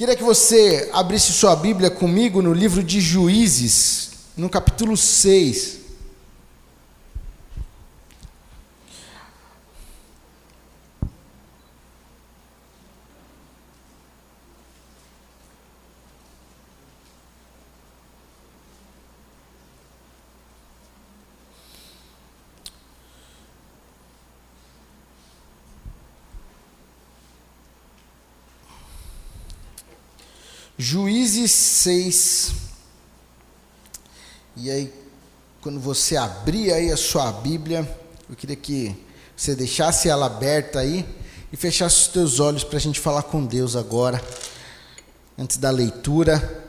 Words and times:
Queria 0.00 0.16
que 0.16 0.24
você 0.24 0.88
abrisse 0.94 1.30
sua 1.30 1.54
Bíblia 1.54 1.90
comigo 1.90 2.40
no 2.40 2.54
livro 2.54 2.82
de 2.82 3.02
Juízes, 3.02 4.12
no 4.34 4.48
capítulo 4.48 4.96
6. 4.96 5.79
Juízes 31.40 31.52
6. 31.52 32.52
E 34.56 34.70
aí, 34.70 34.92
quando 35.62 35.80
você 35.80 36.14
abrir 36.16 36.70
aí 36.70 36.92
a 36.92 36.96
sua 36.98 37.32
Bíblia, 37.32 37.88
eu 38.28 38.36
queria 38.36 38.56
que 38.56 38.94
você 39.34 39.54
deixasse 39.54 40.08
ela 40.08 40.26
aberta 40.26 40.80
aí 40.80 41.06
e 41.50 41.56
fechasse 41.56 41.96
os 41.96 42.06
teus 42.08 42.40
olhos 42.40 42.62
para 42.62 42.76
a 42.76 42.80
gente 42.80 43.00
falar 43.00 43.22
com 43.22 43.46
Deus 43.46 43.74
agora, 43.74 44.22
antes 45.38 45.56
da 45.56 45.70
leitura. 45.70 46.62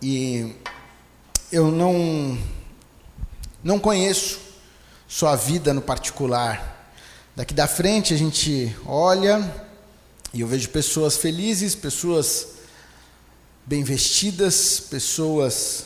E 0.00 0.54
eu 1.52 1.70
não 1.70 2.38
não 3.62 3.78
conheço 3.78 4.40
sua 5.06 5.36
vida 5.36 5.74
no 5.74 5.82
particular. 5.82 6.90
Daqui 7.36 7.52
da 7.52 7.66
frente 7.66 8.14
a 8.14 8.16
gente 8.16 8.74
olha 8.86 9.63
e 10.34 10.40
eu 10.40 10.48
vejo 10.48 10.68
pessoas 10.70 11.16
felizes, 11.16 11.76
pessoas 11.76 12.48
bem 13.64 13.84
vestidas, 13.84 14.80
pessoas 14.80 15.84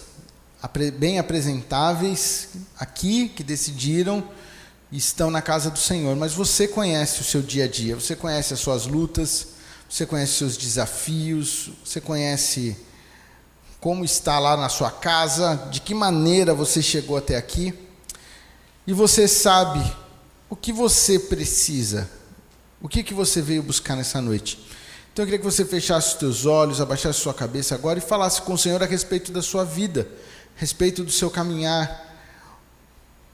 bem 0.98 1.18
apresentáveis 1.18 2.48
aqui 2.78 3.28
que 3.28 3.44
decidiram 3.44 4.26
e 4.90 4.96
estão 4.96 5.30
na 5.30 5.42
casa 5.42 5.70
do 5.70 5.78
Senhor. 5.78 6.16
Mas 6.16 6.32
você 6.32 6.66
conhece 6.66 7.20
o 7.20 7.24
seu 7.24 7.42
dia 7.42 7.66
a 7.66 7.68
dia, 7.68 7.94
você 7.94 8.16
conhece 8.16 8.54
as 8.54 8.60
suas 8.60 8.86
lutas, 8.86 9.48
você 9.86 10.06
conhece 10.06 10.32
os 10.32 10.38
seus 10.38 10.56
desafios, 10.56 11.70
você 11.84 12.00
conhece 12.00 12.74
como 13.78 14.02
está 14.02 14.38
lá 14.38 14.56
na 14.56 14.70
sua 14.70 14.90
casa, 14.90 15.68
de 15.70 15.82
que 15.82 15.92
maneira 15.92 16.54
você 16.54 16.80
chegou 16.80 17.18
até 17.18 17.36
aqui. 17.36 17.74
E 18.86 18.94
você 18.94 19.28
sabe 19.28 19.84
o 20.48 20.56
que 20.56 20.72
você 20.72 21.18
precisa 21.18 22.08
o 22.80 22.88
que, 22.88 23.02
que 23.02 23.12
você 23.12 23.42
veio 23.42 23.62
buscar 23.62 23.96
nessa 23.96 24.20
noite? 24.20 24.58
Então 25.12 25.24
eu 25.24 25.26
queria 25.26 25.38
que 25.38 25.44
você 25.44 25.64
fechasse 25.64 26.08
os 26.08 26.14
teus 26.14 26.46
olhos, 26.46 26.80
abaixasse 26.80 27.18
sua 27.18 27.34
cabeça 27.34 27.74
agora 27.74 27.98
e 27.98 28.02
falasse 28.02 28.40
com 28.42 28.52
o 28.52 28.58
Senhor 28.58 28.80
a 28.80 28.86
respeito 28.86 29.32
da 29.32 29.42
sua 29.42 29.64
vida, 29.64 30.06
a 30.56 30.60
respeito 30.60 31.02
do 31.02 31.10
seu 31.10 31.28
caminhar. 31.28 32.06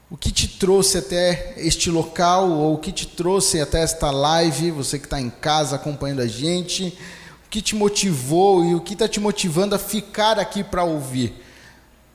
O 0.09 0.17
que 0.17 0.31
te 0.31 0.47
trouxe 0.47 0.97
até 0.97 1.53
este 1.57 1.91
local, 1.91 2.49
ou 2.49 2.73
o 2.73 2.77
que 2.79 2.91
te 2.91 3.05
trouxe 3.05 3.61
até 3.61 3.83
esta 3.83 4.09
live, 4.09 4.71
você 4.71 4.97
que 4.97 5.05
está 5.05 5.21
em 5.21 5.29
casa 5.29 5.75
acompanhando 5.75 6.21
a 6.21 6.27
gente, 6.27 6.97
o 7.45 7.49
que 7.49 7.61
te 7.61 7.75
motivou 7.75 8.65
e 8.65 8.73
o 8.73 8.81
que 8.81 8.93
está 8.93 9.07
te 9.07 9.19
motivando 9.19 9.75
a 9.75 9.79
ficar 9.79 10.39
aqui 10.39 10.63
para 10.63 10.83
ouvir? 10.83 11.35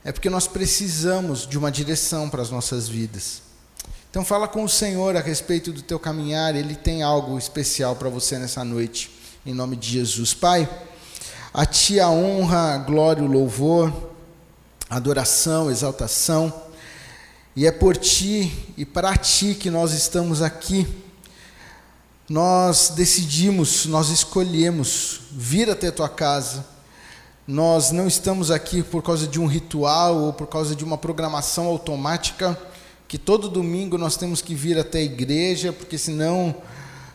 É 0.05 0.11
porque 0.11 0.31
nós 0.31 0.49
precisamos 0.49 1.47
de 1.47 1.57
uma 1.57 1.71
direção 1.71 2.29
para 2.29 2.43
as 2.43 2.51
nossas 2.51 2.89
vidas. 2.89 3.50
Então 4.11 4.25
fala 4.25 4.49
com 4.49 4.65
o 4.65 4.69
Senhor 4.69 5.17
a 5.17 5.21
respeito 5.21 5.71
do 5.71 5.83
teu 5.83 5.97
caminhar, 5.97 6.57
ele 6.57 6.75
tem 6.75 7.01
algo 7.01 7.39
especial 7.39 7.95
para 7.95 8.09
você 8.09 8.41
nessa 8.41 8.65
noite, 8.65 9.09
em 9.47 9.55
nome 9.55 9.77
de 9.77 9.89
Jesus. 9.89 10.35
Pai, 10.35 10.69
a 11.55 11.65
ti 11.65 12.01
a 12.01 12.11
honra, 12.11 12.75
a 12.75 12.79
glória, 12.79 13.23
o 13.23 13.29
louvor, 13.29 13.93
a 14.89 14.97
adoração, 14.97 15.69
a 15.69 15.71
exaltação, 15.71 16.53
e 17.55 17.69
é 17.69 17.71
por 17.71 17.97
ti 17.97 18.53
e 18.77 18.85
para 18.85 19.17
ti 19.17 19.55
que 19.55 19.71
nós 19.71 19.93
estamos 19.93 20.43
aqui. 20.43 20.89
Nós 22.29 22.93
decidimos, 22.97 23.87
nós 23.87 24.09
escolhemos 24.09 25.21
vir 25.31 25.71
até 25.71 25.87
a 25.87 25.93
tua 25.93 26.09
casa. 26.09 26.67
Nós 27.47 27.93
não 27.93 28.09
estamos 28.09 28.51
aqui 28.51 28.83
por 28.83 29.05
causa 29.05 29.29
de 29.29 29.39
um 29.39 29.47
ritual 29.47 30.17
ou 30.17 30.33
por 30.33 30.49
causa 30.49 30.75
de 30.75 30.83
uma 30.83 30.99
programação 30.99 31.67
automática 31.67 32.59
que 33.11 33.19
todo 33.19 33.49
domingo 33.49 33.99
nós 33.99 34.17
temos 34.17 34.41
que 34.41 34.55
vir 34.55 34.79
até 34.79 34.99
a 34.99 35.03
igreja, 35.03 35.73
porque 35.73 35.99
senão 35.99 36.55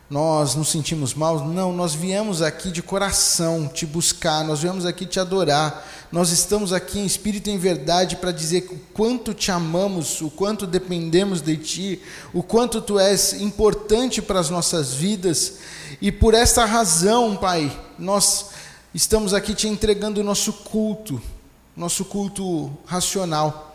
nós 0.09 0.53
nos 0.53 0.67
sentimos 0.67 1.13
mal. 1.13 1.47
Não, 1.47 1.71
nós 1.71 1.95
viemos 1.95 2.41
aqui 2.41 2.69
de 2.69 2.83
coração 2.83 3.69
te 3.69 3.85
buscar, 3.85 4.43
nós 4.43 4.59
viemos 4.59 4.85
aqui 4.85 5.05
te 5.05 5.21
adorar. 5.21 5.87
Nós 6.11 6.31
estamos 6.31 6.73
aqui 6.73 6.99
em 6.99 7.05
espírito 7.05 7.49
e 7.49 7.53
em 7.53 7.57
verdade 7.57 8.17
para 8.17 8.33
dizer 8.33 8.67
o 8.69 8.77
quanto 8.93 9.33
te 9.33 9.51
amamos, 9.51 10.19
o 10.19 10.29
quanto 10.29 10.67
dependemos 10.67 11.41
de 11.41 11.55
ti, 11.55 12.01
o 12.33 12.43
quanto 12.43 12.81
tu 12.81 12.99
és 12.99 13.31
importante 13.31 14.21
para 14.21 14.41
as 14.41 14.49
nossas 14.49 14.93
vidas. 14.93 15.59
E 16.01 16.11
por 16.11 16.33
essa 16.33 16.65
razão, 16.65 17.37
Pai, 17.37 17.71
nós 17.97 18.47
estamos 18.93 19.33
aqui 19.33 19.55
te 19.55 19.69
entregando 19.69 20.19
o 20.19 20.25
nosso 20.25 20.51
culto, 20.51 21.21
nosso 21.73 22.03
culto 22.03 22.69
racional. 22.85 23.74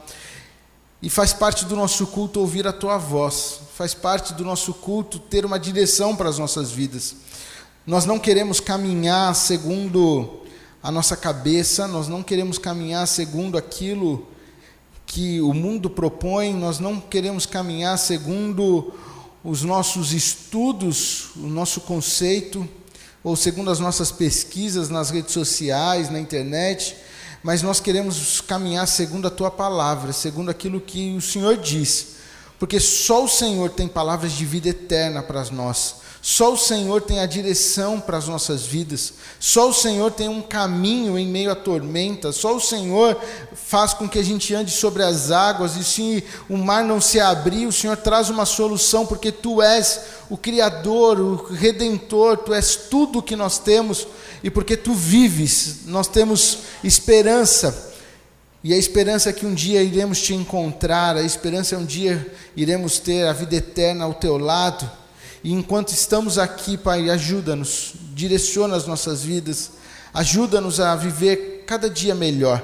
E 1.03 1.09
faz 1.09 1.33
parte 1.33 1.65
do 1.65 1.75
nosso 1.75 2.07
culto 2.07 2.41
ouvir 2.41 2.67
a 2.67 2.73
tua 2.73 2.99
voz, 2.99 3.61
faz 3.75 3.95
parte 3.95 4.35
do 4.35 4.45
nosso 4.45 4.75
culto 4.75 5.19
ter 5.19 5.47
uma 5.47 5.59
direção 5.59 6.15
para 6.15 6.29
as 6.29 6.39
nossas 6.39 6.71
vidas. 6.71 7.17
Nós 7.87 8.05
não 8.05 8.19
queremos 8.19 8.61
caminhar 8.61 9.35
segundo 9.35 10.41
a 10.83 10.91
nossa 10.93 11.17
cabeça, 11.17 11.89
nós 11.89 12.07
não 12.07 12.23
queremos 12.23 12.59
caminhar 12.59 13.09
segundo 13.09 13.57
aquilo 13.57 14.27
que 15.07 15.41
o 15.41 15.55
mundo 15.55 15.89
propõe, 15.89 16.53
nós 16.53 16.79
não 16.79 17.01
queremos 17.01 17.47
caminhar 17.47 17.99
segundo 17.99 18.93
os 19.43 19.63
nossos 19.63 20.13
estudos, 20.13 21.31
o 21.35 21.47
nosso 21.49 21.81
conceito, 21.81 22.69
ou 23.25 23.35
segundo 23.37 23.71
as 23.71 23.81
nossas 23.81 24.13
pesquisas 24.13 24.91
nas 24.91 25.09
redes 25.09 25.33
sociais, 25.33 26.11
na 26.11 26.21
internet 26.21 26.95
mas 27.43 27.63
nós 27.63 27.81
queremos 27.81 28.41
caminhar 28.41 28.87
segundo 28.87 29.27
a 29.27 29.31
tua 29.31 29.51
palavra, 29.51 30.13
segundo 30.13 30.51
aquilo 30.51 30.81
que 30.81 31.17
o 31.17 31.21
Senhor 31.21 31.57
diz, 31.57 32.17
porque 32.59 32.79
só 32.79 33.25
o 33.25 33.29
Senhor 33.29 33.71
tem 33.71 33.89
palavras 33.89 34.33
de 34.33 34.45
vida 34.45 34.69
eterna 34.69 35.23
para 35.23 35.45
nós. 35.51 36.00
Só 36.23 36.53
o 36.53 36.57
Senhor 36.57 37.01
tem 37.01 37.21
a 37.21 37.27
direção 37.27 37.99
para 37.99 38.19
as 38.19 38.29
nossas 38.29 38.67
vidas. 38.67 39.15
Só 39.39 39.71
o 39.71 39.73
Senhor 39.73 40.11
tem 40.11 40.29
um 40.29 40.43
caminho 40.43 41.19
em 41.19 41.27
meio 41.27 41.51
à 41.51 41.55
tormenta. 41.55 42.31
Só 42.31 42.55
o 42.55 42.61
Senhor 42.61 43.19
faz 43.55 43.95
com 43.95 44.07
que 44.07 44.19
a 44.19 44.23
gente 44.23 44.55
ande 44.55 44.71
sobre 44.71 45.03
as 45.03 45.31
águas. 45.31 45.77
E 45.77 45.85
se 45.85 46.23
o 46.47 46.59
mar 46.59 46.85
não 46.85 47.01
se 47.01 47.19
abrir, 47.19 47.67
o 47.67 47.73
Senhor 47.73 47.97
traz 47.97 48.29
uma 48.29 48.45
solução, 48.45 49.07
porque 49.07 49.33
Tu 49.33 49.63
és 49.63 50.01
o 50.29 50.37
Criador, 50.37 51.19
o 51.19 51.37
Redentor, 51.55 52.37
Tu 52.37 52.53
és 52.53 52.77
tudo 52.77 53.21
o 53.21 53.23
que 53.23 53.35
nós 53.35 53.59
temos. 53.59 54.07
E 54.43 54.51
porque 54.51 54.77
Tu 54.77 54.93
vives, 54.93 55.87
nós 55.87 56.07
temos 56.07 56.59
esperança. 56.85 57.89
E 58.63 58.75
a 58.75 58.77
esperança 58.77 59.31
é 59.31 59.33
que 59.33 59.47
um 59.47 59.55
dia 59.55 59.83
iremos 59.83 60.21
te 60.21 60.35
encontrar, 60.35 61.17
a 61.17 61.23
esperança 61.23 61.75
é 61.75 61.79
um 61.79 61.85
dia 61.87 62.31
iremos 62.55 62.99
ter 62.99 63.27
a 63.27 63.33
vida 63.33 63.57
eterna 63.57 64.05
ao 64.05 64.13
teu 64.13 64.37
lado. 64.37 65.00
E 65.43 65.53
enquanto 65.53 65.89
estamos 65.89 66.39
aqui, 66.39 66.77
Pai, 66.77 67.09
ajuda-nos, 67.09 67.95
direciona 68.13 68.77
as 68.77 68.87
nossas 68.87 69.23
vidas, 69.23 69.73
ajuda-nos 70.13 70.81
a 70.81 70.95
viver 70.95 71.65
cada 71.67 71.89
dia 71.89 72.15
melhor. 72.15 72.63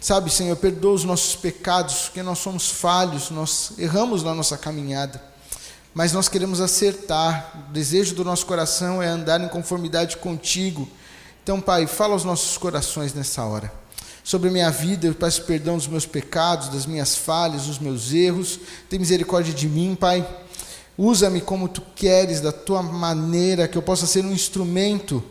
Sabe, 0.00 0.30
Senhor, 0.30 0.54
perdoa 0.56 0.92
os 0.92 1.02
nossos 1.02 1.34
pecados, 1.34 2.02
porque 2.02 2.22
nós 2.22 2.38
somos 2.38 2.70
falhos, 2.70 3.30
nós 3.30 3.72
erramos 3.78 4.22
na 4.22 4.32
nossa 4.32 4.56
caminhada, 4.56 5.20
mas 5.92 6.12
nós 6.12 6.28
queremos 6.28 6.60
acertar. 6.60 7.66
O 7.68 7.72
desejo 7.72 8.14
do 8.14 8.24
nosso 8.24 8.46
coração 8.46 9.02
é 9.02 9.08
andar 9.08 9.40
em 9.40 9.48
conformidade 9.48 10.18
contigo. 10.18 10.88
Então, 11.42 11.60
Pai, 11.60 11.88
fala 11.88 12.12
aos 12.12 12.22
nossos 12.22 12.56
corações 12.56 13.12
nessa 13.12 13.42
hora. 13.44 13.72
Sobre 14.22 14.50
minha 14.50 14.70
vida, 14.70 15.06
eu 15.06 15.14
peço 15.14 15.42
perdão 15.44 15.76
dos 15.76 15.88
meus 15.88 16.06
pecados, 16.06 16.68
das 16.68 16.86
minhas 16.86 17.16
falhas, 17.16 17.64
dos 17.64 17.78
meus 17.78 18.12
erros. 18.12 18.60
Tem 18.88 18.98
misericórdia 18.98 19.52
de 19.52 19.66
mim, 19.66 19.96
Pai. 19.98 20.24
Usa-me 20.98 21.40
como 21.40 21.68
tu 21.68 21.80
queres, 21.94 22.40
da 22.40 22.50
tua 22.50 22.82
maneira, 22.82 23.68
que 23.68 23.78
eu 23.78 23.82
possa 23.82 24.04
ser 24.04 24.24
um 24.24 24.32
instrumento, 24.32 25.22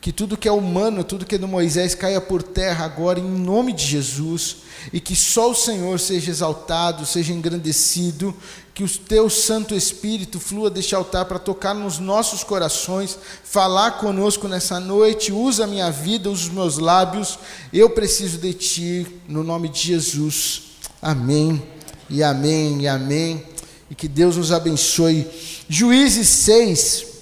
que 0.00 0.12
tudo 0.12 0.36
que 0.36 0.46
é 0.46 0.52
humano, 0.52 1.02
tudo 1.02 1.26
que 1.26 1.34
é 1.34 1.38
do 1.38 1.48
Moisés 1.48 1.96
caia 1.96 2.20
por 2.20 2.44
terra 2.44 2.84
agora, 2.84 3.18
em 3.18 3.28
nome 3.28 3.72
de 3.72 3.84
Jesus, 3.84 4.58
e 4.92 5.00
que 5.00 5.16
só 5.16 5.50
o 5.50 5.54
Senhor 5.54 5.98
seja 5.98 6.30
exaltado, 6.30 7.04
seja 7.04 7.32
engrandecido, 7.32 8.32
que 8.72 8.84
o 8.84 8.88
teu 8.88 9.28
Santo 9.28 9.74
Espírito 9.74 10.38
flua 10.38 10.70
deste 10.70 10.94
altar 10.94 11.24
para 11.24 11.40
tocar 11.40 11.74
nos 11.74 11.98
nossos 11.98 12.44
corações, 12.44 13.18
falar 13.42 13.98
conosco 13.98 14.46
nessa 14.46 14.78
noite, 14.78 15.32
usa 15.32 15.64
a 15.64 15.66
minha 15.66 15.90
vida, 15.90 16.30
usa 16.30 16.44
os 16.44 16.50
meus 16.50 16.78
lábios, 16.78 17.36
eu 17.72 17.90
preciso 17.90 18.38
de 18.38 18.54
ti, 18.54 19.06
no 19.26 19.42
nome 19.42 19.68
de 19.70 19.80
Jesus. 19.80 20.62
Amém, 21.02 21.60
e 22.08 22.22
amém, 22.22 22.82
e 22.82 22.86
amém 22.86 23.55
e 23.90 23.94
que 23.94 24.08
Deus 24.08 24.36
nos 24.36 24.52
abençoe. 24.52 25.26
Juízes 25.68 26.28
6, 26.28 27.16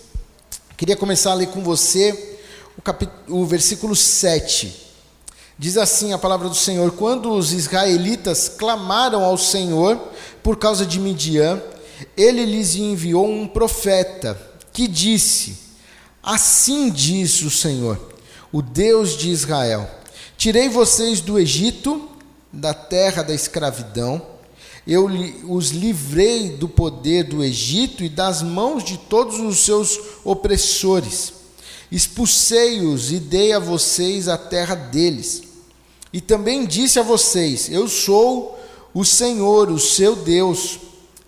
Queria 0.76 0.96
começar 0.96 1.30
a 1.30 1.34
ler 1.34 1.46
com 1.48 1.62
você 1.62 2.36
o, 2.76 2.82
cap... 2.82 3.08
o 3.28 3.46
versículo 3.46 3.94
7. 3.94 4.82
Diz 5.56 5.76
assim 5.76 6.12
a 6.12 6.18
palavra 6.18 6.48
do 6.48 6.54
Senhor: 6.54 6.90
Quando 6.92 7.30
os 7.32 7.52
israelitas 7.52 8.48
clamaram 8.48 9.22
ao 9.22 9.38
Senhor 9.38 9.96
por 10.42 10.58
causa 10.58 10.84
de 10.84 10.98
Midian, 10.98 11.62
ele 12.16 12.44
lhes 12.44 12.74
enviou 12.74 13.30
um 13.30 13.46
profeta 13.46 14.36
que 14.72 14.88
disse: 14.88 15.58
Assim 16.20 16.90
diz 16.90 17.40
o 17.42 17.50
Senhor, 17.50 18.12
o 18.50 18.60
Deus 18.60 19.16
de 19.16 19.30
Israel: 19.30 19.88
Tirei 20.36 20.68
vocês 20.68 21.20
do 21.20 21.38
Egito, 21.38 22.10
da 22.52 22.74
terra 22.74 23.22
da 23.22 23.32
escravidão, 23.32 24.20
eu 24.86 25.06
os 25.48 25.70
livrei 25.70 26.50
do 26.50 26.68
poder 26.68 27.24
do 27.24 27.42
Egito 27.42 28.04
e 28.04 28.08
das 28.08 28.42
mãos 28.42 28.84
de 28.84 28.98
todos 28.98 29.40
os 29.40 29.60
seus 29.60 29.98
opressores. 30.22 31.32
Expulsei-os 31.90 33.10
e 33.10 33.18
dei 33.18 33.52
a 33.52 33.58
vocês 33.58 34.28
a 34.28 34.36
terra 34.36 34.74
deles. 34.74 35.42
E 36.12 36.20
também 36.20 36.66
disse 36.66 36.98
a 36.98 37.02
vocês: 37.02 37.70
Eu 37.70 37.88
sou 37.88 38.58
o 38.92 39.04
Senhor, 39.04 39.70
o 39.70 39.78
seu 39.78 40.14
Deus. 40.14 40.78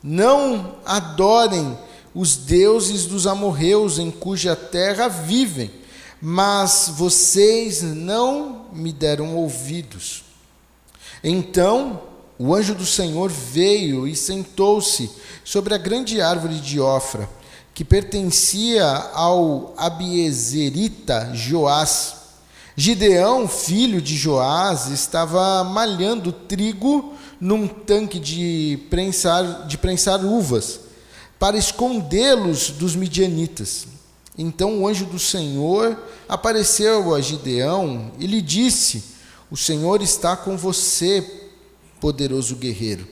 Não 0.02 0.76
adorem 0.84 1.76
os 2.14 2.36
deuses 2.36 3.06
dos 3.06 3.26
amorreus 3.26 3.98
em 3.98 4.10
cuja 4.10 4.54
terra 4.54 5.08
vivem, 5.08 5.70
mas 6.20 6.92
vocês 6.94 7.82
não 7.82 8.66
me 8.72 8.92
deram 8.92 9.34
ouvidos. 9.36 10.24
Então 11.22 12.00
o 12.38 12.54
anjo 12.54 12.74
do 12.74 12.84
Senhor 12.84 13.30
veio 13.30 14.06
e 14.06 14.14
sentou-se 14.14 15.10
sobre 15.44 15.74
a 15.74 15.78
grande 15.78 16.20
árvore 16.20 16.56
de 16.56 16.78
Ofra, 16.78 17.28
que 17.72 17.84
pertencia 17.84 18.84
ao 19.14 19.74
Abiezerita 19.76 21.30
Joás. 21.34 22.14
Gideão, 22.76 23.48
filho 23.48 24.02
de 24.02 24.14
Joás, 24.16 24.88
estava 24.88 25.64
malhando 25.64 26.30
trigo 26.30 27.14
num 27.40 27.66
tanque 27.66 28.18
de 28.18 28.80
prensar, 28.90 29.66
de 29.66 29.78
prensar 29.78 30.22
uvas, 30.22 30.80
para 31.38 31.56
escondê-los 31.56 32.70
dos 32.70 32.94
midianitas. 32.94 33.86
Então 34.36 34.80
o 34.80 34.88
anjo 34.88 35.06
do 35.06 35.18
Senhor 35.18 35.98
apareceu 36.28 37.14
a 37.14 37.20
Gideão 37.20 38.12
e 38.18 38.26
lhe 38.26 38.42
disse: 38.42 39.04
O 39.50 39.56
Senhor 39.56 40.02
está 40.02 40.36
com 40.36 40.56
você, 40.56 41.45
poderoso 42.00 42.56
guerreiro. 42.56 43.06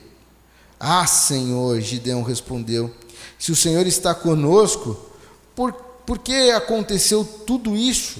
Ah, 0.79 1.07
Senhor, 1.07 1.79
Gideão 1.81 2.21
respondeu: 2.21 2.93
Se 3.39 3.51
o 3.51 3.55
Senhor 3.55 3.85
está 3.87 4.13
conosco, 4.13 4.97
por, 5.55 5.73
por 5.73 6.19
que 6.19 6.51
aconteceu 6.51 7.23
tudo 7.45 7.75
isso? 7.75 8.19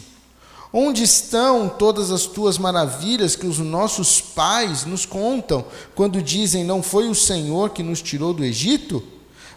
Onde 0.72 1.04
estão 1.04 1.70
todas 1.70 2.12
as 2.12 2.26
tuas 2.26 2.58
maravilhas 2.58 3.36
que 3.36 3.48
os 3.48 3.60
nossos 3.60 4.20
pais 4.20 4.86
nos 4.86 5.06
contam 5.06 5.66
quando 5.94 6.22
dizem: 6.22 6.64
Não 6.64 6.82
foi 6.82 7.08
o 7.08 7.16
Senhor 7.16 7.70
que 7.70 7.84
nos 7.84 8.02
tirou 8.02 8.34
do 8.34 8.44
Egito? 8.44 9.04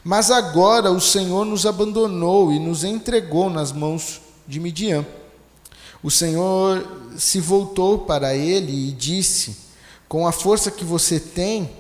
Mas 0.05 0.31
agora 0.31 0.91
o 0.91 1.01
Senhor 1.01 1.45
nos 1.45 1.67
abandonou 1.67 2.53
e 2.53 2.59
nos 2.59 2.85
entregou 2.85 3.51
nas 3.51 3.73
mãos 3.73 4.21
de 4.47 4.61
Midian. 4.61 5.05
O 6.03 6.11
Senhor 6.11 6.87
se 7.17 7.41
voltou 7.41 7.99
para 7.99 8.35
ele 8.35 8.89
e 8.89 8.93
disse: 8.93 9.68
com 10.09 10.27
a 10.27 10.33
força 10.33 10.71
que 10.71 10.85
você 10.85 11.21
tem, 11.21 11.71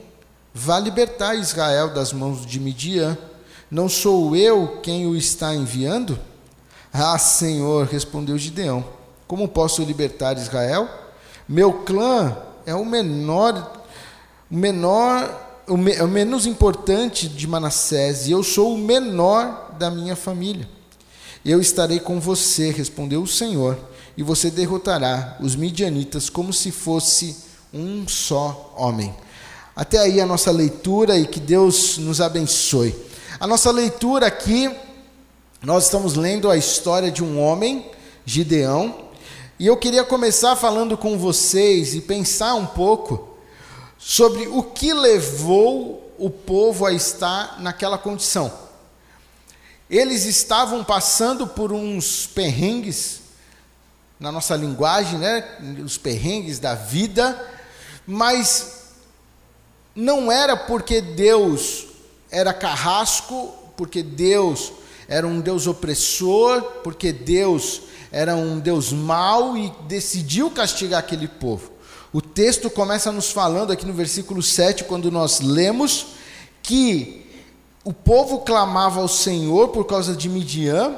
vá 0.52 0.78
libertar 0.78 1.34
Israel 1.34 1.88
das 1.94 2.12
mãos 2.12 2.44
de 2.44 2.60
Midian. 2.60 3.16
Não 3.70 3.88
sou 3.88 4.36
eu 4.36 4.80
quem 4.82 5.06
o 5.06 5.16
está 5.16 5.54
enviando? 5.54 6.18
Ah, 6.92 7.18
Senhor, 7.18 7.86
respondeu 7.86 8.36
Gideão. 8.36 8.84
Como 9.26 9.48
posso 9.48 9.82
libertar 9.82 10.36
Israel? 10.36 10.88
Meu 11.48 11.72
clã 11.84 12.36
é 12.66 12.74
o 12.74 12.84
menor, 12.84 13.84
o 14.50 14.56
menor, 14.56 15.62
o, 15.66 15.76
me, 15.76 15.92
é 15.92 16.02
o 16.02 16.08
menos 16.08 16.46
importante 16.46 17.28
de 17.28 17.46
Manassés, 17.46 18.26
e 18.26 18.32
eu 18.32 18.42
sou 18.42 18.74
o 18.74 18.78
menor 18.78 19.74
da 19.78 19.90
minha 19.90 20.16
família. 20.16 20.68
Eu 21.44 21.60
estarei 21.60 22.00
com 22.00 22.20
você, 22.20 22.70
respondeu 22.70 23.22
o 23.22 23.26
Senhor, 23.26 23.78
e 24.16 24.22
você 24.22 24.50
derrotará 24.50 25.36
os 25.40 25.54
midianitas 25.54 26.28
como 26.28 26.52
se 26.52 26.70
fosse 26.70 27.47
um 27.72 28.06
só 28.08 28.74
homem. 28.76 29.14
Até 29.74 29.98
aí 29.98 30.20
a 30.20 30.26
nossa 30.26 30.50
leitura 30.50 31.16
e 31.18 31.26
que 31.26 31.38
Deus 31.38 31.98
nos 31.98 32.20
abençoe. 32.20 32.94
A 33.38 33.46
nossa 33.46 33.70
leitura 33.70 34.26
aqui, 34.26 34.74
nós 35.62 35.84
estamos 35.84 36.14
lendo 36.14 36.50
a 36.50 36.56
história 36.56 37.10
de 37.10 37.22
um 37.22 37.40
homem, 37.40 37.88
Gideão, 38.24 39.08
e 39.58 39.66
eu 39.66 39.76
queria 39.76 40.04
começar 40.04 40.56
falando 40.56 40.96
com 40.96 41.18
vocês 41.18 41.94
e 41.94 42.00
pensar 42.00 42.54
um 42.54 42.66
pouco 42.66 43.36
sobre 43.98 44.46
o 44.46 44.62
que 44.62 44.92
levou 44.92 46.12
o 46.18 46.30
povo 46.30 46.86
a 46.86 46.92
estar 46.92 47.60
naquela 47.60 47.98
condição. 47.98 48.52
Eles 49.90 50.24
estavam 50.26 50.84
passando 50.84 51.46
por 51.46 51.72
uns 51.72 52.26
perrengues, 52.26 53.20
na 54.18 54.32
nossa 54.32 54.56
linguagem, 54.56 55.18
né? 55.18 55.44
Os 55.84 55.96
perrengues 55.96 56.58
da 56.58 56.74
vida, 56.74 57.40
mas 58.10 58.78
não 59.94 60.32
era 60.32 60.56
porque 60.56 61.02
Deus 61.02 61.88
era 62.30 62.54
carrasco, 62.54 63.52
porque 63.76 64.02
Deus 64.02 64.72
era 65.06 65.26
um 65.26 65.42
Deus 65.42 65.66
opressor, 65.66 66.62
porque 66.82 67.12
Deus 67.12 67.82
era 68.10 68.34
um 68.34 68.58
Deus 68.58 68.94
mau 68.94 69.58
e 69.58 69.70
decidiu 69.86 70.50
castigar 70.50 71.00
aquele 71.00 71.28
povo. 71.28 71.70
O 72.10 72.22
texto 72.22 72.70
começa 72.70 73.12
nos 73.12 73.30
falando 73.30 73.72
aqui 73.72 73.84
no 73.84 73.92
versículo 73.92 74.42
7, 74.42 74.84
quando 74.84 75.10
nós 75.10 75.40
lemos 75.40 76.06
que 76.62 77.26
o 77.84 77.92
povo 77.92 78.38
clamava 78.38 79.00
ao 79.00 79.08
Senhor 79.08 79.68
por 79.68 79.84
causa 79.84 80.16
de 80.16 80.30
Midian, 80.30 80.96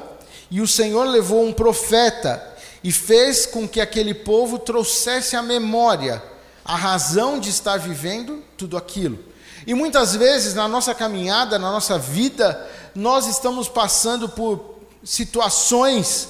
e 0.49 0.61
o 0.61 0.67
Senhor 0.67 1.03
levou 1.03 1.45
um 1.45 1.51
profeta 1.51 2.41
e 2.81 2.89
fez 2.89 3.45
com 3.45 3.67
que 3.67 3.81
aquele 3.81 4.13
povo 4.13 4.57
trouxesse 4.57 5.35
a 5.35 5.41
memória 5.41 6.30
a 6.71 6.75
razão 6.77 7.37
de 7.37 7.49
estar 7.49 7.77
vivendo 7.77 8.41
tudo 8.55 8.77
aquilo. 8.77 9.19
E 9.67 9.73
muitas 9.73 10.15
vezes 10.15 10.53
na 10.53 10.69
nossa 10.69 10.95
caminhada, 10.95 11.59
na 11.59 11.69
nossa 11.69 11.99
vida, 11.99 12.65
nós 12.95 13.27
estamos 13.27 13.67
passando 13.67 14.29
por 14.29 14.77
situações 15.03 16.29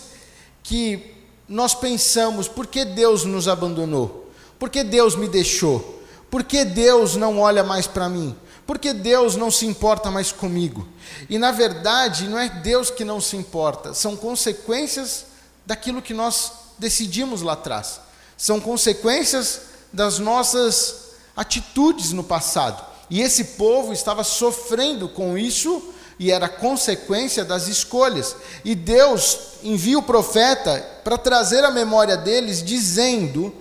que 0.64 1.16
nós 1.48 1.76
pensamos: 1.76 2.48
por 2.48 2.66
que 2.66 2.83
Deus 2.83 3.24
nos 3.24 3.48
abandonou? 3.48 4.31
Por 4.57 4.71
que 4.71 4.83
Deus 4.83 5.16
me 5.16 5.28
deixou? 5.28 6.02
Por 6.31 6.44
que 6.44 6.66
Deus 6.66 7.16
não 7.16 7.40
olha 7.40 7.64
mais 7.64 7.86
para 7.86 8.10
mim? 8.10 8.36
Por 8.66 8.80
que 8.80 8.94
Deus 8.94 9.36
não 9.36 9.52
se 9.52 9.68
importa 9.68 10.10
mais 10.10 10.31
comigo? 10.31 10.88
E 11.30 11.38
na 11.38 11.52
verdade, 11.52 12.28
não 12.28 12.40
é 12.40 12.50
Deus 12.50 12.90
que 12.90 13.06
não 13.06 13.21
se 13.21 13.38
importa, 13.38 13.94
são 13.94 14.18
consequências 14.18 15.28
daquilo 15.68 16.02
que 16.02 16.16
nós 16.16 16.52
decidimos 16.80 17.44
lá 17.44 17.54
atrás. 17.54 18.02
São 18.36 18.60
consequências 18.60 19.69
das 19.92 20.19
nossas 20.19 21.12
atitudes 21.36 22.12
no 22.12 22.24
passado. 22.24 22.86
E 23.10 23.21
esse 23.21 23.44
povo 23.44 23.92
estava 23.92 24.24
sofrendo 24.24 25.10
com 25.10 25.38
isso 25.38 25.94
e 26.18 26.31
era 26.31 26.48
consequência 26.48 27.44
das 27.44 27.68
escolhas. 27.68 28.36
E 28.64 28.76
Deus 28.76 29.38
envia 29.64 29.98
o 29.98 30.04
profeta 30.04 30.80
para 31.04 31.18
trazer 31.18 31.64
a 31.66 31.71
memória 31.71 32.16
deles, 32.16 32.64
dizendo 32.64 33.54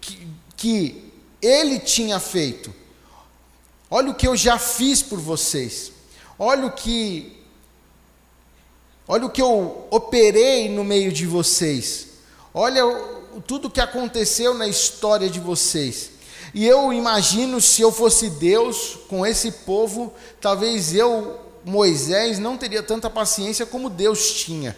que, 0.00 0.26
que 0.56 1.12
ele 1.40 1.78
tinha 1.78 2.18
feito. 2.18 2.74
Olha 3.90 4.10
o 4.10 4.14
que 4.14 4.26
eu 4.26 4.36
já 4.36 4.58
fiz 4.58 5.02
por 5.02 5.20
vocês. 5.20 5.92
Olha 6.38 6.66
o 6.66 6.72
que 6.72 7.36
Olha 9.08 9.26
o 9.26 9.30
que 9.30 9.40
eu 9.40 9.86
operei 9.88 10.68
no 10.68 10.82
meio 10.82 11.12
de 11.12 11.26
vocês. 11.26 12.08
Olha 12.52 12.84
tudo 13.40 13.70
que 13.70 13.80
aconteceu 13.80 14.54
na 14.54 14.66
história 14.66 15.28
de 15.28 15.40
vocês. 15.40 16.10
E 16.54 16.66
eu 16.66 16.92
imagino 16.92 17.60
se 17.60 17.82
eu 17.82 17.92
fosse 17.92 18.30
Deus 18.30 18.98
com 19.08 19.26
esse 19.26 19.50
povo, 19.50 20.12
talvez 20.40 20.94
eu, 20.94 21.38
Moisés, 21.64 22.38
não 22.38 22.56
teria 22.56 22.82
tanta 22.82 23.10
paciência 23.10 23.66
como 23.66 23.90
Deus 23.90 24.32
tinha. 24.32 24.76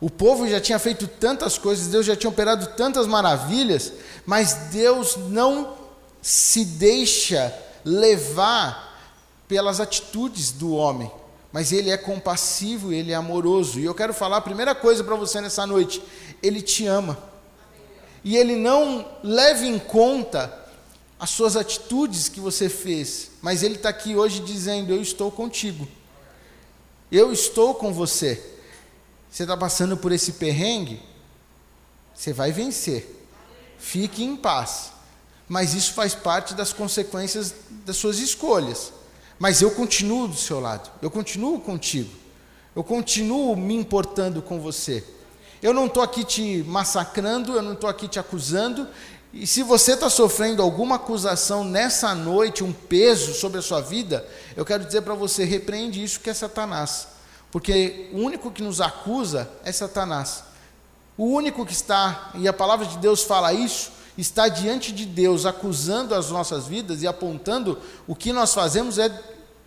O 0.00 0.10
povo 0.10 0.48
já 0.48 0.60
tinha 0.60 0.78
feito 0.78 1.06
tantas 1.06 1.58
coisas, 1.58 1.86
Deus 1.86 2.06
já 2.06 2.16
tinha 2.16 2.30
operado 2.30 2.66
tantas 2.76 3.06
maravilhas, 3.06 3.92
mas 4.26 4.52
Deus 4.70 5.16
não 5.16 5.74
se 6.20 6.64
deixa 6.64 7.54
levar 7.84 8.88
pelas 9.48 9.80
atitudes 9.80 10.52
do 10.52 10.74
homem, 10.74 11.10
mas 11.52 11.72
Ele 11.72 11.90
é 11.90 11.96
compassivo, 11.96 12.92
Ele 12.92 13.12
é 13.12 13.14
amoroso. 13.14 13.80
E 13.80 13.84
eu 13.84 13.94
quero 13.94 14.12
falar 14.12 14.38
a 14.38 14.42
primeira 14.42 14.74
coisa 14.74 15.02
para 15.02 15.16
você 15.16 15.40
nessa 15.40 15.66
noite: 15.66 16.02
Ele 16.42 16.62
te 16.62 16.86
ama 16.86 17.29
e 18.22 18.36
ele 18.36 18.56
não 18.56 19.06
leva 19.22 19.64
em 19.64 19.78
conta 19.78 20.58
as 21.18 21.30
suas 21.30 21.56
atitudes 21.56 22.28
que 22.28 22.40
você 22.40 22.68
fez, 22.68 23.30
mas 23.42 23.62
ele 23.62 23.74
está 23.74 23.88
aqui 23.90 24.16
hoje 24.16 24.40
dizendo: 24.40 24.92
Eu 24.92 25.02
estou 25.02 25.30
contigo, 25.30 25.86
eu 27.10 27.32
estou 27.32 27.74
com 27.74 27.92
você. 27.92 28.42
Você 29.30 29.44
está 29.44 29.56
passando 29.56 29.96
por 29.96 30.10
esse 30.10 30.32
perrengue? 30.32 31.00
Você 32.14 32.32
vai 32.32 32.50
vencer. 32.50 33.26
Fique 33.78 34.24
em 34.24 34.36
paz. 34.36 34.92
Mas 35.48 35.72
isso 35.72 35.94
faz 35.94 36.14
parte 36.14 36.52
das 36.52 36.72
consequências 36.72 37.54
das 37.86 37.96
suas 37.96 38.18
escolhas. 38.18 38.92
Mas 39.38 39.62
eu 39.62 39.70
continuo 39.70 40.28
do 40.28 40.36
seu 40.36 40.58
lado. 40.60 40.90
Eu 41.00 41.10
continuo 41.10 41.60
contigo. 41.60 42.10
Eu 42.74 42.82
continuo 42.84 43.56
me 43.56 43.74
importando 43.74 44.42
com 44.42 44.60
você. 44.60 45.04
Eu 45.62 45.74
não 45.74 45.86
estou 45.86 46.02
aqui 46.02 46.24
te 46.24 46.64
massacrando, 46.66 47.54
eu 47.54 47.62
não 47.62 47.74
estou 47.74 47.88
aqui 47.88 48.08
te 48.08 48.18
acusando. 48.18 48.88
E 49.32 49.46
se 49.46 49.62
você 49.62 49.92
está 49.92 50.08
sofrendo 50.08 50.62
alguma 50.62 50.96
acusação 50.96 51.62
nessa 51.62 52.14
noite, 52.14 52.64
um 52.64 52.72
peso 52.72 53.34
sobre 53.34 53.58
a 53.58 53.62
sua 53.62 53.80
vida, 53.80 54.26
eu 54.56 54.64
quero 54.64 54.84
dizer 54.84 55.02
para 55.02 55.14
você: 55.14 55.44
repreende 55.44 56.02
isso 56.02 56.20
que 56.20 56.30
é 56.30 56.34
Satanás. 56.34 57.08
Porque 57.50 58.08
o 58.12 58.18
único 58.18 58.50
que 58.50 58.62
nos 58.62 58.80
acusa 58.80 59.48
é 59.64 59.70
Satanás. 59.70 60.44
O 61.16 61.26
único 61.26 61.66
que 61.66 61.72
está, 61.72 62.30
e 62.36 62.48
a 62.48 62.52
palavra 62.52 62.86
de 62.86 62.96
Deus 62.98 63.22
fala 63.22 63.52
isso, 63.52 63.92
está 64.16 64.48
diante 64.48 64.92
de 64.92 65.04
Deus 65.04 65.44
acusando 65.44 66.14
as 66.14 66.30
nossas 66.30 66.66
vidas 66.66 67.02
e 67.02 67.06
apontando 67.06 67.78
o 68.06 68.14
que 68.14 68.32
nós 68.32 68.54
fazemos 68.54 68.98
é 68.98 69.12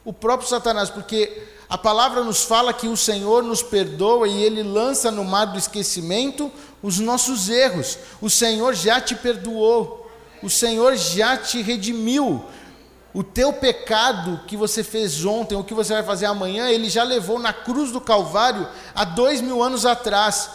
o 0.03 0.11
próprio 0.11 0.49
Satanás, 0.49 0.89
porque 0.89 1.43
a 1.73 1.77
palavra 1.77 2.23
nos 2.23 2.43
fala 2.43 2.71
que 2.71 2.87
o 2.87 2.95
Senhor 2.95 3.41
nos 3.41 3.63
perdoa 3.63 4.27
e 4.27 4.43
ele 4.43 4.61
lança 4.61 5.09
no 5.09 5.23
mar 5.23 5.45
do 5.45 5.57
esquecimento 5.57 6.51
os 6.83 6.99
nossos 6.99 7.49
erros. 7.49 7.97
O 8.21 8.29
Senhor 8.29 8.75
já 8.75 9.01
te 9.01 9.15
perdoou. 9.15 10.07
O 10.43 10.51
Senhor 10.51 10.95
já 10.95 11.35
te 11.35 11.63
redimiu. 11.63 12.45
O 13.11 13.23
teu 13.23 13.51
pecado 13.51 14.41
que 14.45 14.55
você 14.55 14.83
fez 14.83 15.25
ontem, 15.25 15.55
o 15.55 15.63
que 15.63 15.73
você 15.73 15.93
vai 15.93 16.03
fazer 16.03 16.27
amanhã, 16.27 16.69
ele 16.69 16.91
já 16.91 17.01
levou 17.01 17.39
na 17.39 17.51
cruz 17.51 17.91
do 17.91 17.99
Calvário 17.99 18.67
há 18.93 19.03
dois 19.03 19.41
mil 19.41 19.63
anos 19.63 19.83
atrás. 19.83 20.51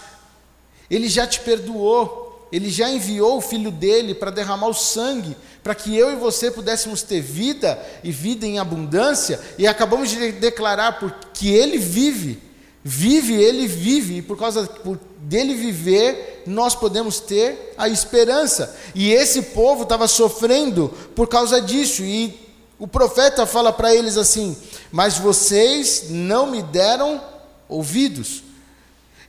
Ele 0.89 1.09
já 1.09 1.27
te 1.27 1.41
perdoou. 1.41 2.47
Ele 2.53 2.71
já 2.71 2.89
enviou 2.89 3.39
o 3.39 3.43
filho 3.43 3.73
dele 3.73 4.15
para 4.15 4.31
derramar 4.31 4.69
o 4.69 4.75
sangue, 4.75 5.37
para 5.63 5.75
que 5.75 5.97
eu 5.97 6.13
e 6.13 6.17
você 6.17 6.51
pudéssemos 6.51 7.03
ter 7.03 7.21
vida 7.21 7.79
e 8.03 8.11
vida 8.11 8.47
em 8.47 8.59
abundância, 8.59 9.41
e 9.59 9.67
acabamos 9.67 10.11
de 10.11 10.33
declarar 10.33 10.99
porque 10.99 11.49
ele 11.49 11.79
vive, 11.79 12.43
vive, 12.83 13.35
ele 13.35 13.67
vive, 13.67 14.19
e 14.19 14.23
por 14.23 14.39
causa 14.39 14.69
dele 15.19 15.55
viver, 15.55 16.43
nós 16.47 16.75
podemos 16.75 17.21
ter 17.21 17.75
a 17.77 17.89
esperança. 17.89 18.75
E 18.95 19.13
esse 19.13 19.43
povo 19.43 19.83
estava 19.83 20.09
sofrendo 20.09 20.89
por 21.15 21.29
causa 21.29 21.61
disso, 21.61 22.03
e 22.03 22.49
o 22.79 22.87
profeta 22.87 23.45
fala 23.47 23.73
para 23.73 23.95
eles 23.95 24.17
assim: 24.17 24.57
Mas 24.91 25.19
vocês 25.19 26.05
não 26.09 26.47
me 26.47 26.63
deram 26.63 27.21
ouvidos. 27.69 28.43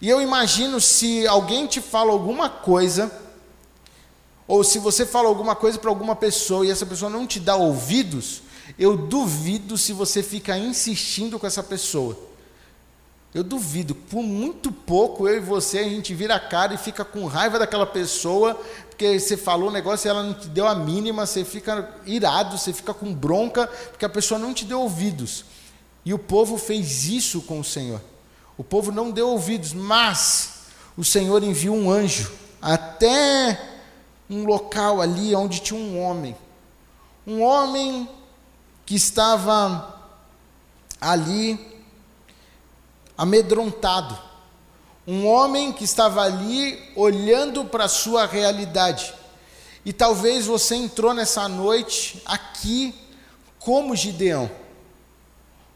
E 0.01 0.07
eu 0.07 0.21
imagino 0.21 0.79
se 0.79 1.27
alguém 1.27 1.67
te 1.67 1.81
fala 1.81 2.11
alguma 2.11 2.49
coisa, 2.49 3.11
ou 4.49 4.63
se 4.63 4.79
você 4.79 5.05
fala 5.05 5.27
alguma 5.27 5.55
coisa 5.55 5.77
para 5.77 5.91
alguma 5.91 6.15
pessoa 6.15 6.65
e 6.65 6.71
essa 6.71 6.83
pessoa 6.83 7.07
não 7.07 7.27
te 7.27 7.39
dá 7.39 7.55
ouvidos, 7.55 8.41
eu 8.79 8.97
duvido 8.97 9.77
se 9.77 9.93
você 9.93 10.23
fica 10.23 10.57
insistindo 10.57 11.37
com 11.37 11.45
essa 11.45 11.61
pessoa. 11.61 12.17
Eu 13.31 13.43
duvido, 13.43 13.93
por 13.93 14.23
muito 14.23 14.71
pouco 14.71 15.27
eu 15.27 15.37
e 15.37 15.39
você 15.39 15.77
a 15.77 15.83
gente 15.83 16.15
vira 16.15 16.33
a 16.33 16.39
cara 16.39 16.73
e 16.73 16.79
fica 16.79 17.05
com 17.05 17.27
raiva 17.27 17.59
daquela 17.59 17.85
pessoa, 17.85 18.59
porque 18.89 19.19
você 19.19 19.37
falou 19.37 19.69
um 19.69 19.71
negócio 19.71 20.07
e 20.07 20.09
ela 20.09 20.23
não 20.23 20.33
te 20.33 20.47
deu 20.47 20.65
a 20.65 20.73
mínima, 20.73 21.27
você 21.27 21.45
fica 21.45 21.87
irado, 22.07 22.57
você 22.57 22.73
fica 22.73 22.91
com 22.91 23.13
bronca, 23.13 23.67
porque 23.91 24.03
a 24.03 24.09
pessoa 24.09 24.39
não 24.39 24.51
te 24.51 24.65
deu 24.65 24.81
ouvidos. 24.81 25.45
E 26.03 26.11
o 26.11 26.17
povo 26.17 26.57
fez 26.57 27.05
isso 27.05 27.43
com 27.43 27.59
o 27.59 27.63
Senhor. 27.63 28.01
O 28.57 28.63
povo 28.63 28.91
não 28.91 29.11
deu 29.11 29.29
ouvidos, 29.29 29.73
mas 29.73 30.63
o 30.97 31.05
Senhor 31.05 31.43
enviou 31.43 31.75
um 31.75 31.91
anjo 31.91 32.31
até 32.59 33.68
um 34.29 34.45
local 34.45 35.01
ali 35.01 35.33
onde 35.35 35.59
tinha 35.59 35.79
um 35.79 36.01
homem. 36.01 36.35
Um 37.25 37.41
homem 37.41 38.07
que 38.85 38.95
estava 38.95 39.99
ali 40.99 41.59
amedrontado. 43.17 44.17
Um 45.07 45.25
homem 45.25 45.71
que 45.71 45.83
estava 45.83 46.21
ali 46.21 46.91
olhando 46.95 47.65
para 47.65 47.85
a 47.85 47.89
sua 47.89 48.25
realidade. 48.25 49.13
E 49.83 49.91
talvez 49.91 50.45
você 50.45 50.75
entrou 50.75 51.13
nessa 51.13 51.47
noite 51.47 52.21
aqui 52.25 52.93
como 53.57 53.95
Gideão, 53.95 54.49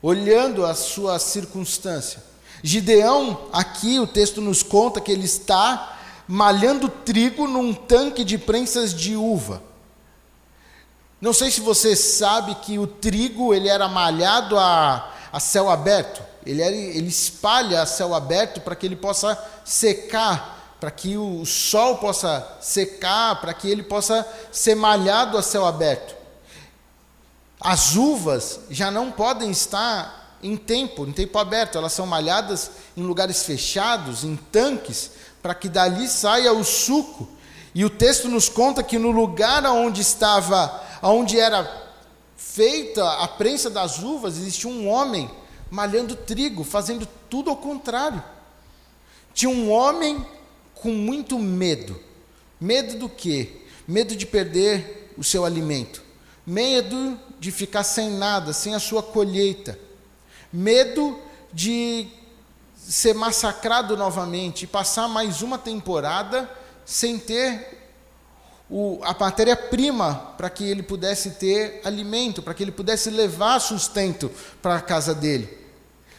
olhando 0.02 0.66
a 0.66 0.74
sua 0.76 1.18
circunstância 1.20 2.34
Gideão, 2.66 3.50
aqui 3.52 4.00
o 4.00 4.08
texto 4.08 4.40
nos 4.40 4.64
conta 4.64 5.02
que 5.02 5.12
ele 5.12 5.26
está 5.26 5.93
malhando 6.28 6.90
trigo 6.90 7.48
num 7.48 7.74
tanque 7.74 8.24
de 8.24 8.38
prensas 8.38 8.94
de 8.94 9.16
uva. 9.16 9.62
Não 11.20 11.32
sei 11.32 11.50
se 11.50 11.62
você 11.62 11.96
sabe 11.96 12.56
que 12.56 12.78
o 12.78 12.86
trigo 12.86 13.54
ele 13.54 13.70
era 13.70 13.88
malhado 13.88 14.58
a, 14.60 15.10
a 15.32 15.40
céu 15.40 15.70
aberto. 15.70 16.22
Ele, 16.46 16.62
era, 16.62 16.76
ele 16.76 17.08
espalha 17.08 17.82
a 17.82 17.86
céu 17.86 18.14
aberto 18.14 18.60
para 18.60 18.76
que 18.76 18.86
ele 18.86 18.96
possa 18.96 19.42
secar, 19.64 20.76
para 20.80 20.92
que 20.92 21.16
o 21.16 21.46
sol 21.46 21.98
possa 21.98 22.58
secar, 22.60 23.40
para 23.40 23.54
que 23.54 23.70
ele 23.70 23.84
possa 23.84 24.28
ser 24.52 24.76
malhado 24.76 25.38
a 25.38 25.42
céu 25.42 25.66
aberto. 25.66 26.14
As 27.60 27.96
uvas 27.96 28.60
já 28.70 28.92
não 28.92 29.10
podem 29.10 29.50
estar 29.50 30.38
em 30.44 30.58
tempo, 30.58 31.08
em 31.08 31.14
tempo 31.14 31.40
aberto. 31.40 31.78
Elas 31.78 31.94
são 31.94 32.06
malhadas 32.06 32.72
em 32.98 33.02
lugares 33.02 33.44
fechados, 33.44 34.26
em 34.26 34.36
tanques, 34.36 35.12
para 35.44 35.54
que 35.54 35.70
dali 35.70 36.08
saia 36.08 36.52
o 36.52 36.64
suco. 36.64 37.28
E 37.76 37.86
o 37.86 37.90
texto 37.90 38.28
nos 38.28 38.50
conta 38.50 38.82
que 38.82 38.98
no 38.98 39.12
lugar 39.12 39.64
onde 39.66 40.02
estava, 40.02 40.82
onde 41.04 41.40
era 41.40 41.92
feita 42.36 43.08
a 43.20 43.28
prensa 43.28 43.70
das 43.70 44.02
uvas, 44.02 44.38
existia 44.38 44.70
um 44.70 44.88
homem 44.88 45.30
malhando 45.70 46.16
trigo, 46.16 46.64
fazendo 46.64 47.08
tudo 47.30 47.52
ao 47.52 47.58
contrário. 47.58 48.24
Tinha 49.34 49.52
um 49.52 49.70
homem 49.70 50.26
com 50.74 50.90
muito 50.90 51.38
medo. 51.38 52.00
Medo 52.60 52.98
do 52.98 53.10
quê? 53.10 53.62
Medo 53.88 54.16
de 54.16 54.26
perder 54.26 55.14
o 55.16 55.24
seu 55.24 55.46
alimento. 55.46 56.02
Medo 56.46 57.20
de 57.40 57.52
ficar 57.52 57.84
sem 57.84 58.10
nada, 58.10 58.54
sem 58.54 58.74
a 58.74 58.80
sua 58.80 59.04
colheita 59.04 59.78
medo 60.54 61.20
de 61.52 62.08
ser 62.90 63.14
massacrado 63.14 63.96
novamente 63.96 64.64
e 64.64 64.68
passar 64.68 65.08
mais 65.08 65.42
uma 65.42 65.58
temporada 65.58 66.50
sem 66.86 67.18
ter 67.18 67.80
o, 68.70 69.00
a 69.04 69.16
matéria-prima 69.18 70.34
para 70.38 70.50
que 70.50 70.64
ele 70.64 70.84
pudesse 70.84 71.32
ter 71.32 71.82
alimento, 71.84 72.42
para 72.42 72.54
que 72.54 72.64
ele 72.64 72.72
pudesse 72.72 73.10
levar 73.10 73.60
sustento 73.60 74.30
para 74.62 74.76
a 74.76 74.82
casa 74.82 75.14
dele. 75.14 75.58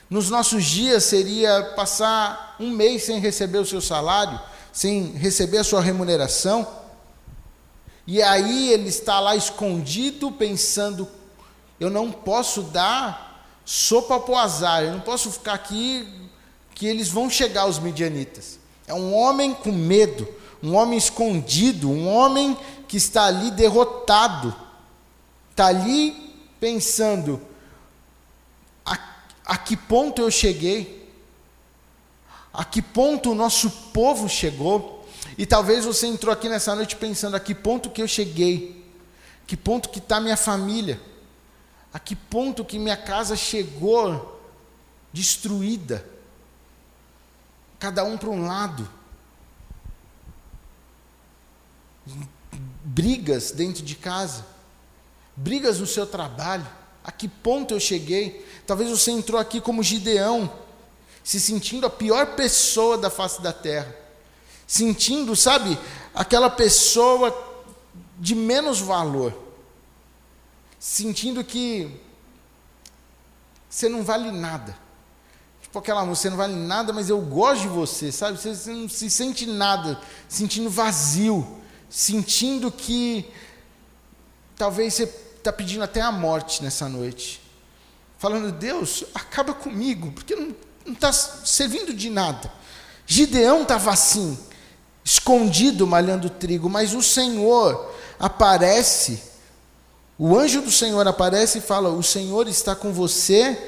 Nos 0.08 0.30
nossos 0.30 0.64
dias 0.64 1.04
seria 1.04 1.72
passar 1.76 2.56
um 2.60 2.70
mês 2.70 3.04
sem 3.04 3.18
receber 3.18 3.58
o 3.58 3.66
seu 3.66 3.80
salário, 3.80 4.40
sem 4.72 5.12
receber 5.12 5.58
a 5.58 5.64
sua 5.64 5.80
remuneração, 5.80 6.66
e 8.06 8.22
aí 8.22 8.72
ele 8.72 8.88
está 8.88 9.18
lá 9.18 9.34
escondido 9.34 10.30
pensando: 10.30 11.08
eu 11.80 11.88
não 11.90 12.12
posso 12.12 12.62
dar 12.62 13.48
sopa 13.64 14.20
para 14.20 14.32
o 14.32 14.38
azar, 14.38 14.82
eu 14.82 14.92
não 14.92 15.00
posso 15.00 15.30
ficar 15.30 15.54
aqui 15.54 16.23
que 16.74 16.86
eles 16.86 17.08
vão 17.08 17.30
chegar 17.30 17.66
os 17.66 17.78
midianitas. 17.78 18.58
É 18.86 18.92
um 18.92 19.14
homem 19.14 19.54
com 19.54 19.72
medo, 19.72 20.28
um 20.62 20.74
homem 20.74 20.98
escondido, 20.98 21.88
um 21.88 22.08
homem 22.08 22.56
que 22.88 22.96
está 22.96 23.26
ali 23.26 23.50
derrotado, 23.50 24.54
está 25.50 25.66
ali 25.66 26.34
pensando: 26.58 27.40
a, 28.84 28.98
a 29.44 29.56
que 29.56 29.76
ponto 29.76 30.20
eu 30.20 30.30
cheguei? 30.30 31.04
A 32.52 32.64
que 32.64 32.82
ponto 32.82 33.30
o 33.30 33.34
nosso 33.34 33.70
povo 33.92 34.28
chegou? 34.28 35.06
E 35.36 35.46
talvez 35.46 35.84
você 35.84 36.06
entrou 36.06 36.32
aqui 36.32 36.48
nessa 36.48 36.74
noite 36.74 36.96
pensando: 36.96 37.36
a 37.36 37.40
que 37.40 37.54
ponto 37.54 37.90
que 37.90 38.02
eu 38.02 38.08
cheguei? 38.08 38.84
Que 39.46 39.56
ponto 39.56 39.88
que 39.88 39.98
está 39.98 40.20
minha 40.20 40.36
família? 40.36 41.00
A 41.92 41.98
que 41.98 42.16
ponto 42.16 42.64
que 42.64 42.78
minha 42.78 42.96
casa 42.96 43.36
chegou 43.36 44.40
destruída? 45.12 46.13
Cada 47.84 48.02
um 48.02 48.16
para 48.16 48.30
um 48.30 48.46
lado. 48.46 48.88
Brigas 52.82 53.50
dentro 53.50 53.82
de 53.82 53.94
casa. 53.94 54.42
Brigas 55.36 55.80
no 55.80 55.86
seu 55.86 56.06
trabalho. 56.06 56.66
A 57.04 57.12
que 57.12 57.28
ponto 57.28 57.74
eu 57.74 57.78
cheguei? 57.78 58.42
Talvez 58.66 58.88
você 58.88 59.10
entrou 59.10 59.38
aqui 59.38 59.60
como 59.60 59.82
Gideão, 59.82 60.50
se 61.22 61.38
sentindo 61.38 61.86
a 61.86 61.90
pior 61.90 62.34
pessoa 62.34 62.96
da 62.96 63.10
face 63.10 63.42
da 63.42 63.52
terra. 63.52 63.94
Sentindo, 64.66 65.36
sabe, 65.36 65.78
aquela 66.14 66.48
pessoa 66.48 67.36
de 68.18 68.34
menos 68.34 68.80
valor 68.80 69.38
sentindo 70.80 71.44
que 71.44 72.00
você 73.68 73.90
não 73.90 74.02
vale 74.02 74.32
nada. 74.32 74.83
Tipo 75.74 75.80
aquela 75.80 76.04
música, 76.04 76.22
você 76.22 76.30
não 76.30 76.36
vale 76.36 76.54
nada, 76.54 76.92
mas 76.92 77.08
eu 77.08 77.20
gosto 77.20 77.62
de 77.62 77.68
você, 77.68 78.12
sabe? 78.12 78.38
Você, 78.38 78.54
você 78.54 78.70
não 78.70 78.88
se 78.88 79.10
sente 79.10 79.44
nada, 79.44 79.98
sentindo 80.28 80.70
vazio, 80.70 81.44
sentindo 81.90 82.70
que 82.70 83.28
talvez 84.56 84.94
você 84.94 85.02
está 85.36 85.52
pedindo 85.52 85.82
até 85.82 86.00
a 86.00 86.12
morte 86.12 86.62
nessa 86.62 86.88
noite. 86.88 87.40
Falando, 88.18 88.52
Deus, 88.52 89.04
acaba 89.12 89.52
comigo, 89.52 90.12
porque 90.12 90.36
não 90.36 90.54
está 90.86 91.12
servindo 91.12 91.92
de 91.92 92.08
nada. 92.08 92.52
Gideão 93.04 93.62
estava 93.62 93.90
assim, 93.90 94.38
escondido 95.04 95.88
malhando 95.88 96.30
trigo, 96.30 96.70
mas 96.70 96.94
o 96.94 97.02
Senhor 97.02 97.92
aparece, 98.16 99.20
o 100.16 100.38
anjo 100.38 100.62
do 100.62 100.70
Senhor 100.70 101.06
aparece 101.08 101.58
e 101.58 101.60
fala: 101.60 101.88
O 101.88 102.02
Senhor 102.02 102.46
está 102.46 102.76
com 102.76 102.92
você, 102.92 103.58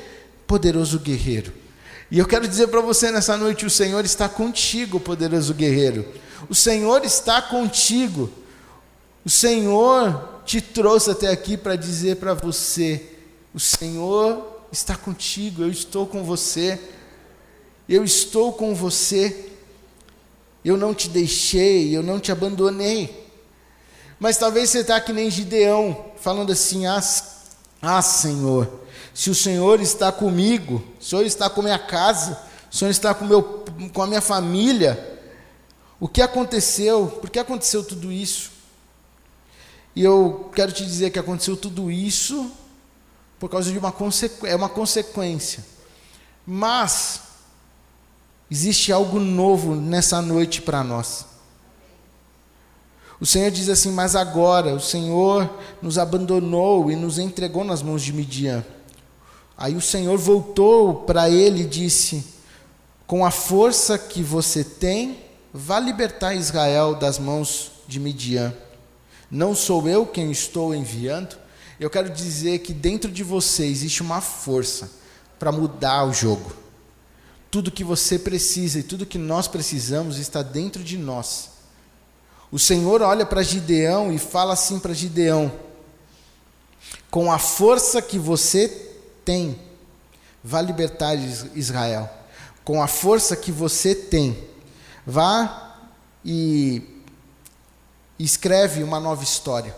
poderoso 0.46 1.00
guerreiro. 1.00 1.65
E 2.10 2.18
eu 2.18 2.26
quero 2.26 2.46
dizer 2.46 2.68
para 2.68 2.80
você 2.80 3.10
nessa 3.10 3.36
noite: 3.36 3.66
o 3.66 3.70
Senhor 3.70 4.04
está 4.04 4.28
contigo, 4.28 5.00
poderoso 5.00 5.54
guerreiro. 5.54 6.06
O 6.48 6.54
Senhor 6.54 7.04
está 7.04 7.42
contigo. 7.42 8.30
O 9.25 9.30
Senhor 9.30 10.42
te 10.44 10.60
trouxe 10.60 11.10
até 11.10 11.28
aqui 11.28 11.56
para 11.56 11.75
dizer 11.76 12.16
para 12.16 12.34
você: 12.34 13.04
o 13.52 13.58
Senhor 13.58 14.62
está 14.70 14.96
contigo, 14.96 15.62
eu 15.62 15.70
estou 15.70 16.06
com 16.06 16.22
você. 16.22 16.78
Eu 17.88 18.04
estou 18.04 18.52
com 18.52 18.75
você. 18.75 19.50
Eu 20.64 20.76
não 20.76 20.92
te 20.92 21.08
deixei, 21.08 21.96
eu 21.96 22.02
não 22.02 22.18
te 22.18 22.32
abandonei. 22.32 23.25
Mas 24.18 24.38
talvez 24.38 24.70
você 24.70 24.80
está 24.80 25.00
que 25.00 25.12
nem 25.12 25.30
Gideão, 25.30 26.06
falando 26.20 26.52
assim: 26.52 26.86
ah, 26.86 27.00
ah, 27.80 28.02
Senhor, 28.02 28.68
se 29.14 29.30
o 29.30 29.35
Senhor 29.35 29.80
está 29.80 30.12
comigo, 30.12 30.83
o 31.00 31.04
Senhor 31.04 31.25
está 31.25 31.49
com 31.49 31.62
minha 31.62 31.78
casa, 31.78 32.40
o 32.71 32.76
Senhor 32.76 32.90
está 32.90 33.14
com, 33.14 33.25
meu, 33.25 33.64
com 33.92 34.02
a 34.02 34.06
minha 34.06 34.21
família, 34.21 35.18
o 35.99 36.06
que 36.06 36.21
aconteceu? 36.21 37.06
Por 37.21 37.30
que 37.30 37.38
aconteceu 37.38 37.83
tudo 37.83 38.12
isso? 38.12 38.50
E 39.95 40.02
eu 40.02 40.50
quero 40.54 40.73
te 40.73 40.85
dizer 40.85 41.11
que 41.11 41.18
aconteceu 41.18 41.56
tudo 41.56 41.90
isso 41.90 42.52
por 43.38 43.49
causa 43.50 43.71
de 43.71 43.78
uma, 43.78 43.92
consequ... 43.92 44.47
é 44.47 44.54
uma 44.54 44.68
consequência. 44.68 45.64
Mas 46.47 47.23
existe 48.50 48.92
algo 48.92 49.18
novo 49.18 49.75
nessa 49.75 50.21
noite 50.21 50.61
para 50.61 50.85
nós. 50.85 51.25
O 53.20 53.26
Senhor 53.26 53.50
diz 53.50 53.68
assim: 53.68 53.90
Mas 53.90 54.14
agora 54.14 54.75
o 54.75 54.80
Senhor 54.80 55.50
nos 55.80 55.99
abandonou 55.99 56.90
e 56.90 56.96
nos 56.96 57.18
entregou 57.18 57.64
nas 57.64 57.82
mãos 57.82 58.02
de 58.02 58.12
Midian. 58.12 58.64
Aí 59.56 59.75
o 59.75 59.80
Senhor 59.80 60.18
voltou 60.18 60.94
para 61.02 61.30
ele 61.30 61.62
e 61.62 61.66
disse: 61.66 62.25
Com 63.06 63.25
a 63.25 63.30
força 63.30 63.99
que 63.99 64.23
você 64.23 64.62
tem, 64.62 65.18
vá 65.52 65.80
libertar 65.80 66.35
Israel 66.35 66.94
das 66.94 67.18
mãos 67.18 67.73
de 67.88 67.99
Midian. 67.99 68.54
Não 69.30 69.54
sou 69.54 69.88
eu 69.88 70.06
quem 70.06 70.30
estou 70.30 70.75
enviando. 70.75 71.37
Eu 71.80 71.90
quero 71.90 72.11
dizer 72.11 72.61
que 72.61 72.73
dentro 72.73 73.11
de 73.11 73.23
você 73.23 73.66
existe 73.66 74.02
uma 74.02 74.20
força 74.20 74.90
para 75.38 75.52
mudar 75.52 76.04
o 76.04 76.12
jogo. 76.12 76.52
Tudo 77.50 77.70
que 77.70 77.85
você 77.85 78.18
precisa 78.18 78.78
e 78.78 78.82
tudo 78.82 79.06
que 79.06 79.18
nós 79.18 79.49
precisamos 79.49 80.18
está 80.18 80.42
dentro 80.42 80.82
de 80.82 80.96
nós. 80.96 81.55
O 82.50 82.58
Senhor 82.58 83.02
olha 83.02 83.26
para 83.26 83.42
Gideão 83.42 84.12
e 84.12 84.18
fala 84.18 84.52
assim 84.52 84.78
para 84.78 84.94
Gideão: 84.94 85.52
Com 87.10 87.30
a 87.30 87.38
força 87.38 88.00
que 88.00 88.18
você 88.18 88.68
tem, 89.24 89.58
vá 90.42 90.60
libertar 90.62 91.14
Israel. 91.54 92.08
Com 92.64 92.82
a 92.82 92.86
força 92.86 93.36
que 93.36 93.50
você 93.50 93.94
tem, 93.94 94.44
vá 95.04 95.78
e 96.24 96.82
escreve 98.18 98.82
uma 98.82 99.00
nova 99.00 99.22
história. 99.22 99.74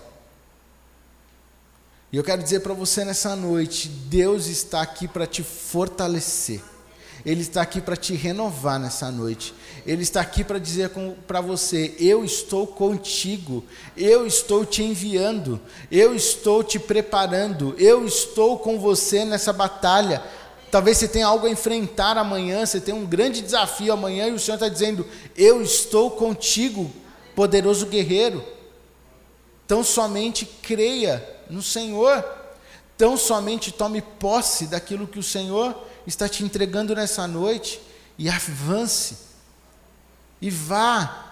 E 2.10 2.16
eu 2.16 2.24
quero 2.24 2.42
dizer 2.42 2.60
para 2.60 2.74
você 2.74 3.04
nessa 3.04 3.34
noite: 3.34 3.88
Deus 3.88 4.46
está 4.46 4.80
aqui 4.82 5.06
para 5.08 5.26
te 5.26 5.42
fortalecer. 5.42 6.62
Ele 7.26 7.40
está 7.40 7.62
aqui 7.62 7.80
para 7.80 7.96
te 7.96 8.14
renovar 8.14 8.78
nessa 8.78 9.10
noite. 9.10 9.54
Ele 9.86 10.02
está 10.02 10.20
aqui 10.20 10.44
para 10.44 10.58
dizer 10.58 10.90
para 11.26 11.40
você: 11.40 11.94
eu 11.98 12.24
estou 12.24 12.66
contigo, 12.66 13.64
eu 13.96 14.26
estou 14.26 14.64
te 14.64 14.82
enviando, 14.82 15.60
eu 15.90 16.14
estou 16.14 16.62
te 16.62 16.78
preparando, 16.78 17.74
eu 17.78 18.06
estou 18.06 18.58
com 18.58 18.78
você 18.78 19.24
nessa 19.24 19.52
batalha. 19.52 20.22
Talvez 20.70 20.98
você 20.98 21.08
tenha 21.08 21.26
algo 21.26 21.46
a 21.46 21.50
enfrentar 21.50 22.18
amanhã, 22.18 22.64
você 22.64 22.80
tem 22.80 22.94
um 22.94 23.06
grande 23.06 23.40
desafio 23.40 23.92
amanhã 23.92 24.28
e 24.28 24.32
o 24.32 24.38
Senhor 24.38 24.56
está 24.56 24.68
dizendo: 24.68 25.06
Eu 25.36 25.62
estou 25.62 26.10
contigo, 26.10 26.90
poderoso 27.34 27.86
guerreiro. 27.86 28.44
Tão 29.66 29.82
somente 29.84 30.46
creia 30.62 31.22
no 31.50 31.62
Senhor, 31.62 32.24
tão 32.98 33.16
somente 33.16 33.70
tome 33.70 34.02
posse 34.02 34.66
daquilo 34.66 35.06
que 35.06 35.20
o 35.20 35.22
Senhor 35.22 35.74
está 36.04 36.28
te 36.28 36.44
entregando 36.44 36.94
nessa 36.94 37.26
noite 37.28 37.80
e 38.18 38.28
avance 38.28 39.16
e 40.42 40.50
vá. 40.50 41.26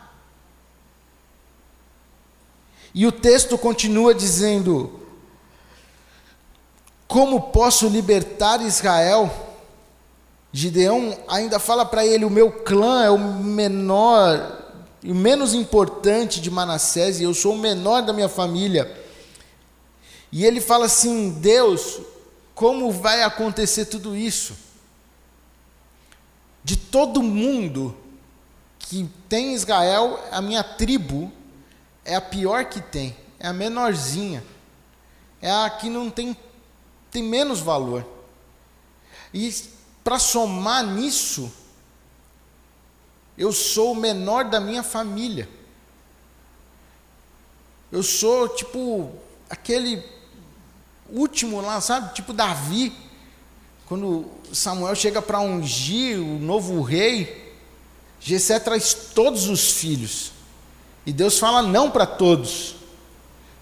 E 2.95 3.05
o 3.05 3.13
texto 3.13 3.59
continua 3.59 4.15
dizendo: 4.15 5.01
Como 7.09 7.51
posso 7.51 7.89
libertar 7.89 8.63
Israel? 8.63 9.31
Gideão 10.53 11.19
ainda 11.29 11.59
fala 11.59 11.85
para 11.85 12.07
ele: 12.07 12.25
O 12.25 12.31
meu 12.31 12.51
clã 12.51 13.05
é 13.05 13.11
o 13.11 13.19
menor 13.19 14.65
e 15.03 15.13
o 15.13 15.15
menos 15.15 15.53
importante 15.55 16.41
de 16.41 16.51
Manassés, 16.51 17.21
e 17.21 17.25
eu 17.25 17.35
sou 17.35 17.55
o 17.55 17.59
menor 17.59 18.03
da 18.03 18.13
minha 18.13 18.29
família. 18.29 19.06
E 20.31 20.45
ele 20.45 20.61
fala 20.61 20.87
assim: 20.87 21.31
Deus, 21.31 22.01
como 22.55 22.91
vai 22.91 23.23
acontecer 23.23 23.87
tudo 23.87 24.17
isso? 24.17 24.57
De 26.65 26.77
todo 26.77 27.23
mundo 27.23 27.97
que 28.79 29.09
tem 29.29 29.55
Israel, 29.55 30.21
a 30.31 30.41
minha 30.41 30.63
tribo 30.63 31.31
é 32.05 32.15
a 32.15 32.21
pior 32.21 32.65
que 32.67 32.81
tem, 32.81 33.17
é 33.39 33.49
a 33.49 33.53
menorzinha, 33.53 34.45
é 35.41 35.51
a 35.51 35.69
que 35.71 35.89
não 35.89 36.11
tem, 36.11 36.37
tem 37.11 37.23
menos 37.23 37.61
valor. 37.61 38.07
E 39.35 39.53
para 40.03 40.19
somar 40.19 40.87
nisso, 40.87 41.53
eu 43.37 43.53
sou 43.53 43.93
o 43.93 43.97
menor 43.97 44.45
da 44.45 44.61
minha 44.61 44.83
família. 44.83 45.49
Eu 47.93 48.03
sou 48.03 48.49
tipo 48.49 49.13
aquele 49.51 50.16
último 51.11 51.61
lá, 51.61 51.81
sabe? 51.81 52.15
Tipo 52.15 52.33
Davi 52.33 52.93
quando 53.87 54.27
Samuel 54.53 54.95
chega 54.97 55.23
para 55.23 55.41
ungir 55.41 56.19
o 56.19 56.39
novo 56.41 56.83
rei, 56.83 57.55
Jessé 58.21 58.59
traz 58.59 58.93
todos 58.93 59.49
os 59.49 59.71
filhos. 59.73 60.33
E 61.05 61.13
Deus 61.13 61.39
fala 61.39 61.63
não 61.63 61.89
para 61.91 62.05
todos. 62.05 62.75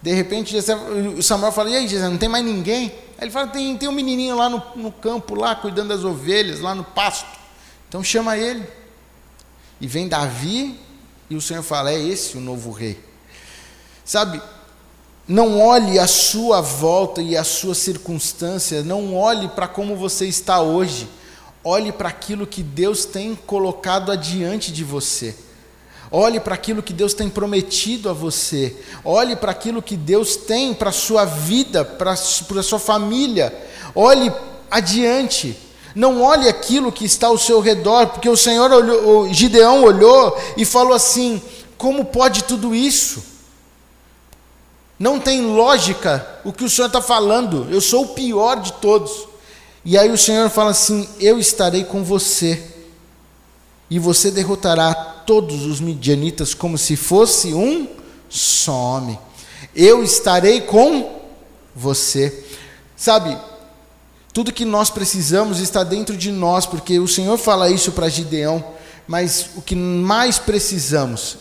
De 0.01 0.13
repente 0.13 0.51
Jessé, 0.51 0.75
Samuel 1.23 1.53
fala: 1.53 1.71
"E 1.71 1.77
aí, 1.77 1.89
Jessé, 1.89 2.09
não 2.09 2.17
tem 2.17 2.29
mais 2.29 2.45
ninguém?" 2.45 2.87
Aí 3.19 3.25
ele 3.25 3.31
fala: 3.31 3.49
"Tem, 3.49 3.77
tem 3.77 3.89
um 3.89 3.93
menininho 3.93 4.37
lá 4.37 4.49
no, 4.49 4.63
no 4.77 4.91
campo 4.91 5.35
lá 5.35 5.55
cuidando 5.55 5.89
das 5.89 6.05
ovelhas, 6.05 6.61
lá 6.61 6.75
no 6.75 6.85
pasto. 6.85 7.29
Então 7.89 8.03
chama 8.03 8.37
ele." 8.39 8.67
E 9.79 9.87
vem 9.87 10.09
Davi 10.09 10.81
e 11.29 11.37
o 11.37 11.41
Senhor 11.41 11.63
fala: 11.63 11.93
"É 11.93 12.01
esse 12.01 12.39
o 12.39 12.41
novo 12.41 12.71
rei." 12.71 12.99
Sabe? 14.07 14.41
Não 15.27 15.59
olhe 15.59 15.99
a 15.99 16.07
sua 16.07 16.61
volta 16.61 17.23
e 17.23 17.35
a 17.35 17.43
sua 17.43 17.75
circunstância, 17.75 18.83
não 18.83 19.17
olhe 19.17 19.49
para 19.49 19.67
como 19.67 19.97
você 19.97 20.27
está 20.27 20.61
hoje, 20.61 21.09
olhe 21.63 21.91
para 21.91 22.11
aquilo 22.11 22.47
que 22.47 22.63
Deus 22.63 23.07
tem 23.07 23.35
colocado 23.35 24.13
adiante 24.13 24.71
de 24.71 24.85
você. 24.85 25.35
Olhe 26.11 26.39
para 26.39 26.55
aquilo 26.55 26.83
que 26.83 26.93
Deus 26.93 27.15
tem 27.15 27.29
prometido 27.29 28.09
a 28.09 28.13
você. 28.13 28.77
Olhe 29.05 29.35
para 29.35 29.51
aquilo 29.51 29.83
que 29.83 29.97
Deus 29.97 30.37
tem 30.37 30.73
para 30.75 30.91
a 30.91 30.93
sua 30.93 31.25
vida, 31.25 31.85
para 31.85 32.13
a 32.13 32.17
sua 32.63 32.79
família. 32.79 33.53
Olhe 33.95 34.31
adiante. 34.71 35.57
Não 35.95 36.23
olhe 36.23 36.49
aquilo 36.49 36.93
que 36.93 37.05
está 37.05 37.29
ao 37.29 37.39
seu 37.39 37.61
redor, 37.61 38.09
porque 38.09 38.29
o 38.29 38.37
Senhor 38.37 38.71
olhou, 38.71 39.23
o 39.23 39.33
Gideão 39.33 39.83
olhou 39.83 40.39
e 40.57 40.65
falou 40.65 40.93
assim: 40.93 41.43
como 41.79 42.05
pode 42.05 42.45
tudo 42.45 42.75
isso? 42.75 43.34
Não 44.99 45.19
tem 45.19 45.43
lógica 45.43 46.27
o 46.45 46.53
que 46.53 46.65
o 46.65 46.71
Senhor 46.71 46.87
está 46.87 47.03
falando. 47.03 47.67
Eu 47.71 47.81
sou 47.81 48.05
o 48.05 48.09
pior 48.09 48.61
de 48.61 48.73
todos. 48.75 49.29
E 49.85 49.99
aí 49.99 50.11
o 50.11 50.19
Senhor 50.19 50.49
fala 50.49 50.71
assim: 50.71 51.09
Eu 51.21 51.39
estarei 51.39 51.85
com 51.85 52.03
você, 52.03 52.63
e 53.91 53.99
você 53.99 54.31
derrotará 54.31 54.95
todos 54.95 55.65
os 55.65 55.81
midianitas 55.81 56.55
como 56.55 56.79
se 56.79 56.97
fosse 56.97 57.53
um 57.53 57.89
só 58.29 58.73
homem. 58.73 59.19
Eu 59.75 60.03
estarei 60.03 60.61
com 60.61 61.21
você. 61.75 62.45
Sabe, 62.97 63.37
Tudo 64.33 64.53
que 64.53 64.65
nós 64.65 64.91
precisamos 64.91 65.61
está 65.61 65.85
dentro 65.85 66.17
de 66.17 66.33
nós, 66.33 66.67
porque 66.67 66.99
o 66.99 67.07
Senhor 67.07 67.39
fala 67.39 67.71
isso 67.71 67.93
para 67.93 68.09
Gideão, 68.09 68.65
mas 69.07 69.51
o 69.55 69.63
que 69.63 69.77
mais 69.77 70.41
precisamos 70.41 71.37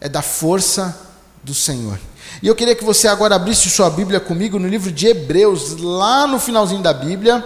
é 0.00 0.08
da 0.08 0.20
força 0.20 0.98
do 1.44 1.54
Senhor. 1.54 1.98
E 2.42 2.46
eu 2.46 2.54
queria 2.54 2.74
que 2.74 2.84
você 2.84 3.08
agora 3.08 3.34
abrisse 3.34 3.70
sua 3.70 3.90
Bíblia 3.90 4.20
comigo 4.20 4.58
no 4.58 4.68
livro 4.68 4.92
de 4.92 5.06
Hebreus, 5.06 5.76
lá 5.76 6.26
no 6.26 6.38
finalzinho 6.38 6.82
da 6.82 6.92
Bíblia. 6.92 7.44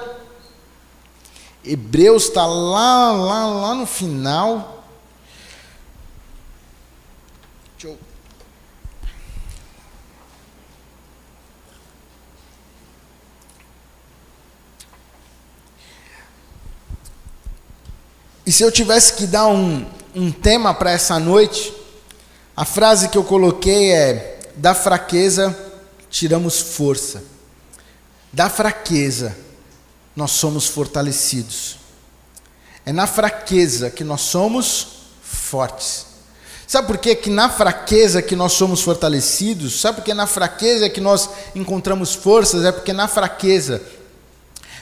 Hebreus 1.65 2.25
está 2.25 2.45
lá, 2.45 3.13
lá, 3.13 3.47
lá 3.47 3.75
no 3.75 3.87
final. 3.87 4.85
Deixa 7.77 7.89
eu 7.89 8.13
E 18.45 18.51
se 18.51 18.63
eu 18.63 18.73
tivesse 18.73 19.15
que 19.15 19.27
dar 19.27 19.47
um, 19.47 19.87
um 20.15 20.33
tema 20.33 20.75
para 20.75 20.91
essa 20.91 21.19
noite, 21.19 21.73
a 22.57 22.65
frase 22.65 23.09
que 23.09 23.17
eu 23.17 23.25
coloquei 23.25 23.93
é: 23.93 24.32
da 24.57 24.75
fraqueza 24.75 25.57
tiramos 26.11 26.61
força, 26.61 27.23
da 28.33 28.49
fraqueza 28.49 29.37
nós 30.15 30.33
somos 30.33 30.67
fortalecidos. 30.67 31.79
É 32.85 32.93
na 32.93 33.07
fraqueza 33.07 33.91
que 33.91 34.05
nós 34.05 34.21
somos 34.23 34.89
fortes. 35.23 36.07
Sabe 36.67 36.87
por 36.87 36.99
quê? 36.99 37.15
que 37.15 37.31
na 37.31 37.49
fraqueza 37.49 38.23
que 38.23 38.35
nós 38.35 38.53
somos 38.53 38.83
fortalecidos? 38.83 39.81
Sabe 39.81 39.97
por 39.97 40.05
que 40.05 40.15
na 40.15 40.27
fraqueza 40.27 40.89
que 40.89 41.01
nós 41.01 41.29
encontramos 41.55 42.15
forças? 42.15 42.65
É 42.65 42.73
porque 42.73 42.93
na 42.93 43.07
fraqueza 43.07 43.83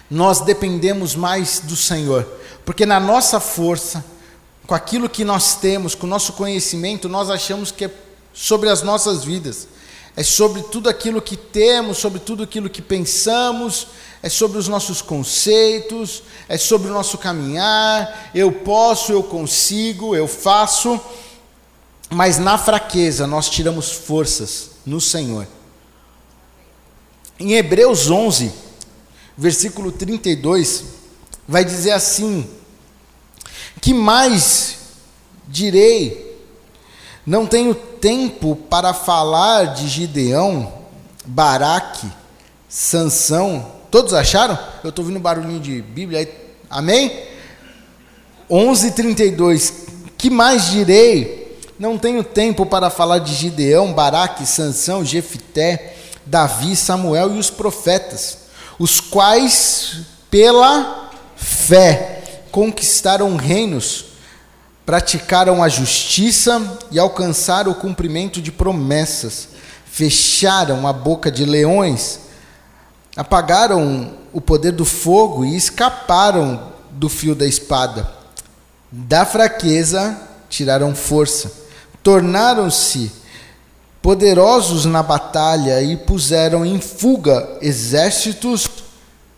nós 0.08 0.40
dependemos 0.40 1.14
mais 1.14 1.60
do 1.60 1.76
Senhor. 1.76 2.26
Porque 2.64 2.86
na 2.86 3.00
nossa 3.00 3.40
força, 3.40 4.04
com 4.66 4.74
aquilo 4.74 5.08
que 5.08 5.24
nós 5.24 5.56
temos, 5.56 5.94
com 5.94 6.06
o 6.06 6.10
nosso 6.10 6.32
conhecimento, 6.34 7.08
nós 7.08 7.28
achamos 7.28 7.70
que 7.70 7.86
é 7.86 7.90
sobre 8.32 8.68
as 8.68 8.82
nossas 8.82 9.24
vidas. 9.24 9.68
É 10.16 10.22
sobre 10.22 10.62
tudo 10.62 10.88
aquilo 10.88 11.22
que 11.22 11.36
temos, 11.36 11.98
sobre 11.98 12.18
tudo 12.18 12.42
aquilo 12.42 12.68
que 12.68 12.82
pensamos, 12.82 13.86
é 14.22 14.28
sobre 14.28 14.58
os 14.58 14.68
nossos 14.68 15.00
conceitos, 15.00 16.22
é 16.48 16.58
sobre 16.58 16.90
o 16.90 16.92
nosso 16.92 17.16
caminhar. 17.16 18.30
Eu 18.34 18.52
posso, 18.52 19.12
eu 19.12 19.22
consigo, 19.22 20.14
eu 20.14 20.26
faço. 20.26 21.00
Mas 22.10 22.38
na 22.38 22.58
fraqueza 22.58 23.26
nós 23.26 23.48
tiramos 23.48 23.92
forças 23.92 24.70
no 24.84 25.00
Senhor. 25.00 25.46
Em 27.38 27.52
Hebreus 27.52 28.10
11, 28.10 28.52
versículo 29.38 29.92
32, 29.92 30.84
vai 31.48 31.64
dizer 31.64 31.92
assim: 31.92 32.46
que 33.80 33.94
mais 33.94 34.76
direi? 35.48 36.29
Não 37.26 37.46
tenho 37.46 37.74
tempo 37.74 38.56
para 38.56 38.94
falar 38.94 39.74
de 39.74 39.88
Gideão, 39.88 40.72
Baraque, 41.24 42.10
Sansão. 42.68 43.66
Todos 43.90 44.14
acharam? 44.14 44.58
Eu 44.82 44.90
estou 44.90 45.04
ouvindo 45.04 45.20
barulhinho 45.20 45.60
de 45.60 45.82
Bíblia 45.82 46.20
aí. 46.20 46.28
Amém? 46.68 47.24
11:32. 48.48 49.72
Que 50.16 50.30
mais 50.30 50.70
direi? 50.70 51.58
Não 51.78 51.96
tenho 51.96 52.22
tempo 52.22 52.66
para 52.66 52.90
falar 52.90 53.18
de 53.18 53.34
Gideão, 53.34 53.92
Baraque, 53.92 54.44
Sansão, 54.44 55.04
Jefité, 55.04 55.96
Davi, 56.26 56.76
Samuel 56.76 57.34
e 57.34 57.38
os 57.38 57.48
profetas, 57.48 58.38
os 58.78 59.00
quais 59.00 60.02
pela 60.30 61.10
fé 61.34 62.44
conquistaram 62.50 63.34
reinos, 63.36 64.04
praticaram 64.90 65.62
a 65.62 65.68
justiça 65.68 66.60
e 66.90 66.98
alcançaram 66.98 67.70
o 67.70 67.76
cumprimento 67.76 68.42
de 68.42 68.50
promessas, 68.50 69.50
fecharam 69.86 70.84
a 70.84 70.92
boca 70.92 71.30
de 71.30 71.44
leões, 71.44 72.18
apagaram 73.16 74.14
o 74.32 74.40
poder 74.40 74.72
do 74.72 74.84
fogo 74.84 75.44
e 75.44 75.56
escaparam 75.56 76.72
do 76.90 77.08
fio 77.08 77.36
da 77.36 77.46
espada. 77.46 78.10
Da 78.90 79.24
fraqueza 79.24 80.20
tiraram 80.48 80.92
força, 80.92 81.52
tornaram-se 82.02 83.12
poderosos 84.02 84.86
na 84.86 85.04
batalha 85.04 85.80
e 85.80 85.96
puseram 85.98 86.66
em 86.66 86.80
fuga 86.80 87.48
exércitos 87.62 88.68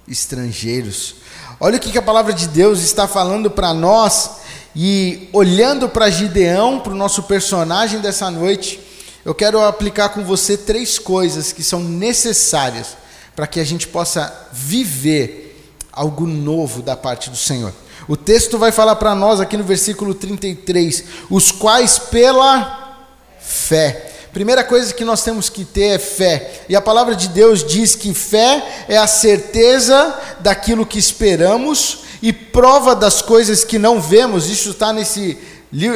estrangeiros. 0.09 1.17
Olha 1.61 1.77
o 1.77 1.79
que 1.79 1.99
a 1.99 2.01
palavra 2.01 2.33
de 2.33 2.49
Deus 2.49 2.81
está 2.81 3.07
falando 3.07 3.51
para 3.51 3.75
nós 3.75 4.41
e 4.75 5.29
olhando 5.33 5.89
para 5.89 6.11
Gideão, 6.11 6.81
para 6.81 6.93
o 6.93 6.97
nosso 6.97 7.25
personagem 7.25 8.01
dessa 8.01 8.31
noite, 8.31 8.81
eu 9.25 9.35
quero 9.35 9.61
aplicar 9.61 10.11
com 10.11 10.25
você 10.25 10.57
três 10.57 10.99
coisas 10.99 11.53
que 11.53 11.63
são 11.63 11.81
necessárias 11.81 12.97
para 13.37 13.47
que 13.47 13.61
a 13.61 13.65
gente 13.65 13.87
possa 13.89 14.49
viver 14.53 15.75
algo 15.93 16.27
novo 16.27 16.83
da 16.83 16.97
parte 16.97 17.31
do 17.31 17.37
Senhor. 17.37 17.73
O 18.09 18.17
texto 18.17 18.59
vai 18.59 18.73
falar 18.73 18.97
para 18.97 19.15
nós 19.15 19.41
aqui 19.41 19.57
no 19.57 19.65
versículo 19.65 20.15
33, 20.15 21.05
os 21.31 21.53
quais 21.53 21.99
pela 21.99 23.07
fé 23.41 24.13
Primeira 24.33 24.65
coisa 24.65 24.95
que 24.95 25.05
nós 25.05 25.23
temos 25.23 25.51
que 25.51 25.63
ter 25.63 25.89
é 25.89 25.99
fé. 25.99 26.63
E 26.67 26.75
a 26.75 26.81
palavra 26.81 27.15
de 27.15 27.29
Deus 27.29 27.63
diz 27.63 27.95
que 27.95 28.15
fé 28.15 28.87
é 28.89 28.97
a 28.97 29.07
certeza 29.07 30.19
daquilo 30.41 30.87
que 30.87 30.99
esperamos 30.99 31.99
e 32.23 32.33
prova 32.33 32.95
das 32.95 33.21
coisas 33.21 33.65
que 33.65 33.79
não 33.79 34.01
vemos. 34.01 34.49
Isso 34.49 34.71
está 34.71 34.93
nesse 34.93 35.37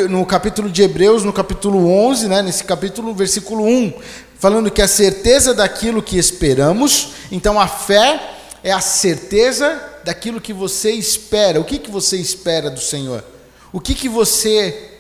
no 0.09 0.25
capítulo 0.25 0.71
de 0.71 0.83
Hebreus, 0.83 1.23
no 1.23 1.33
capítulo 1.33 1.89
11, 1.91 2.29
né, 2.29 2.41
nesse 2.41 2.65
capítulo, 2.65 3.15
versículo 3.15 3.63
1, 3.63 3.93
falando 4.39 4.71
que 4.71 4.81
a 4.81 4.89
certeza 4.89 5.55
daquilo 5.55 6.03
que 6.03 6.17
esperamos. 6.17 7.11
Então 7.31 7.61
a 7.61 7.69
fé 7.69 8.21
é 8.65 8.73
a 8.73 8.81
certeza 8.81 9.81
daquilo 10.03 10.41
que 10.41 10.53
você 10.53 10.91
espera. 10.93 11.61
O 11.61 11.65
que, 11.65 11.79
que 11.79 11.91
você 11.91 12.17
espera 12.17 12.71
do 12.71 12.81
Senhor? 12.81 13.23
O 13.73 13.79
que, 13.79 13.95
que 13.95 14.09
você 14.09 14.93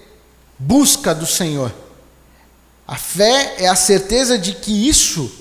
busca 0.58 1.14
do 1.14 1.26
Senhor? 1.26 1.72
A 2.86 2.96
fé 2.96 3.56
é 3.58 3.66
a 3.66 3.74
certeza 3.74 4.38
de 4.38 4.52
que 4.52 4.88
isso 4.88 5.32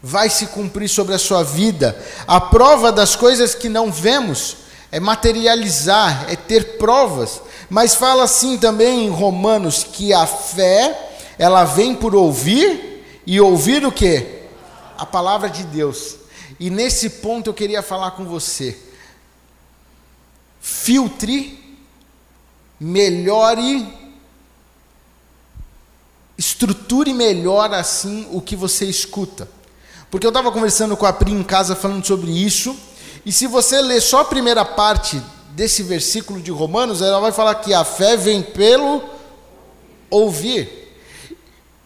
vai 0.00 0.30
se 0.30 0.46
cumprir 0.46 0.88
sobre 0.88 1.14
a 1.14 1.18
sua 1.18 1.42
vida. 1.42 2.00
A 2.26 2.40
prova 2.40 2.92
das 2.92 3.16
coisas 3.16 3.54
que 3.54 3.68
não 3.68 3.90
vemos 3.90 4.58
é 4.96 5.00
materializar, 5.00 6.24
é 6.30 6.36
ter 6.36 6.78
provas. 6.78 7.42
Mas 7.68 7.94
fala 7.94 8.24
assim 8.24 8.56
também 8.56 9.04
em 9.04 9.10
Romanos 9.10 9.84
que 9.84 10.14
a 10.14 10.26
fé, 10.26 11.18
ela 11.38 11.64
vem 11.66 11.94
por 11.94 12.14
ouvir 12.14 13.04
e 13.26 13.38
ouvir 13.38 13.84
o 13.84 13.92
que? 13.92 14.44
A 14.96 15.04
palavra 15.04 15.50
de 15.50 15.64
Deus. 15.64 16.16
E 16.58 16.70
nesse 16.70 17.10
ponto 17.10 17.50
eu 17.50 17.52
queria 17.52 17.82
falar 17.82 18.12
com 18.12 18.24
você. 18.24 18.74
Filtre, 20.62 21.78
melhore 22.80 23.86
estruture 26.38 27.12
melhor 27.12 27.74
assim 27.74 28.26
o 28.30 28.40
que 28.40 28.56
você 28.56 28.86
escuta. 28.86 29.46
Porque 30.10 30.26
eu 30.26 30.30
estava 30.30 30.50
conversando 30.50 30.96
com 30.96 31.04
a 31.04 31.12
Pri 31.12 31.32
em 31.32 31.42
casa 31.42 31.76
falando 31.76 32.06
sobre 32.06 32.30
isso, 32.30 32.74
e 33.26 33.32
se 33.32 33.48
você 33.48 33.82
ler 33.82 34.00
só 34.00 34.20
a 34.20 34.24
primeira 34.24 34.64
parte 34.64 35.20
desse 35.48 35.82
versículo 35.82 36.40
de 36.40 36.52
Romanos, 36.52 37.02
ela 37.02 37.18
vai 37.18 37.32
falar 37.32 37.56
que 37.56 37.74
a 37.74 37.82
fé 37.82 38.16
vem 38.16 38.40
pelo 38.40 39.02
ouvir. 40.08 40.96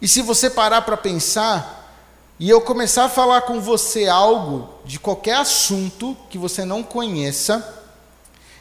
E 0.02 0.06
se 0.06 0.20
você 0.20 0.50
parar 0.50 0.82
para 0.82 0.98
pensar, 0.98 1.98
e 2.38 2.50
eu 2.50 2.60
começar 2.60 3.06
a 3.06 3.08
falar 3.08 3.40
com 3.42 3.58
você 3.58 4.06
algo 4.06 4.68
de 4.84 5.00
qualquer 5.00 5.36
assunto 5.36 6.14
que 6.28 6.36
você 6.36 6.62
não 6.62 6.82
conheça, 6.82 7.82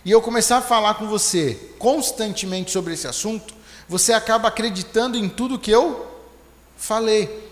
e 0.06 0.12
eu 0.12 0.22
começar 0.22 0.60
a 0.60 0.62
falar 0.62 0.94
com 0.94 1.06
você 1.06 1.74
constantemente 1.78 2.72
sobre 2.72 2.94
esse 2.94 3.08
assunto, 3.08 3.54
você 3.90 4.14
acaba 4.14 4.48
acreditando 4.48 5.18
em 5.18 5.28
tudo 5.28 5.60
que 5.60 5.70
eu 5.72 6.08
falei. 6.78 7.49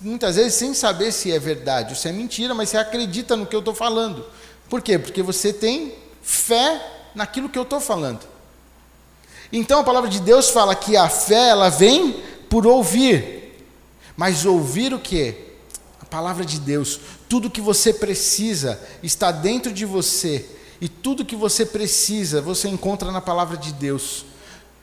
Muitas 0.00 0.36
vezes 0.36 0.54
sem 0.54 0.74
saber 0.74 1.12
se 1.12 1.30
é 1.30 1.38
verdade 1.38 1.90
ou 1.90 1.96
se 1.96 2.08
é 2.08 2.12
mentira, 2.12 2.54
mas 2.54 2.70
você 2.70 2.76
acredita 2.76 3.36
no 3.36 3.46
que 3.46 3.54
eu 3.54 3.60
estou 3.60 3.74
falando. 3.74 4.24
Por 4.68 4.82
quê? 4.82 4.98
Porque 4.98 5.22
você 5.22 5.52
tem 5.52 5.94
fé 6.22 7.08
naquilo 7.14 7.48
que 7.48 7.58
eu 7.58 7.62
estou 7.62 7.80
falando. 7.80 8.20
Então 9.52 9.78
a 9.78 9.84
palavra 9.84 10.10
de 10.10 10.20
Deus 10.20 10.50
fala 10.50 10.74
que 10.74 10.96
a 10.96 11.08
fé 11.08 11.50
ela 11.50 11.68
vem 11.68 12.20
por 12.50 12.66
ouvir. 12.66 13.64
Mas 14.16 14.44
ouvir 14.44 14.92
o 14.92 14.98
que? 14.98 15.36
A 16.00 16.04
palavra 16.04 16.44
de 16.44 16.58
Deus. 16.58 16.98
Tudo 17.28 17.50
que 17.50 17.60
você 17.60 17.92
precisa 17.92 18.80
está 19.04 19.30
dentro 19.30 19.72
de 19.72 19.84
você. 19.84 20.44
E 20.80 20.88
tudo 20.88 21.24
que 21.24 21.36
você 21.36 21.64
precisa 21.64 22.40
você 22.40 22.68
encontra 22.68 23.12
na 23.12 23.20
palavra 23.20 23.56
de 23.56 23.72
Deus 23.72 24.24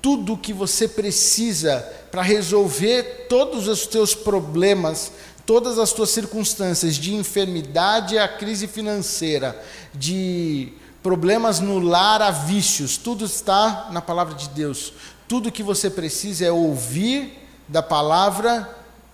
tudo 0.03 0.33
o 0.33 0.37
que 0.37 0.51
você 0.51 0.85
precisa 0.85 1.79
para 2.11 2.21
resolver 2.21 3.27
todos 3.29 3.69
os 3.69 3.87
teus 3.87 4.13
problemas, 4.13 5.13
todas 5.45 5.79
as 5.79 5.93
tuas 5.93 6.09
circunstâncias 6.09 6.95
de 6.95 7.15
enfermidade 7.15 8.17
a 8.17 8.27
crise 8.27 8.67
financeira, 8.67 9.57
de 9.93 10.73
problemas 11.01 11.61
no 11.61 11.79
lar 11.79 12.21
a 12.21 12.31
vícios, 12.31 12.97
tudo 12.97 13.23
está 13.23 13.87
na 13.91 14.01
palavra 14.01 14.35
de 14.35 14.49
Deus. 14.49 14.91
Tudo 15.25 15.49
que 15.49 15.63
você 15.63 15.89
precisa 15.89 16.43
é 16.45 16.51
ouvir 16.51 17.39
da 17.69 17.81
palavra 17.81 18.69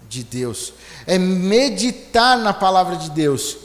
de 0.10 0.24
Deus, 0.24 0.74
é 1.06 1.20
meditar 1.20 2.36
na 2.36 2.52
palavra 2.52 2.96
de 2.96 3.12
Deus, 3.12 3.58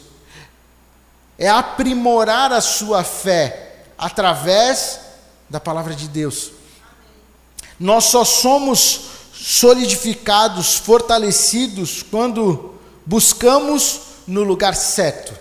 é 1.39 1.49
aprimorar 1.49 2.53
a 2.53 2.61
sua 2.61 3.03
fé 3.03 3.87
através 3.97 5.01
da 5.49 5.59
palavra 5.59 5.95
de 5.95 6.07
Deus. 6.07 6.54
Nós 7.79 8.05
só 8.05 8.25
somos 8.25 9.01
solidificados, 9.33 10.77
fortalecidos 10.77 12.03
quando 12.03 12.75
buscamos 13.05 14.01
no 14.27 14.43
lugar 14.43 14.75
certo. 14.75 15.35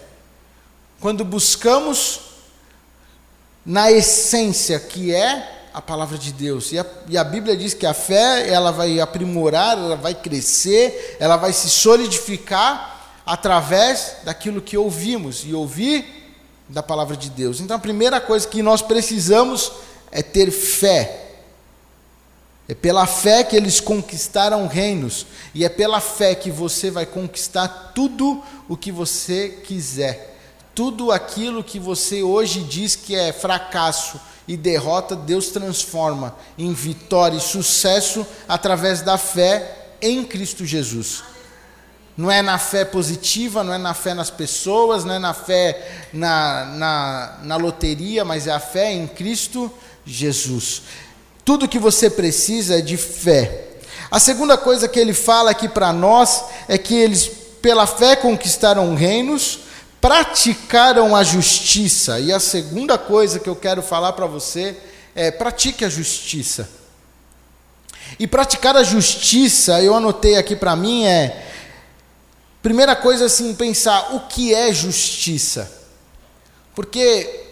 Quando 1.00 1.24
buscamos 1.24 2.20
na 3.66 3.92
essência 3.92 4.80
que 4.80 5.14
é 5.14 5.68
a 5.74 5.82
palavra 5.82 6.18
de 6.18 6.32
Deus. 6.32 6.72
E 6.72 6.80
a, 6.80 6.86
e 7.08 7.18
a, 7.18 7.24
Bíblia 7.24 7.58
diz 7.58 7.74
que 7.74 7.86
a 7.86 7.94
fé, 7.94 8.48
ela 8.50 8.72
vai 8.72 9.00
aprimorar, 9.00 9.78
ela 9.78 9.96
vai 9.96 10.14
crescer, 10.14 11.18
ela 11.20 11.36
vai 11.36 11.52
se 11.52 11.70
solidificar 11.70 13.22
através 13.26 14.18
daquilo 14.24 14.62
que 14.62 14.78
ouvimos 14.78 15.44
e 15.46 15.54
ouvir 15.54 16.06
da 16.70 16.84
palavra 16.84 17.18
de 17.18 17.30
Deus. 17.30 17.60
Então 17.60 17.76
a 17.76 17.80
primeira 17.80 18.22
coisa 18.22 18.48
que 18.48 18.62
nós 18.62 18.82
precisamos 18.82 19.72
é 20.12 20.22
ter 20.22 20.52
fé. 20.52 21.33
É 22.68 22.74
pela 22.74 23.06
fé 23.06 23.44
que 23.44 23.56
eles 23.56 23.80
conquistaram 23.80 24.68
reinos, 24.68 25.26
e 25.54 25.66
é 25.66 25.70
pela 25.70 26.00
fé 26.00 26.34
que 26.34 26.50
você 26.50 26.90
vai 26.90 27.06
conquistar 27.06 27.92
tudo 27.94 28.42
o 28.70 28.78
que 28.78 28.92
você 28.92 29.62
quiser. 29.66 30.40
Tudo 30.74 31.12
aquilo 31.12 31.64
que 31.64 31.78
você 31.78 32.24
hoje 32.24 32.62
diz 32.62 32.96
que 32.96 33.16
é 33.16 33.32
fracasso 33.34 34.20
e 34.48 34.58
derrota, 34.58 35.16
Deus 35.16 35.50
transforma 35.50 36.36
em 36.58 36.74
vitória 36.74 37.38
e 37.38 37.42
sucesso 37.42 38.26
através 38.48 39.02
da 39.02 39.18
fé 39.18 39.92
em 40.02 40.24
Cristo 40.24 40.66
Jesus. 40.66 41.24
Não 42.16 42.30
é 42.30 42.42
na 42.42 42.58
fé 42.58 42.86
positiva, 42.86 43.64
não 43.64 43.74
é 43.74 43.78
na 43.78 43.94
fé 43.94 44.14
nas 44.14 44.30
pessoas, 44.30 45.04
não 45.04 45.16
é 45.16 45.20
na 45.20 45.34
fé 45.34 46.08
na, 46.14 46.66
na, 46.66 47.40
na 47.44 47.56
loteria, 47.56 48.24
mas 48.24 48.48
é 48.48 48.52
a 48.52 48.60
fé 48.60 48.94
em 48.94 49.08
Cristo 49.08 49.72
Jesus. 50.06 50.84
Tudo 51.46 51.68
que 51.68 51.80
você 51.80 52.10
precisa 52.10 52.80
é 52.80 52.82
de 52.82 52.98
fé. 52.98 53.70
A 54.10 54.20
segunda 54.20 54.58
coisa 54.58 54.88
que 54.88 55.00
ele 55.00 55.14
fala 55.14 55.52
aqui 55.52 55.68
para 55.68 55.92
nós 55.92 56.46
é 56.68 56.78
que 56.78 56.94
eles, 56.94 57.30
pela 57.62 57.86
fé, 57.86 58.16
conquistaram 58.16 58.96
reinos, 58.96 59.60
praticaram 60.00 61.16
a 61.16 61.24
justiça. 61.24 62.20
E 62.20 62.32
a 62.32 62.40
segunda 62.40 62.98
coisa 62.98 63.40
que 63.40 63.50
eu 63.50 63.56
quero 63.56 63.82
falar 63.82 64.14
para 64.14 64.26
você 64.26 64.78
é: 65.16 65.32
pratique 65.32 65.84
a 65.84 65.90
justiça. 65.90 66.70
E 68.20 68.28
praticar 68.28 68.76
a 68.78 68.84
justiça, 68.84 69.82
eu 69.82 69.96
anotei 69.96 70.38
aqui 70.38 70.56
para 70.56 70.76
mim, 70.76 71.06
é. 71.06 71.48
Primeira 72.62 72.96
coisa, 72.96 73.26
assim, 73.26 73.54
pensar 73.56 74.16
o 74.16 74.22
que 74.22 74.54
é 74.54 74.72
justiça. 74.72 75.70
Porque 76.76 77.43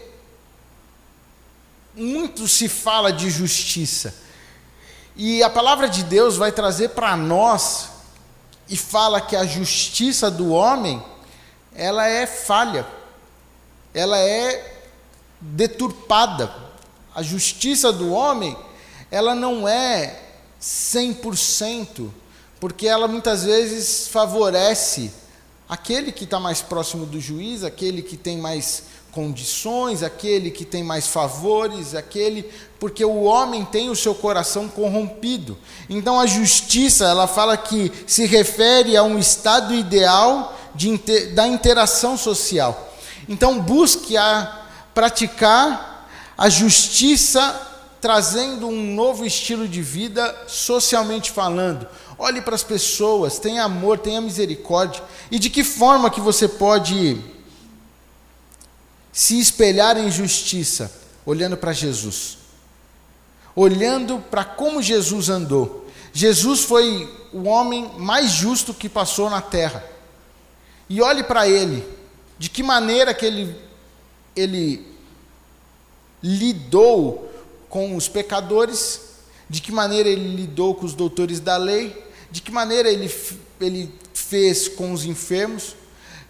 muito 1.94 2.48
se 2.48 2.68
fala 2.68 3.12
de 3.12 3.30
justiça. 3.30 4.14
E 5.14 5.42
a 5.42 5.50
palavra 5.50 5.88
de 5.88 6.02
Deus 6.02 6.36
vai 6.36 6.50
trazer 6.50 6.90
para 6.90 7.16
nós 7.16 7.90
e 8.68 8.76
fala 8.76 9.20
que 9.20 9.36
a 9.36 9.44
justiça 9.44 10.30
do 10.30 10.50
homem, 10.50 11.02
ela 11.74 12.06
é 12.06 12.26
falha. 12.26 12.86
Ela 13.92 14.18
é 14.18 14.84
deturpada. 15.40 16.54
A 17.14 17.22
justiça 17.22 17.92
do 17.92 18.12
homem, 18.12 18.56
ela 19.10 19.34
não 19.34 19.68
é 19.68 20.18
100%, 20.60 22.08
porque 22.58 22.86
ela 22.86 23.06
muitas 23.06 23.44
vezes 23.44 24.08
favorece 24.08 25.12
aquele 25.68 26.12
que 26.12 26.24
está 26.24 26.40
mais 26.40 26.62
próximo 26.62 27.04
do 27.04 27.20
juiz, 27.20 27.64
aquele 27.64 28.00
que 28.00 28.16
tem 28.16 28.38
mais 28.38 28.84
condições, 29.12 30.02
aquele 30.02 30.50
que 30.50 30.64
tem 30.64 30.82
mais 30.82 31.06
favores, 31.06 31.94
aquele 31.94 32.50
porque 32.80 33.04
o 33.04 33.22
homem 33.22 33.64
tem 33.64 33.90
o 33.90 33.94
seu 33.94 34.14
coração 34.14 34.66
corrompido. 34.66 35.56
Então 35.88 36.18
a 36.18 36.26
justiça, 36.26 37.04
ela 37.04 37.28
fala 37.28 37.56
que 37.56 37.92
se 38.06 38.26
refere 38.26 38.96
a 38.96 39.04
um 39.04 39.18
estado 39.18 39.72
ideal 39.72 40.58
de, 40.74 40.96
da 41.34 41.46
interação 41.46 42.16
social. 42.16 42.92
Então 43.28 43.60
busque 43.60 44.16
a 44.16 44.66
praticar 44.92 46.08
a 46.36 46.48
justiça 46.48 47.68
trazendo 48.00 48.66
um 48.66 48.94
novo 48.94 49.24
estilo 49.24 49.68
de 49.68 49.80
vida 49.80 50.34
socialmente 50.48 51.30
falando. 51.30 51.86
Olhe 52.18 52.40
para 52.40 52.56
as 52.56 52.64
pessoas, 52.64 53.38
tenha 53.38 53.62
amor, 53.62 53.98
tenha 53.98 54.20
misericórdia. 54.20 55.02
E 55.30 55.38
de 55.38 55.48
que 55.48 55.62
forma 55.62 56.10
que 56.10 56.20
você 56.20 56.48
pode 56.48 57.20
se 59.12 59.38
espelhar 59.38 59.98
em 59.98 60.10
justiça, 60.10 60.90
olhando 61.26 61.56
para 61.56 61.72
Jesus, 61.72 62.38
olhando 63.54 64.18
para 64.18 64.44
como 64.44 64.82
Jesus 64.82 65.28
andou. 65.28 65.86
Jesus 66.12 66.60
foi 66.60 67.08
o 67.32 67.44
homem 67.44 67.90
mais 67.98 68.30
justo 68.30 68.72
que 68.72 68.88
passou 68.88 69.28
na 69.28 69.42
terra. 69.42 69.84
E 70.88 71.00
olhe 71.00 71.22
para 71.22 71.48
ele, 71.48 71.86
de 72.38 72.50
que 72.50 72.62
maneira 72.62 73.14
que 73.14 73.24
ele, 73.24 73.56
ele 74.34 74.86
lidou 76.22 77.30
com 77.68 77.96
os 77.96 78.08
pecadores, 78.08 79.00
de 79.48 79.60
que 79.60 79.72
maneira 79.72 80.08
ele 80.08 80.36
lidou 80.36 80.74
com 80.74 80.86
os 80.86 80.94
doutores 80.94 81.40
da 81.40 81.56
lei, 81.56 82.04
de 82.30 82.40
que 82.40 82.50
maneira 82.50 82.90
ele, 82.90 83.14
ele 83.60 83.94
fez 84.12 84.68
com 84.68 84.92
os 84.92 85.04
enfermos, 85.04 85.76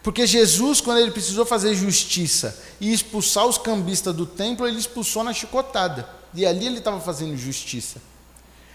porque 0.02 0.26
Jesus, 0.26 0.80
quando 0.80 0.98
ele 0.98 1.12
precisou 1.12 1.46
fazer 1.46 1.74
justiça 1.74 2.58
e 2.80 2.92
expulsar 2.92 3.46
os 3.46 3.56
cambistas 3.56 4.14
do 4.14 4.26
templo, 4.26 4.66
ele 4.66 4.78
expulsou 4.78 5.22
na 5.22 5.32
chicotada. 5.32 6.08
E 6.34 6.44
ali 6.44 6.66
ele 6.66 6.78
estava 6.78 7.00
fazendo 7.00 7.36
justiça. 7.36 8.00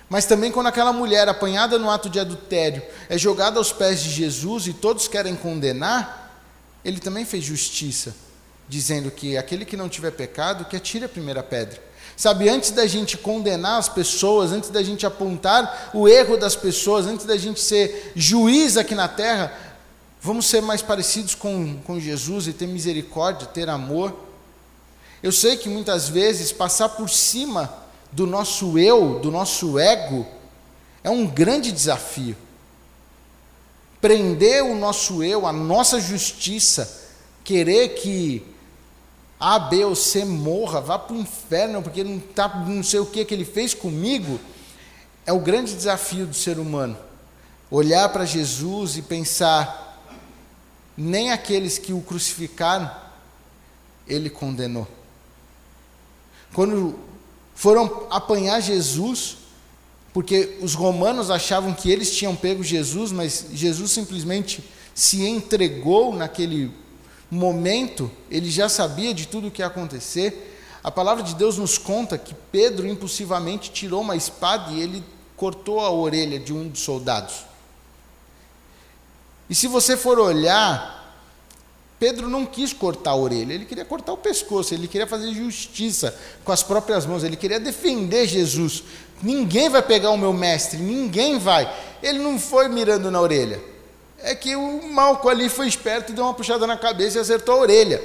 Mas 0.10 0.26
também 0.26 0.52
quando 0.52 0.68
aquela 0.68 0.94
mulher 0.94 1.28
apanhada 1.28 1.78
no 1.78 1.90
ato 1.90 2.10
de 2.10 2.18
adultério 2.18 2.82
é 3.10 3.18
jogada 3.18 3.58
aos 3.58 3.74
pés 3.74 4.02
de 4.02 4.10
Jesus 4.10 4.68
e 4.68 4.74
todos 4.74 5.08
querem 5.08 5.36
condenar, 5.36 6.42
ele 6.86 7.00
também 7.00 7.26
fez 7.26 7.44
justiça, 7.44 8.16
dizendo 8.70 9.12
que 9.12 9.36
aquele 9.36 9.66
que 9.66 9.76
não 9.76 9.90
tiver 9.90 10.12
pecado, 10.12 10.63
que 10.63 10.78
atire 10.78 11.04
a 11.04 11.10
primeira 11.10 11.44
pedra. 11.44 11.88
Sabe, 12.16 12.50
antes 12.50 12.72
da 12.72 12.88
gente 12.88 13.16
condenar 13.16 13.78
as 13.78 13.90
pessoas, 13.90 14.52
antes 14.52 14.72
da 14.72 14.82
gente 14.82 15.06
apontar 15.06 15.92
o 15.94 16.08
erro 16.08 16.36
das 16.36 16.56
pessoas, 16.56 17.06
antes 17.06 17.28
da 17.28 17.38
gente 17.38 17.60
ser 17.60 18.12
juiz 18.16 18.76
aqui 18.76 18.96
na 18.96 19.08
terra, 19.08 19.54
Vamos 20.28 20.48
ser 20.48 20.62
mais 20.62 20.82
parecidos 20.82 21.34
com, 21.34 21.78
com 21.86 21.98
Jesus 21.98 22.48
e 22.48 22.52
ter 22.52 22.68
misericórdia, 22.68 23.48
ter 23.48 23.70
amor. 23.70 24.13
Eu 25.24 25.32
sei 25.32 25.56
que 25.56 25.70
muitas 25.70 26.10
vezes 26.10 26.52
passar 26.52 26.90
por 26.90 27.10
cima 27.10 27.74
do 28.12 28.28
nosso 28.28 28.78
eu, 28.78 29.20
do 29.20 29.32
nosso 29.32 29.80
ego, 29.80 30.28
é 31.02 31.10
um 31.10 31.26
grande 31.26 31.72
desafio. 31.72 32.36
Prender 34.02 34.66
o 34.66 34.76
nosso 34.76 35.24
eu, 35.24 35.48
a 35.48 35.54
nossa 35.54 35.98
justiça, 35.98 37.08
querer 37.42 37.96
que 37.96 38.46
A, 39.40 39.58
B 39.58 39.86
ou 39.86 39.96
C 39.96 40.26
morra, 40.26 40.82
vá 40.82 41.00
para 41.00 41.16
o 41.16 41.22
inferno, 41.22 41.82
porque 41.82 42.04
não, 42.04 42.20
tá, 42.20 42.50
não 42.68 42.84
sei 42.84 43.00
o 43.00 43.06
que, 43.06 43.24
que 43.24 43.34
ele 43.34 43.46
fez 43.46 43.74
comigo, 43.74 44.38
é 45.26 45.32
o 45.32 45.40
grande 45.40 45.74
desafio 45.74 46.26
do 46.26 46.36
ser 46.36 46.60
humano. 46.60 46.98
Olhar 47.72 48.10
para 48.10 48.26
Jesus 48.26 48.98
e 48.98 49.02
pensar: 49.02 49.87
nem 50.98 51.32
aqueles 51.32 51.78
que 51.78 51.94
o 51.94 52.02
crucificaram, 52.02 52.90
ele 54.08 54.30
condenou. 54.30 54.88
Quando 56.54 56.98
foram 57.54 58.08
apanhar 58.10 58.60
Jesus, 58.62 59.38
porque 60.14 60.58
os 60.62 60.74
romanos 60.74 61.30
achavam 61.30 61.74
que 61.74 61.92
eles 61.92 62.16
tinham 62.16 62.36
pego 62.36 62.64
Jesus, 62.64 63.12
mas 63.12 63.48
Jesus 63.54 63.92
simplesmente 63.92 64.64
se 64.96 65.24
entregou 65.24 66.16
naquele 66.16 66.72
momento, 67.30 68.10
ele 68.32 68.50
já 68.50 68.68
sabia 68.68 69.14
de 69.14 69.28
tudo 69.28 69.48
o 69.48 69.52
que 69.52 69.62
ia 69.62 69.68
acontecer. 69.68 70.56
A 70.84 70.90
palavra 70.90 71.24
de 71.24 71.36
Deus 71.36 71.58
nos 71.58 71.78
conta 71.78 72.18
que 72.18 72.34
Pedro 72.52 72.88
impulsivamente 72.88 73.70
tirou 73.72 74.02
uma 74.02 74.16
espada 74.16 74.72
e 74.72 74.82
ele 74.82 75.04
cortou 75.36 75.82
a 75.82 75.92
orelha 75.92 76.40
de 76.40 76.54
um 76.54 76.68
dos 76.68 76.82
soldados. 76.82 77.46
E 79.50 79.56
se 79.56 79.68
você 79.68 79.96
for 79.96 80.20
olhar, 80.20 80.98
Pedro 82.00 82.30
não 82.30 82.46
quis 82.46 82.74
cortar 82.74 83.12
a 83.12 83.16
orelha, 83.16 83.54
ele 83.54 83.66
queria 83.66 83.86
cortar 83.86 84.14
o 84.14 84.18
pescoço, 84.18 84.74
ele 84.74 84.88
queria 84.88 85.08
fazer 85.08 85.34
justiça 85.34 86.18
com 86.44 86.52
as 86.52 86.62
próprias 86.62 87.06
mãos, 87.06 87.24
ele 87.24 87.36
queria 87.36 87.60
defender 87.60 88.28
Jesus. 88.28 88.84
Ninguém 89.22 89.70
vai 89.70 89.82
pegar 89.82 90.12
o 90.12 90.18
meu 90.18 90.32
mestre, 90.32 90.78
ninguém 90.78 91.40
vai. 91.40 91.74
Ele 92.04 92.20
não 92.20 92.38
foi 92.38 92.68
mirando 92.68 93.10
na 93.10 93.20
orelha, 93.20 93.60
é 94.20 94.36
que 94.36 94.56
o 94.56 94.84
Malco 94.92 95.28
ali 95.28 95.50
foi 95.50 95.68
esperto 95.68 96.12
e 96.12 96.16
deu 96.16 96.24
uma 96.24 96.34
puxada 96.34 96.68
na 96.68 96.78
cabeça 96.78 97.18
e 97.18 97.22
acertou 97.22 97.56
a 97.56 97.60
orelha. 97.62 98.04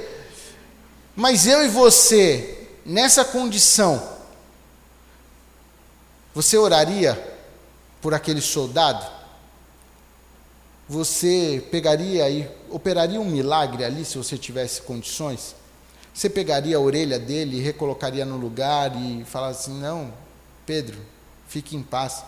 Mas 1.15 1.45
eu 1.45 1.63
e 1.63 1.67
você, 1.67 2.67
nessa 2.83 3.23
condição, 3.23 4.01
você 6.33 6.57
oraria 6.57 7.21
por 8.01 8.13
aquele 8.13 8.41
soldado? 8.41 9.22
Você 10.93 11.65
pegaria 11.71 12.29
e 12.29 12.47
operaria 12.69 13.19
um 13.19 13.25
milagre 13.25 13.83
ali 13.83 14.05
se 14.05 14.15
você 14.15 14.37
tivesse 14.37 14.79
condições? 14.79 15.55
Você 16.13 16.29
pegaria 16.29 16.77
a 16.77 16.79
orelha 16.79 17.17
dele 17.17 17.57
e 17.57 17.61
recolocaria 17.61 18.23
no 18.23 18.37
lugar 18.37 18.95
e 18.95 19.25
falaria 19.25 19.57
assim: 19.57 19.73
não, 19.79 20.13
Pedro, 20.67 20.99
fique 21.47 21.75
em 21.75 21.81
paz. 21.81 22.23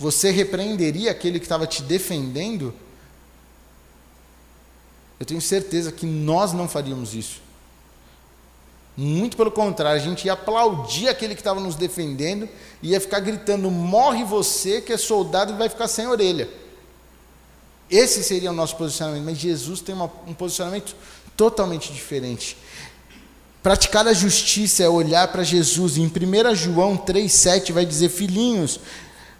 Você 0.00 0.32
repreenderia 0.32 1.12
aquele 1.12 1.38
que 1.38 1.44
estava 1.44 1.64
te 1.64 1.80
defendendo? 1.80 2.74
Eu 5.20 5.24
tenho 5.24 5.40
certeza 5.40 5.92
que 5.92 6.04
nós 6.04 6.52
não 6.52 6.66
faríamos 6.66 7.14
isso. 7.14 7.40
Muito 8.96 9.36
pelo 9.36 9.52
contrário, 9.52 10.02
a 10.02 10.04
gente 10.04 10.24
ia 10.24 10.32
aplaudir 10.32 11.08
aquele 11.08 11.36
que 11.36 11.40
estava 11.40 11.60
nos 11.60 11.76
defendendo 11.76 12.48
e 12.82 12.88
ia 12.90 13.00
ficar 13.00 13.20
gritando: 13.20 13.70
morre 13.70 14.24
você, 14.24 14.80
que 14.80 14.92
é 14.92 14.96
soldado 14.96 15.52
e 15.52 15.56
vai 15.56 15.68
ficar 15.68 15.86
sem 15.86 16.08
orelha. 16.08 16.61
Esse 17.90 18.22
seria 18.22 18.50
o 18.50 18.54
nosso 18.54 18.76
posicionamento. 18.76 19.24
Mas 19.24 19.38
Jesus 19.38 19.80
tem 19.80 19.94
uma, 19.94 20.10
um 20.26 20.34
posicionamento 20.34 20.94
totalmente 21.36 21.92
diferente. 21.92 22.56
Praticar 23.62 24.06
a 24.06 24.12
justiça 24.12 24.82
é 24.82 24.88
olhar 24.88 25.28
para 25.28 25.44
Jesus. 25.44 25.96
Em 25.96 26.06
1 26.06 26.54
João 26.54 26.96
3,7 26.96 27.72
vai 27.72 27.86
dizer: 27.86 28.08
Filhinhos, 28.08 28.80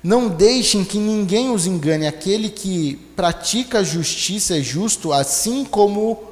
não 0.02 0.28
deixem 0.28 0.85
que 0.85 0.98
ninguém 0.98 1.50
os 1.50 1.66
engane. 1.66 2.07
Aquele 2.07 2.48
que 2.48 2.96
pratica 3.16 3.78
a 3.78 3.85
justiça 3.85 4.59
é 4.59 4.62
justo, 4.62 5.12
assim 5.12 5.64
como 5.64 6.22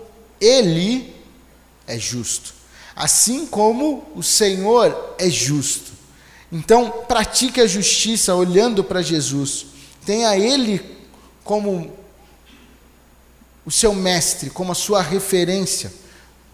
ele 0.41 1.15
é 1.87 1.99
justo. 1.99 2.55
Assim 2.95 3.47
como 3.47 4.05
o 4.15 4.23
Senhor 4.23 5.15
é 5.19 5.29
justo. 5.29 5.93
Então, 6.53 6.91
pratique 7.07 7.61
a 7.61 7.67
justiça 7.67 8.35
olhando 8.35 8.83
para 8.83 9.03
Jesus. 9.03 9.67
Tenha 10.05 10.37
Ele 10.37 10.81
como 11.45 11.93
o 13.65 13.71
seu 13.71 13.95
mestre, 13.95 14.51
como 14.51 14.73
a 14.73 14.75
sua 14.75 15.03
referência, 15.03 15.93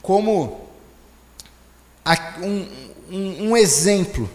como 0.03 0.69
um, 2.42 2.69
um, 3.11 3.49
um 3.51 3.57
exemplo. 3.57 4.29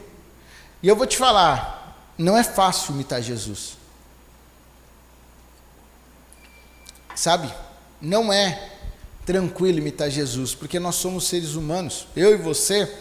E 0.82 0.88
eu 0.88 0.96
vou 0.96 1.06
te 1.06 1.18
falar, 1.18 2.12
não 2.18 2.38
é 2.38 2.44
fácil 2.44 2.94
imitar 2.94 3.22
Jesus. 3.22 3.78
Sabe? 7.16 7.54
Não 8.02 8.32
é 8.32 8.72
tranquilo 9.26 9.78
imitar 9.78 10.10
Jesus, 10.10 10.56
porque 10.56 10.80
nós 10.80 10.96
somos 10.96 11.28
seres 11.28 11.54
humanos. 11.54 12.08
Eu 12.16 12.34
e 12.34 12.38
você 12.38 12.92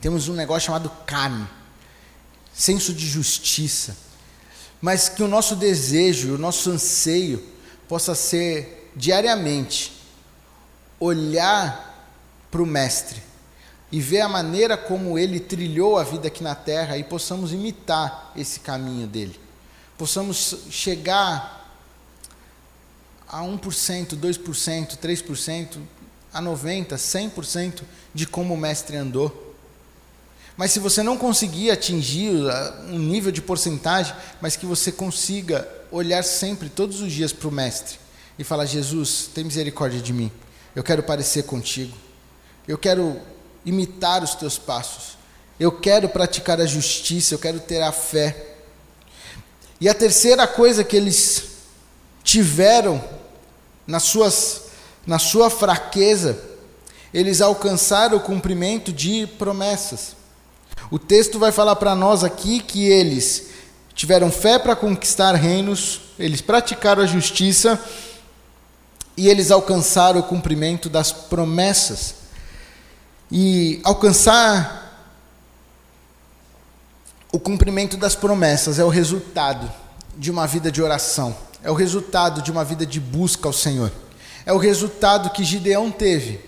temos 0.00 0.28
um 0.28 0.34
negócio 0.34 0.66
chamado 0.66 0.90
carne, 1.06 1.46
senso 2.52 2.92
de 2.92 3.06
justiça. 3.06 3.96
Mas 4.80 5.08
que 5.08 5.22
o 5.22 5.28
nosso 5.28 5.54
desejo, 5.54 6.34
o 6.34 6.38
nosso 6.38 6.70
anseio 6.70 7.51
possa 7.92 8.14
ser 8.14 8.90
diariamente 8.96 9.92
olhar 10.98 12.10
para 12.50 12.62
o 12.62 12.66
Mestre 12.66 13.22
e 13.90 14.00
ver 14.00 14.22
a 14.22 14.28
maneira 14.30 14.78
como 14.78 15.18
ele 15.18 15.38
trilhou 15.38 15.98
a 15.98 16.02
vida 16.02 16.28
aqui 16.28 16.42
na 16.42 16.54
terra 16.54 16.96
e 16.96 17.04
possamos 17.04 17.52
imitar 17.52 18.32
esse 18.34 18.60
caminho 18.60 19.06
dele. 19.06 19.38
Possamos 19.98 20.56
chegar 20.70 21.70
a 23.28 23.42
1%, 23.42 23.58
2%, 24.18 24.96
3%, 24.96 25.78
a 26.32 26.40
90%, 26.40 26.94
100% 26.94 27.82
de 28.14 28.26
como 28.26 28.54
o 28.54 28.56
mestre 28.56 28.96
andou. 28.96 29.54
Mas 30.56 30.70
se 30.70 30.78
você 30.78 31.02
não 31.02 31.18
conseguir 31.18 31.70
atingir 31.70 32.32
um 32.88 32.98
nível 32.98 33.30
de 33.30 33.42
porcentagem, 33.42 34.16
mas 34.40 34.56
que 34.56 34.64
você 34.64 34.90
consiga 34.90 35.81
olhar 35.92 36.24
sempre, 36.24 36.68
todos 36.68 37.00
os 37.00 37.12
dias, 37.12 37.32
para 37.32 37.48
o 37.48 37.52
mestre 37.52 37.98
e 38.38 38.42
falar: 38.42 38.66
Jesus, 38.66 39.30
tem 39.32 39.44
misericórdia 39.44 40.00
de 40.00 40.12
mim, 40.12 40.32
eu 40.74 40.82
quero 40.82 41.02
parecer 41.02 41.44
contigo, 41.44 41.96
eu 42.66 42.76
quero 42.76 43.20
imitar 43.64 44.24
os 44.24 44.34
teus 44.34 44.58
passos. 44.58 45.22
Eu 45.60 45.70
quero 45.70 46.08
praticar 46.08 46.60
a 46.60 46.66
justiça, 46.66 47.34
eu 47.34 47.38
quero 47.38 47.60
ter 47.60 47.80
a 47.82 47.92
fé. 47.92 48.56
E 49.80 49.88
a 49.88 49.94
terceira 49.94 50.46
coisa 50.46 50.82
que 50.82 50.96
eles 50.96 51.44
tiveram 52.24 53.02
nas 53.86 54.04
suas, 54.04 54.62
na 55.06 55.18
sua 55.18 55.50
fraqueza, 55.50 56.36
eles 57.12 57.40
alcançaram 57.40 58.16
o 58.16 58.20
cumprimento 58.20 58.92
de 58.92 59.26
promessas. 59.38 60.16
O 60.90 60.98
texto 60.98 61.38
vai 61.38 61.52
falar 61.52 61.76
para 61.76 61.94
nós 61.94 62.24
aqui 62.24 62.60
que 62.60 62.86
eles 62.86 63.51
tiveram 63.94 64.30
fé 64.30 64.58
para 64.58 64.74
conquistar 64.74 65.34
reinos, 65.34 66.00
eles 66.18 66.40
praticaram 66.40 67.02
a 67.02 67.06
justiça 67.06 67.78
e 69.16 69.28
eles 69.28 69.50
alcançaram 69.50 70.20
o 70.20 70.24
cumprimento 70.24 70.88
das 70.88 71.12
promessas. 71.12 72.14
E 73.30 73.80
alcançar 73.84 74.82
o 77.32 77.38
cumprimento 77.38 77.96
das 77.96 78.14
promessas 78.14 78.78
é 78.78 78.84
o 78.84 78.88
resultado 78.88 79.70
de 80.16 80.30
uma 80.30 80.46
vida 80.46 80.70
de 80.70 80.82
oração, 80.82 81.34
é 81.62 81.70
o 81.70 81.74
resultado 81.74 82.42
de 82.42 82.50
uma 82.50 82.64
vida 82.64 82.84
de 82.84 83.00
busca 83.00 83.48
ao 83.48 83.52
Senhor, 83.52 83.90
é 84.44 84.52
o 84.52 84.58
resultado 84.58 85.30
que 85.30 85.44
Gideão 85.44 85.90
teve 85.90 86.40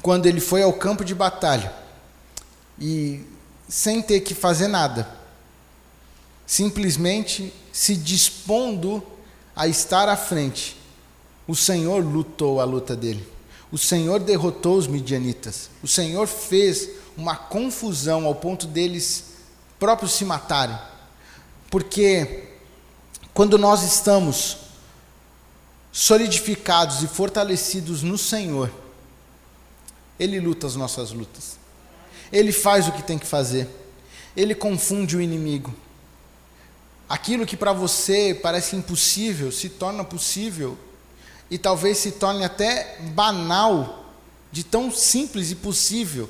quando 0.00 0.26
ele 0.26 0.40
foi 0.40 0.62
ao 0.62 0.72
campo 0.72 1.04
de 1.04 1.14
batalha 1.14 1.72
e, 2.78 3.24
sem 3.68 4.00
ter 4.00 4.20
que 4.20 4.34
fazer 4.34 4.68
nada, 4.68 5.08
simplesmente 6.46 7.52
se 7.72 7.96
dispondo 7.96 9.02
a 9.54 9.66
estar 9.66 10.08
à 10.08 10.16
frente, 10.16 10.76
o 11.46 11.54
Senhor 11.54 12.04
lutou 12.04 12.60
a 12.60 12.64
luta 12.64 12.94
dele. 12.94 13.26
O 13.70 13.78
Senhor 13.78 14.20
derrotou 14.20 14.76
os 14.76 14.86
midianitas. 14.86 15.70
O 15.82 15.88
Senhor 15.88 16.26
fez 16.26 16.90
uma 17.16 17.34
confusão 17.34 18.26
ao 18.26 18.34
ponto 18.34 18.66
deles 18.66 19.32
próprios 19.78 20.12
se 20.12 20.24
matarem. 20.24 20.78
Porque 21.70 22.44
quando 23.32 23.56
nós 23.56 23.82
estamos 23.82 24.58
solidificados 25.90 27.02
e 27.02 27.08
fortalecidos 27.08 28.02
no 28.02 28.16
Senhor, 28.16 28.70
Ele 30.18 30.38
luta 30.38 30.66
as 30.66 30.76
nossas 30.76 31.10
lutas. 31.10 31.56
Ele 32.30 32.52
faz 32.52 32.88
o 32.88 32.92
que 32.92 33.02
tem 33.02 33.18
que 33.18 33.26
fazer. 33.26 33.68
Ele 34.36 34.54
confunde 34.54 35.16
o 35.16 35.20
inimigo. 35.20 35.74
Aquilo 37.12 37.44
que 37.44 37.58
para 37.58 37.74
você 37.74 38.34
parece 38.42 38.74
impossível 38.74 39.52
se 39.52 39.68
torna 39.68 40.02
possível 40.02 40.78
e 41.50 41.58
talvez 41.58 41.98
se 41.98 42.12
torne 42.12 42.42
até 42.42 42.96
banal, 43.12 44.06
de 44.50 44.64
tão 44.64 44.90
simples 44.90 45.50
e 45.50 45.56
possível. 45.56 46.26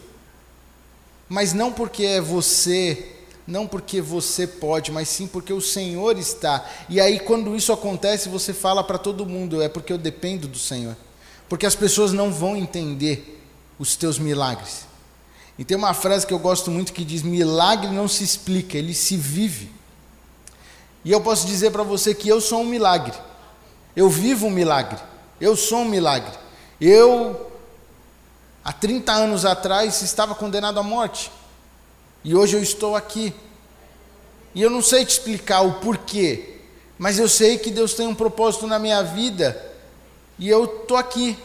Mas 1.29 1.53
não 1.53 1.73
porque 1.73 2.03
é 2.03 2.21
você, 2.21 3.13
não 3.47 3.65
porque 3.65 4.01
você 4.01 4.45
pode, 4.45 4.91
mas 4.91 5.09
sim 5.09 5.29
porque 5.29 5.53
o 5.53 5.61
Senhor 5.61 6.19
está. 6.19 6.69
E 6.89 7.01
aí, 7.01 7.21
quando 7.21 7.55
isso 7.55 7.73
acontece, 7.73 8.29
você 8.29 8.53
fala 8.53 8.83
para 8.83 8.99
todo 8.99 9.25
mundo: 9.25 9.63
é 9.63 9.69
porque 9.69 9.93
eu 9.93 9.99
dependo 9.99 10.49
do 10.49 10.59
Senhor. 10.59 10.97
Porque 11.49 11.65
as 11.65 11.77
pessoas 11.77 12.13
não 12.13 12.33
vão 12.33 12.57
entender 12.57 13.41
os 13.79 13.95
teus 13.95 14.19
milagres. 14.19 14.85
E 15.57 15.65
tem 15.65 15.77
uma 15.77 15.95
frase 15.95 16.27
que 16.27 16.35
eu 16.35 16.41
gosto 16.41 16.73
muito 16.73 16.93
que 16.93 17.05
diz: 17.05 17.23
milagre 17.23 17.93
não 17.93 18.09
se 18.09 18.25
explica, 18.25 18.77
ele 18.77 18.95
se 18.95 19.17
vive. 19.17 19.81
E 21.05 21.11
eu 21.11 21.21
posso 21.21 21.47
dizer 21.47 21.71
para 21.71 21.83
você 21.83 22.15
que 22.15 22.29
eu 22.29 22.41
sou 22.41 22.61
um 22.61 22.67
milagre. 22.67 23.15
Eu 23.95 24.09
vivo 24.09 24.47
um 24.47 24.51
milagre. 24.51 24.99
Eu 25.41 25.57
sou 25.57 25.81
um 25.81 25.89
milagre. 25.89 26.33
Eu, 26.81 27.51
há 28.65 28.73
30 28.73 29.13
anos 29.13 29.45
atrás, 29.45 30.03
estava 30.03 30.35
condenado 30.35 30.79
à 30.79 30.83
morte. 30.83 31.31
E 32.25 32.35
hoje 32.35 32.57
eu 32.57 32.63
estou 32.63 32.95
aqui. 32.95 33.35
E 34.55 34.63
eu 34.63 34.71
não 34.71 34.83
sei 34.83 35.05
te 35.05 35.11
explicar 35.11 35.63
o 35.63 35.75
porquê, 35.75 36.59
mas 36.99 37.19
eu 37.19 37.29
sei 37.29 37.59
que 37.59 37.71
Deus 37.71 37.95
tem 37.95 38.07
um 38.07 38.15
propósito 38.15 38.67
na 38.67 38.79
minha 38.79 39.03
vida. 39.03 39.61
E 40.39 40.49
eu 40.49 40.65
estou 40.65 40.97
aqui. 40.97 41.39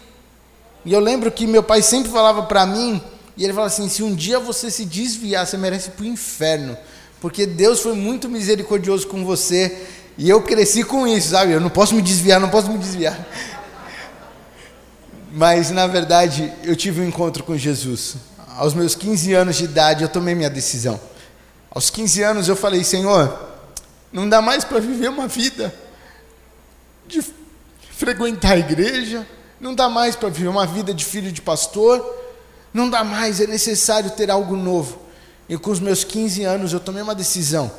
E 0.83 0.93
eu 0.93 0.99
lembro 0.99 1.31
que 1.31 1.47
meu 1.47 1.63
pai 1.63 1.81
sempre 1.81 2.11
falava 2.11 2.43
para 2.43 2.65
mim, 2.65 3.01
e 3.35 3.43
ele 3.43 3.53
falava 3.53 3.73
assim: 3.73 3.87
se 3.89 4.03
um 4.03 4.13
dia 4.13 4.39
você 4.39 4.69
se 4.69 4.85
desviar, 4.85 5.45
você 5.45 5.57
merece 5.57 5.89
ir 5.89 5.91
para 5.91 6.03
o 6.03 6.07
inferno. 6.07 6.77
Porque 7.19 7.45
Deus 7.45 7.79
foi 7.79 7.93
muito 7.93 8.29
misericordioso 8.29 9.07
com 9.07 9.25
você. 9.25 9.87
E 10.17 10.29
eu 10.29 10.41
cresci 10.41 10.83
com 10.83 11.07
isso, 11.07 11.29
sabe? 11.29 11.51
Eu 11.51 11.59
não 11.59 11.69
posso 11.69 11.95
me 11.95 12.01
desviar, 12.01 12.39
não 12.39 12.49
posso 12.49 12.71
me 12.71 12.77
desviar. 12.77 13.17
Mas 15.31 15.69
na 15.69 15.85
verdade, 15.87 16.51
eu 16.63 16.75
tive 16.75 17.01
um 17.01 17.07
encontro 17.07 17.43
com 17.43 17.57
Jesus. 17.57 18.15
Aos 18.55 18.73
meus 18.73 18.95
15 18.95 19.33
anos 19.33 19.55
de 19.55 19.65
idade, 19.65 20.03
eu 20.03 20.09
tomei 20.09 20.33
minha 20.33 20.49
decisão. 20.49 20.99
Aos 21.69 21.89
15 21.89 22.23
anos, 22.23 22.47
eu 22.47 22.55
falei: 22.55 22.83
Senhor, 22.83 23.37
não 24.11 24.27
dá 24.27 24.41
mais 24.41 24.63
para 24.63 24.79
viver 24.79 25.09
uma 25.09 25.27
vida 25.27 25.73
de 27.07 27.23
frequentar 27.91 28.53
a 28.53 28.57
igreja, 28.57 29.27
não 29.59 29.75
dá 29.75 29.87
mais 29.87 30.15
para 30.15 30.29
viver 30.29 30.47
uma 30.47 30.65
vida 30.65 30.93
de 30.93 31.05
filho 31.05 31.31
de 31.31 31.41
pastor, 31.41 32.03
não 32.73 32.89
dá 32.89 33.03
mais, 33.03 33.39
é 33.39 33.47
necessário 33.47 34.09
ter 34.11 34.31
algo 34.31 34.55
novo. 34.55 35.06
E 35.49 35.57
com 35.57 35.71
os 35.71 35.79
meus 35.79 36.03
15 36.03 36.43
anos 36.43 36.73
eu 36.73 36.79
tomei 36.79 37.01
uma 37.01 37.15
decisão. 37.15 37.71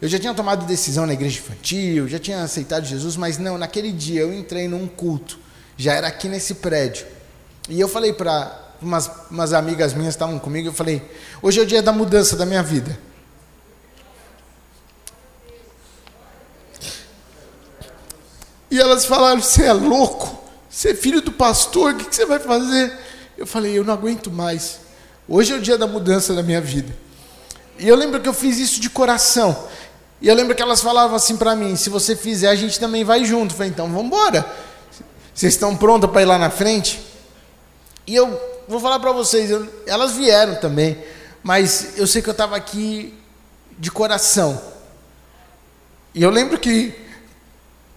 Eu 0.00 0.08
já 0.08 0.18
tinha 0.18 0.34
tomado 0.34 0.66
decisão 0.66 1.06
na 1.06 1.12
igreja 1.12 1.38
infantil, 1.38 2.08
já 2.08 2.18
tinha 2.18 2.42
aceitado 2.42 2.84
Jesus, 2.84 3.16
mas 3.16 3.38
não, 3.38 3.56
naquele 3.56 3.92
dia 3.92 4.22
eu 4.22 4.34
entrei 4.34 4.66
num 4.66 4.88
culto, 4.88 5.38
já 5.76 5.94
era 5.94 6.08
aqui 6.08 6.28
nesse 6.28 6.54
prédio. 6.54 7.06
E 7.68 7.80
eu 7.80 7.88
falei 7.88 8.12
para 8.12 8.74
umas, 8.82 9.08
umas 9.30 9.52
amigas 9.52 9.94
minhas 9.94 10.14
que 10.14 10.16
estavam 10.16 10.38
comigo, 10.38 10.68
eu 10.68 10.72
falei: 10.72 11.00
hoje 11.40 11.60
é 11.60 11.62
o 11.62 11.66
dia 11.66 11.80
da 11.80 11.92
mudança 11.92 12.36
da 12.36 12.44
minha 12.44 12.62
vida. 12.62 12.98
E 18.68 18.80
elas 18.80 19.04
falaram: 19.04 19.40
você 19.40 19.64
é 19.64 19.72
louco? 19.72 20.42
Você 20.68 20.90
é 20.90 20.94
filho 20.94 21.20
do 21.20 21.30
pastor, 21.30 21.92
o 21.92 21.96
que 21.96 22.12
você 22.12 22.26
vai 22.26 22.40
fazer? 22.40 22.92
Eu 23.38 23.46
falei: 23.46 23.78
eu 23.78 23.84
não 23.84 23.94
aguento 23.94 24.30
mais. 24.30 24.80
Hoje 25.28 25.52
é 25.52 25.56
o 25.56 25.60
dia 25.60 25.78
da 25.78 25.86
mudança 25.86 26.34
da 26.34 26.42
minha 26.42 26.60
vida. 26.60 26.94
E 27.78 27.88
eu 27.88 27.96
lembro 27.96 28.20
que 28.20 28.28
eu 28.28 28.34
fiz 28.34 28.58
isso 28.58 28.80
de 28.80 28.90
coração. 28.90 29.68
E 30.20 30.28
eu 30.28 30.34
lembro 30.34 30.54
que 30.54 30.62
elas 30.62 30.80
falavam 30.80 31.16
assim 31.16 31.36
para 31.36 31.54
mim: 31.54 31.76
se 31.76 31.90
você 31.90 32.14
fizer, 32.14 32.48
a 32.48 32.54
gente 32.54 32.78
também 32.78 33.04
vai 33.04 33.24
junto. 33.24 33.52
Eu 33.52 33.56
falei: 33.56 33.70
então 33.70 33.86
vamos 33.88 34.06
embora. 34.06 34.44
Vocês 35.34 35.54
estão 35.54 35.76
prontas 35.76 36.10
para 36.10 36.22
ir 36.22 36.26
lá 36.26 36.38
na 36.38 36.50
frente? 36.50 37.00
E 38.06 38.14
eu 38.14 38.40
vou 38.68 38.80
falar 38.80 38.98
para 38.98 39.12
vocês: 39.12 39.50
eu, 39.50 39.68
elas 39.86 40.12
vieram 40.12 40.56
também, 40.56 40.98
mas 41.42 41.96
eu 41.96 42.06
sei 42.06 42.20
que 42.20 42.28
eu 42.28 42.32
estava 42.32 42.56
aqui 42.56 43.14
de 43.78 43.90
coração. 43.90 44.60
E 46.14 46.22
eu 46.22 46.30
lembro 46.30 46.58
que 46.58 46.94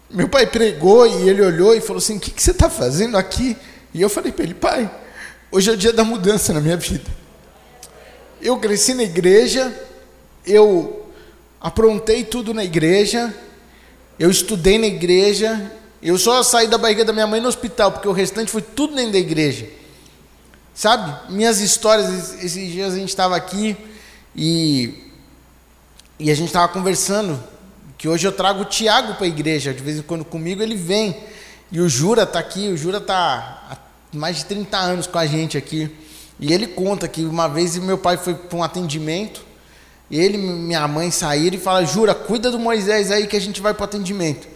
meu 0.09 0.29
pai 0.29 0.47
pregou 0.47 1.05
e 1.05 1.27
ele 1.29 1.41
olhou 1.41 1.75
e 1.75 1.81
falou 1.81 1.97
assim: 1.97 2.17
O 2.17 2.19
que, 2.19 2.31
que 2.31 2.41
você 2.41 2.51
está 2.51 2.69
fazendo 2.69 3.17
aqui? 3.17 3.57
E 3.93 4.01
eu 4.01 4.09
falei 4.09 4.31
para 4.31 4.43
ele: 4.45 4.53
Pai, 4.53 4.89
hoje 5.55 5.69
é 5.69 5.73
o 5.73 5.77
dia 5.77 5.93
da 5.93 6.03
mudança 6.03 6.51
na 6.51 6.59
minha 6.59 6.75
vida. 6.75 7.09
Eu 8.41 8.57
cresci 8.57 8.93
na 8.93 9.03
igreja, 9.03 9.73
eu 10.45 11.09
aprontei 11.61 12.25
tudo 12.25 12.53
na 12.53 12.61
igreja, 12.61 13.33
eu 14.19 14.29
estudei 14.29 14.77
na 14.77 14.87
igreja, 14.87 15.71
eu 16.03 16.17
só 16.17 16.43
saí 16.43 16.67
da 16.67 16.77
barriga 16.77 17.05
da 17.05 17.13
minha 17.13 17.25
mãe 17.25 17.39
no 17.39 17.47
hospital, 17.47 17.93
porque 17.93 18.07
o 18.07 18.11
restante 18.11 18.51
foi 18.51 18.61
tudo 18.61 18.97
dentro 18.97 19.13
da 19.13 19.17
igreja. 19.17 19.69
Sabe? 20.73 21.31
Minhas 21.31 21.61
histórias, 21.61 22.43
esses 22.43 22.69
dias 22.69 22.93
a 22.93 22.97
gente 22.97 23.07
estava 23.07 23.37
aqui 23.37 23.77
e, 24.35 25.09
e 26.19 26.29
a 26.29 26.35
gente 26.35 26.47
estava 26.47 26.67
conversando, 26.67 27.41
que 27.97 28.09
hoje 28.09 28.27
eu 28.27 28.33
trago 28.33 28.63
o 28.63 28.65
Tiago 28.65 29.13
para 29.13 29.23
a 29.23 29.29
igreja, 29.29 29.73
de 29.73 29.81
vez 29.81 29.99
em 29.99 30.01
quando 30.01 30.25
comigo 30.25 30.61
ele 30.61 30.75
vem. 30.75 31.15
E 31.71 31.79
o 31.79 31.87
Jura 31.87 32.23
está 32.23 32.39
aqui, 32.39 32.67
o 32.67 32.75
Jura 32.75 32.97
está 32.97 33.63
há 33.71 33.84
mais 34.17 34.37
de 34.37 34.45
30 34.45 34.77
anos 34.77 35.07
com 35.07 35.17
a 35.17 35.25
gente 35.25 35.57
aqui. 35.57 35.93
E 36.39 36.51
ele 36.53 36.67
conta 36.67 37.07
que 37.07 37.23
uma 37.23 37.47
vez 37.47 37.77
meu 37.77 37.97
pai 37.97 38.17
foi 38.17 38.33
para 38.35 38.57
um 38.57 38.63
atendimento 38.63 39.45
ele 40.09 40.37
e 40.37 40.41
minha 40.41 40.87
mãe 40.87 41.09
saíram 41.09 41.57
e 41.57 41.59
falaram: 41.59 41.85
Jura, 41.85 42.13
cuida 42.13 42.51
do 42.51 42.59
Moisés 42.59 43.11
aí 43.11 43.27
que 43.27 43.35
a 43.35 43.41
gente 43.41 43.61
vai 43.61 43.73
para 43.73 43.81
o 43.81 43.85
atendimento. 43.85 44.47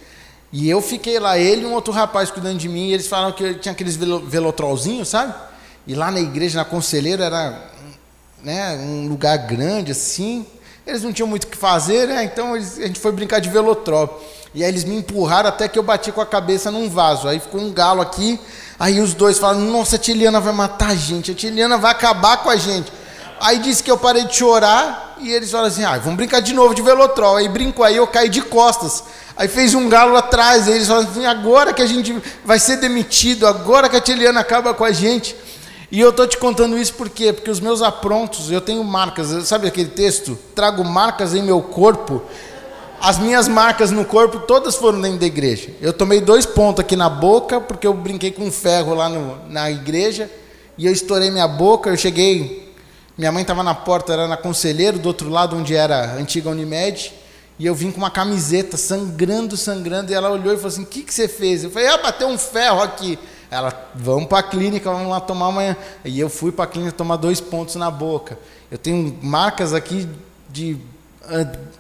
E 0.52 0.70
eu 0.70 0.82
fiquei 0.82 1.20
lá, 1.20 1.38
ele 1.38 1.62
e 1.62 1.66
um 1.66 1.74
outro 1.74 1.94
rapaz 1.94 2.32
cuidando 2.32 2.58
de 2.58 2.68
mim, 2.68 2.88
e 2.88 2.94
eles 2.94 3.08
falaram 3.08 3.34
que 3.34 3.56
tinha 3.56 3.72
aqueles 3.72 3.96
velotrolzinhos, 3.96 5.08
sabe? 5.08 5.34
E 5.86 5.94
lá 5.94 6.10
na 6.10 6.20
igreja, 6.20 6.58
na 6.58 6.66
Conselheira, 6.66 7.26
era 7.26 7.70
né, 8.44 8.76
um 8.78 9.08
lugar 9.08 9.38
grande 9.38 9.92
assim. 9.92 10.46
Eles 10.88 11.04
não 11.04 11.14
tinham 11.14 11.28
muito 11.28 11.44
o 11.44 11.48
que 11.48 11.58
fazer, 11.58 12.08
né? 12.08 12.24
Então 12.24 12.56
eles, 12.56 12.80
a 12.80 12.88
gente 12.88 13.00
foi 13.00 13.12
brincar 13.12 13.40
de 13.40 13.50
velotrol. 13.50 14.24
E 14.56 14.64
aí 14.64 14.70
eles 14.70 14.84
me 14.84 14.96
empurraram 14.96 15.50
até 15.50 15.68
que 15.68 15.78
eu 15.78 15.84
bati 15.84 16.12
com 16.12 16.22
a 16.22 16.26
cabeça 16.26 16.72
num 16.72 16.90
vaso. 16.90 17.28
Aí 17.28 17.40
ficou 17.40 17.62
um 17.62 17.72
galo 17.72 18.02
aqui. 18.02 18.40
Aí 18.80 19.02
os 19.02 19.14
dois 19.14 19.38
falaram: 19.38 19.60
Nossa, 19.62 19.98
a 19.98 20.00
Tiliana 20.00 20.40
vai 20.40 20.54
matar 20.54 20.92
a 20.92 20.96
gente, 20.96 21.32
a 21.32 21.36
Tiliana 21.36 21.78
vai 21.78 21.92
acabar 21.92 22.38
com 22.38 22.50
a 22.50 22.56
gente. 22.56 22.92
Aí 23.40 23.60
disse 23.60 23.82
que 23.84 23.90
eu 23.90 23.98
parei 23.98 24.26
de 24.26 24.36
chorar 24.36 25.16
e 25.20 25.32
eles 25.32 25.52
falaram 25.52 25.70
assim: 25.70 25.84
ah, 25.84 25.98
vamos 25.98 26.18
brincar 26.18 26.42
de 26.42 26.54
novo 26.54 26.74
de 26.74 26.82
velotrol. 26.82 27.38
Aí 27.38 27.48
brincou, 27.48 27.86
aí 27.86 27.96
eu 27.96 28.08
caí 28.08 28.30
de 28.30 28.42
costas. 28.42 29.04
Aí 29.36 29.48
fez 29.48 29.74
um 29.74 29.88
galo 29.88 30.16
atrás. 30.16 30.68
Aí 30.68 30.76
eles 30.76 30.88
falaram 30.88 31.10
assim: 31.10 31.26
agora 31.26 31.74
que 31.74 31.82
a 31.82 31.86
gente 31.86 32.16
vai 32.44 32.60
ser 32.60 32.78
demitido, 32.78 33.48
agora 33.48 33.88
que 33.88 33.96
a 33.96 34.02
Tiliana 34.02 34.40
acaba 34.40 34.74
com 34.74 34.84
a 34.84 34.92
gente. 34.92 35.36
E 35.92 36.00
eu 36.00 36.10
estou 36.10 36.28
te 36.28 36.38
contando 36.38 36.78
isso 36.78 36.94
por 36.94 37.10
quê? 37.10 37.34
Porque 37.34 37.50
os 37.50 37.60
meus 37.60 37.82
aprontos, 37.82 38.52
eu 38.52 38.62
tenho 38.62 38.84
marcas, 38.84 39.48
sabe 39.48 39.68
aquele 39.68 39.90
texto? 39.90 40.38
Trago 40.54 40.84
marcas 40.84 41.34
em 41.34 41.42
meu 41.42 41.62
corpo. 41.62 42.22
As 43.02 43.18
minhas 43.18 43.48
marcas 43.48 43.92
no 43.92 44.04
corpo 44.04 44.40
todas 44.40 44.76
foram 44.76 45.00
dentro 45.00 45.20
da 45.20 45.26
igreja. 45.26 45.70
Eu 45.82 45.94
tomei 45.94 46.20
dois 46.20 46.46
pontos 46.46 46.82
aqui 46.82 46.96
na 46.96 47.10
boca, 47.10 47.62
porque 47.62 47.88
eu 47.88 47.94
brinquei 47.94 48.32
com 48.32 48.52
ferro 48.52 48.94
lá 48.94 49.08
no, 49.08 49.48
na 49.50 49.72
igreja, 49.72 50.30
e 50.78 50.86
eu 50.86 50.92
estourei 50.92 51.32
minha 51.32 51.48
boca. 51.48 51.90
Eu 51.90 51.98
cheguei 51.98 52.70
minha 53.20 53.34
mãe 53.34 53.42
estava 53.42 53.62
na 53.62 53.76
porta, 53.76 54.14
era 54.14 54.30
na 54.30 54.38
Conselheiro, 54.38 54.98
do 54.98 55.08
outro 55.08 55.30
lado, 55.30 55.54
onde 55.54 55.76
era 55.76 56.06
a 56.06 56.14
antiga 56.14 56.50
Unimed. 56.50 57.12
E 57.60 57.66
eu 57.66 57.76
vim 57.76 57.92
com 57.92 57.98
uma 57.98 58.10
camiseta, 58.10 58.78
sangrando, 58.78 59.58
sangrando. 59.58 60.10
E 60.10 60.16
ela 60.16 60.30
olhou 60.30 60.54
e 60.54 60.56
falou 60.56 60.70
assim: 60.70 60.84
O 60.84 60.86
que, 60.86 61.04
que 61.04 61.14
você 61.14 61.28
fez? 61.28 61.66
Eu 61.66 61.70
falei: 61.70 61.90
Ah, 61.90 61.98
bateu 61.98 62.30
um 62.30 62.38
ferro 62.38 62.82
aqui. 62.82 63.20
Ela, 63.52 63.74
vamos 63.94 64.30
para 64.30 64.40
a 64.40 64.44
clínica, 64.44 64.90
vamos 64.90 65.10
lá 65.10 65.20
tomar 65.20 65.48
amanhã. 65.48 65.76
E 66.06 66.18
eu 66.18 66.30
fui 66.30 66.50
para 66.50 66.64
a 66.64 66.68
clínica 66.68 66.94
tomar 66.94 67.18
dois 67.18 67.42
pontos 67.42 67.76
na 67.76 67.92
boca. 67.92 68.40
Eu 68.72 68.78
tenho 68.78 69.20
marcas 69.22 69.74
aqui 69.74 70.08
de 70.50 70.78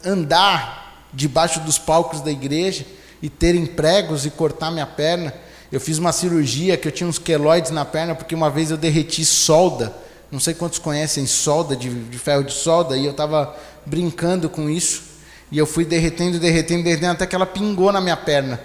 andar 0.06 0.89
debaixo 1.14 1.60
dos 1.62 1.78
palcos 1.78 2.22
da 2.22 2.32
igreja 2.32 2.86
e 3.22 3.30
ter 3.30 3.56
empregos 3.56 4.26
e 4.26 4.30
cortar 4.30 4.72
minha 4.72 4.88
perna. 4.88 5.34
Eu 5.72 5.80
fiz 5.80 5.98
uma 5.98 6.12
cirurgia 6.12 6.78
que 6.78 6.88
eu 6.88 6.92
tinha 6.92 7.08
uns 7.08 7.20
queloides 7.20 7.72
na 7.72 7.86
perna 7.86 8.16
porque 8.16 8.36
uma 8.36 8.50
vez 8.50 8.72
eu 8.72 8.78
derreti 8.78 9.24
solda 9.26 9.94
não 10.32 10.40
sei 10.40 10.54
quantos 10.54 10.78
conhecem 10.78 11.26
solda, 11.26 11.76
de, 11.76 11.90
de 11.90 12.20
ferro 12.20 12.44
de 12.44 12.54
solda, 12.54 12.96
e 12.96 13.06
eu 13.06 13.12
estava 13.12 13.56
brincando 13.86 14.48
com 14.50 14.70
isso. 14.70 15.04
E 15.52 15.58
eu 15.58 15.66
fui 15.66 15.84
derretendo, 15.84 16.38
derretendo, 16.38 16.84
derretendo, 16.84 17.14
até 17.14 17.26
que 17.26 17.36
ela 17.36 17.48
pingou 17.48 17.92
na 17.92 18.00
minha 18.00 18.18
perna. 18.18 18.60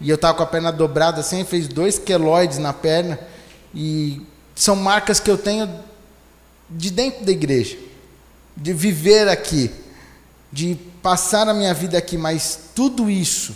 E 0.00 0.10
eu 0.10 0.16
estava 0.16 0.36
com 0.36 0.42
a 0.42 0.46
perna 0.46 0.72
dobrada 0.72 1.20
assim, 1.20 1.44
fez 1.44 1.68
dois 1.68 1.98
queloides 1.98 2.58
na 2.58 2.72
perna. 2.72 3.18
E 3.72 4.20
são 4.54 4.74
marcas 4.74 5.20
que 5.20 5.30
eu 5.30 5.38
tenho 5.38 5.70
de 6.68 6.90
dentro 6.90 7.24
da 7.24 7.30
igreja, 7.30 7.76
de 8.56 8.72
viver 8.72 9.28
aqui, 9.28 9.70
de 10.52 10.76
passar 11.02 11.48
a 11.48 11.54
minha 11.54 11.74
vida 11.74 11.98
aqui, 11.98 12.16
mas 12.16 12.58
tudo 12.74 13.10
isso 13.10 13.54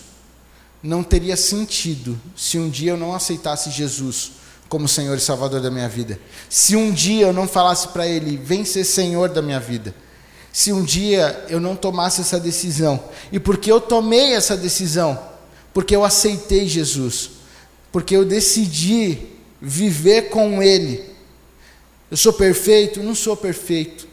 não 0.82 1.02
teria 1.02 1.36
sentido 1.36 2.18
se 2.36 2.58
um 2.58 2.68
dia 2.68 2.92
eu 2.92 2.96
não 2.96 3.14
aceitasse 3.14 3.70
Jesus 3.70 4.32
como 4.68 4.86
Senhor 4.86 5.16
e 5.16 5.20
Salvador 5.20 5.60
da 5.60 5.70
minha 5.70 5.88
vida. 5.88 6.18
Se 6.48 6.76
um 6.76 6.92
dia 6.92 7.26
eu 7.26 7.32
não 7.32 7.48
falasse 7.48 7.88
para 7.88 8.06
Ele, 8.06 8.36
vem 8.36 8.64
ser 8.64 8.84
Senhor 8.84 9.28
da 9.28 9.42
minha 9.42 9.58
vida. 9.58 9.94
Se 10.52 10.72
um 10.72 10.82
dia 10.82 11.44
eu 11.48 11.60
não 11.60 11.76
tomasse 11.76 12.20
essa 12.20 12.38
decisão. 12.38 13.02
E 13.30 13.38
porque 13.38 13.70
eu 13.70 13.80
tomei 13.80 14.34
essa 14.34 14.56
decisão? 14.56 15.20
Porque 15.74 15.94
eu 15.94 16.04
aceitei 16.04 16.66
Jesus. 16.68 17.30
Porque 17.92 18.16
eu 18.16 18.24
decidi 18.24 19.18
viver 19.60 20.30
com 20.30 20.62
Ele. 20.62 21.04
Eu 22.10 22.16
sou 22.16 22.32
perfeito? 22.32 23.02
Não 23.02 23.14
sou 23.14 23.36
perfeito. 23.36 24.06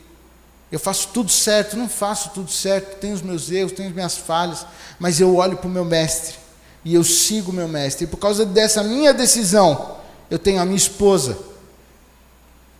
Eu 0.71 0.79
faço 0.79 1.09
tudo 1.13 1.31
certo? 1.31 1.77
Não 1.77 1.87
faço 1.87 2.31
tudo 2.31 2.51
certo. 2.51 2.99
Tenho 2.99 3.13
os 3.13 3.21
meus 3.21 3.49
erros, 3.51 3.71
tenho 3.71 3.89
as 3.89 3.95
minhas 3.95 4.17
falhas. 4.17 4.65
Mas 4.99 5.19
eu 5.19 5.35
olho 5.35 5.57
para 5.57 5.67
o 5.67 5.71
meu 5.71 5.85
mestre. 5.85 6.35
E 6.83 6.93
eu 6.93 7.03
sigo 7.03 7.51
o 7.51 7.53
meu 7.53 7.67
mestre. 7.67 8.05
E 8.05 8.07
por 8.07 8.17
causa 8.17 8.45
dessa 8.45 8.83
minha 8.83 9.13
decisão, 9.13 9.97
eu 10.29 10.37
tenho 10.37 10.61
a 10.61 10.65
minha 10.65 10.77
esposa, 10.77 11.37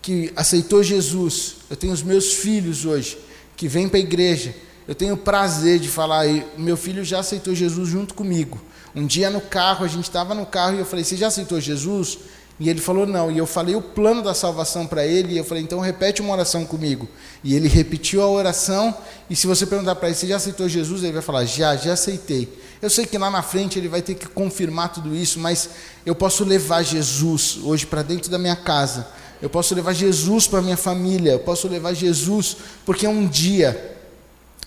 que 0.02 0.32
aceitou 0.36 0.84
Jesus. 0.84 1.56
Eu 1.70 1.76
tenho 1.76 1.94
os 1.94 2.04
meus 2.04 2.34
filhos 2.34 2.86
hoje, 2.86 3.18
que 3.56 3.68
vêm 3.68 3.88
para 3.88 3.98
a 3.98 4.02
igreja. 4.02 4.54
Eu 4.88 4.96
tenho 4.96 5.16
o 5.16 5.18
prazer 5.18 5.80
de 5.80 5.90
falar, 5.90 6.26
meu 6.58 6.78
filho 6.78 7.04
já 7.04 7.20
aceitou 7.20 7.54
Jesus 7.54 7.90
junto 7.90 8.14
comigo. 8.14 8.62
Um 8.96 9.06
dia 9.06 9.30
no 9.30 9.42
carro, 9.42 9.84
a 9.84 9.88
gente 9.88 10.06
estava 10.06 10.34
no 10.34 10.46
carro 10.46 10.76
e 10.76 10.80
eu 10.80 10.86
falei, 10.86 11.04
você 11.04 11.18
já 11.18 11.28
aceitou 11.28 11.60
Jesus? 11.60 12.20
E 12.60 12.70
ele 12.70 12.82
falou 12.82 13.06
não. 13.06 13.32
E 13.32 13.38
eu 13.38 13.46
falei 13.46 13.76
o 13.76 13.82
plano 13.82 14.24
da 14.24 14.34
salvação 14.34 14.88
para 14.88 15.06
ele. 15.06 15.34
E 15.34 15.38
eu 15.38 15.44
falei, 15.44 15.62
então 15.62 15.80
repete 15.80 16.22
uma 16.22 16.34
oração 16.34 16.66
comigo. 16.66 17.08
E 17.44 17.56
ele 17.56 17.68
repetiu 17.68 18.22
a 18.22 18.28
oração. 18.28 18.96
E 19.30 19.36
se 19.36 19.46
você 19.46 19.66
perguntar 19.66 19.96
para 19.96 20.08
ele, 20.08 20.18
você 20.18 20.28
já 20.28 20.38
aceitou 20.38 20.68
Jesus? 20.68 21.04
Ele 21.04 21.14
vai 21.14 21.22
falar, 21.22 21.46
já, 21.46 21.76
já 21.76 21.94
aceitei. 21.94 22.52
Eu 22.82 22.90
sei 22.90 23.06
que 23.06 23.18
lá 23.18 23.30
na 23.30 23.44
frente 23.44 23.78
ele 23.78 23.88
vai 23.88 24.02
ter 24.02 24.16
que 24.16 24.28
confirmar 24.28 24.92
tudo 24.92 25.16
isso, 25.16 25.40
mas 25.40 25.70
eu 26.06 26.16
posso 26.16 26.44
levar 26.44 26.84
Jesus 26.84 27.60
hoje 27.64 27.86
para 27.86 28.02
dentro 28.02 28.30
da 28.30 28.38
minha 28.38 28.56
casa. 28.56 29.08
Eu 29.40 29.50
posso 29.50 29.76
levar 29.76 29.94
Jesus 29.94 30.48
para 30.48 30.62
minha 30.62 30.78
família. 30.78 31.34
Eu 31.34 31.40
posso 31.40 31.68
levar 31.68 31.94
Jesus 31.94 32.58
porque 32.86 33.08
um 33.08 33.28
dia 33.28 33.96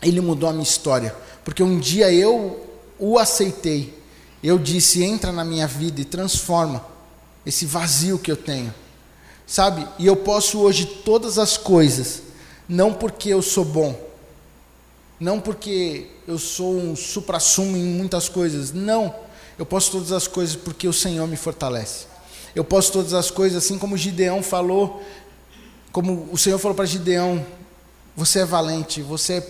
ele 0.00 0.20
mudou 0.20 0.48
a 0.48 0.52
minha 0.52 0.62
história. 0.62 1.14
Porque 1.44 1.62
um 1.62 1.78
dia 1.78 2.12
eu 2.12 2.68
o 3.00 3.18
aceitei. 3.18 3.98
Eu 4.42 4.58
disse: 4.58 5.02
entra 5.02 5.32
na 5.32 5.44
minha 5.44 5.66
vida 5.66 6.00
e 6.00 6.04
transforma 6.04 6.84
esse 7.44 7.66
vazio 7.66 8.18
que 8.18 8.30
eu 8.30 8.36
tenho. 8.36 8.72
Sabe? 9.46 9.86
E 9.98 10.06
eu 10.06 10.16
posso 10.16 10.60
hoje 10.60 10.86
todas 10.86 11.38
as 11.38 11.56
coisas, 11.56 12.22
não 12.68 12.92
porque 12.92 13.30
eu 13.30 13.42
sou 13.42 13.64
bom, 13.64 13.98
não 15.18 15.40
porque 15.40 16.06
eu 16.26 16.38
sou 16.38 16.76
um 16.76 16.94
supra-sumo 16.94 17.76
em 17.76 17.84
muitas 17.84 18.28
coisas, 18.28 18.72
não. 18.72 19.14
Eu 19.58 19.66
posso 19.66 19.90
todas 19.90 20.12
as 20.12 20.26
coisas 20.26 20.56
porque 20.56 20.86
o 20.86 20.92
Senhor 20.92 21.26
me 21.26 21.36
fortalece. 21.36 22.06
Eu 22.54 22.64
posso 22.64 22.92
todas 22.92 23.12
as 23.12 23.30
coisas, 23.30 23.62
assim 23.62 23.78
como 23.78 23.96
Gideão 23.96 24.42
falou, 24.42 25.02
como 25.92 26.28
o 26.32 26.38
Senhor 26.38 26.58
falou 26.58 26.74
para 26.74 26.86
Gideão: 26.86 27.44
Você 28.16 28.40
é 28.40 28.44
valente, 28.44 29.02
você 29.02 29.46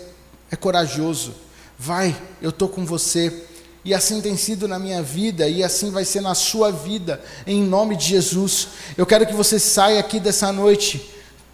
é 0.51 0.57
corajoso, 0.57 1.35
vai, 1.79 2.17
eu 2.43 2.51
estou 2.51 2.69
com 2.69 2.85
você. 2.85 3.47
E 3.85 3.95
assim 3.95 4.21
tem 4.21 4.37
sido 4.37 4.69
na 4.69 4.79
minha 4.79 5.03
vida, 5.03 5.49
e 5.49 5.65
assim 5.65 5.91
vai 5.91 6.05
ser 6.05 6.21
na 6.21 6.35
sua 6.35 6.71
vida, 6.71 7.23
em 7.47 7.63
nome 7.63 7.97
de 7.97 8.05
Jesus. 8.05 8.69
Eu 8.97 9.07
quero 9.07 9.27
que 9.27 9.33
você 9.33 9.59
saia 9.59 9.99
aqui 9.99 10.21
dessa 10.21 10.53
noite, 10.53 11.11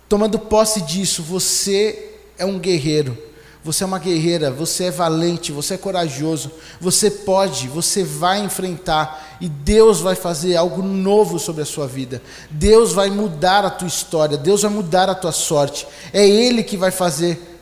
tomando 0.08 0.38
posse 0.38 0.80
disso. 0.80 1.22
Você 1.22 2.14
é 2.36 2.44
um 2.44 2.58
guerreiro, 2.58 3.16
você 3.62 3.84
é 3.84 3.86
uma 3.86 4.00
guerreira, 4.00 4.50
você 4.50 4.84
é 4.84 4.90
valente, 4.90 5.52
você 5.52 5.74
é 5.74 5.78
corajoso, 5.78 6.50
você 6.80 7.08
pode, 7.08 7.68
você 7.68 8.02
vai 8.02 8.40
enfrentar, 8.40 9.38
e 9.40 9.48
Deus 9.48 10.00
vai 10.00 10.16
fazer 10.16 10.56
algo 10.56 10.82
novo 10.82 11.38
sobre 11.38 11.62
a 11.62 11.66
sua 11.66 11.86
vida. 11.86 12.20
Deus 12.50 12.92
vai 12.92 13.08
mudar 13.08 13.64
a 13.64 13.70
tua 13.70 13.86
história, 13.86 14.36
Deus 14.36 14.62
vai 14.62 14.70
mudar 14.70 15.08
a 15.08 15.14
tua 15.14 15.32
sorte. 15.32 15.86
É 16.12 16.26
Ele 16.26 16.64
que 16.64 16.76
vai 16.76 16.90
fazer. 16.90 17.54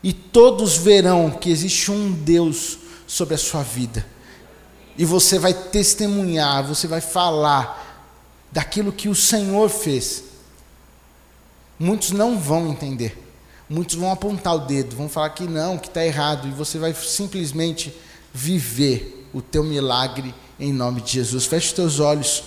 E 0.00 0.12
todos 0.12 0.76
verão 0.76 1.30
que 1.30 1.50
existe 1.50 1.90
um 1.90 2.12
Deus 2.12 2.83
sobre 3.14 3.34
a 3.34 3.38
sua 3.38 3.62
vida. 3.62 4.04
E 4.98 5.04
você 5.04 5.38
vai 5.38 5.54
testemunhar, 5.54 6.64
você 6.64 6.88
vai 6.88 7.00
falar 7.00 8.10
daquilo 8.50 8.92
que 8.92 9.08
o 9.08 9.14
Senhor 9.14 9.68
fez. 9.68 10.24
Muitos 11.78 12.10
não 12.10 12.36
vão 12.38 12.68
entender. 12.68 13.16
Muitos 13.70 13.94
vão 13.94 14.10
apontar 14.10 14.56
o 14.56 14.66
dedo, 14.66 14.96
vão 14.96 15.08
falar 15.08 15.30
que 15.30 15.44
não, 15.44 15.78
que 15.78 15.86
está 15.86 16.04
errado, 16.04 16.48
e 16.48 16.50
você 16.50 16.76
vai 16.76 16.92
simplesmente 16.92 17.94
viver 18.32 19.28
o 19.32 19.40
teu 19.40 19.62
milagre 19.62 20.34
em 20.58 20.72
nome 20.72 21.00
de 21.00 21.12
Jesus. 21.12 21.46
Feche 21.46 21.68
os 21.68 21.72
teus 21.72 22.00
olhos. 22.00 22.44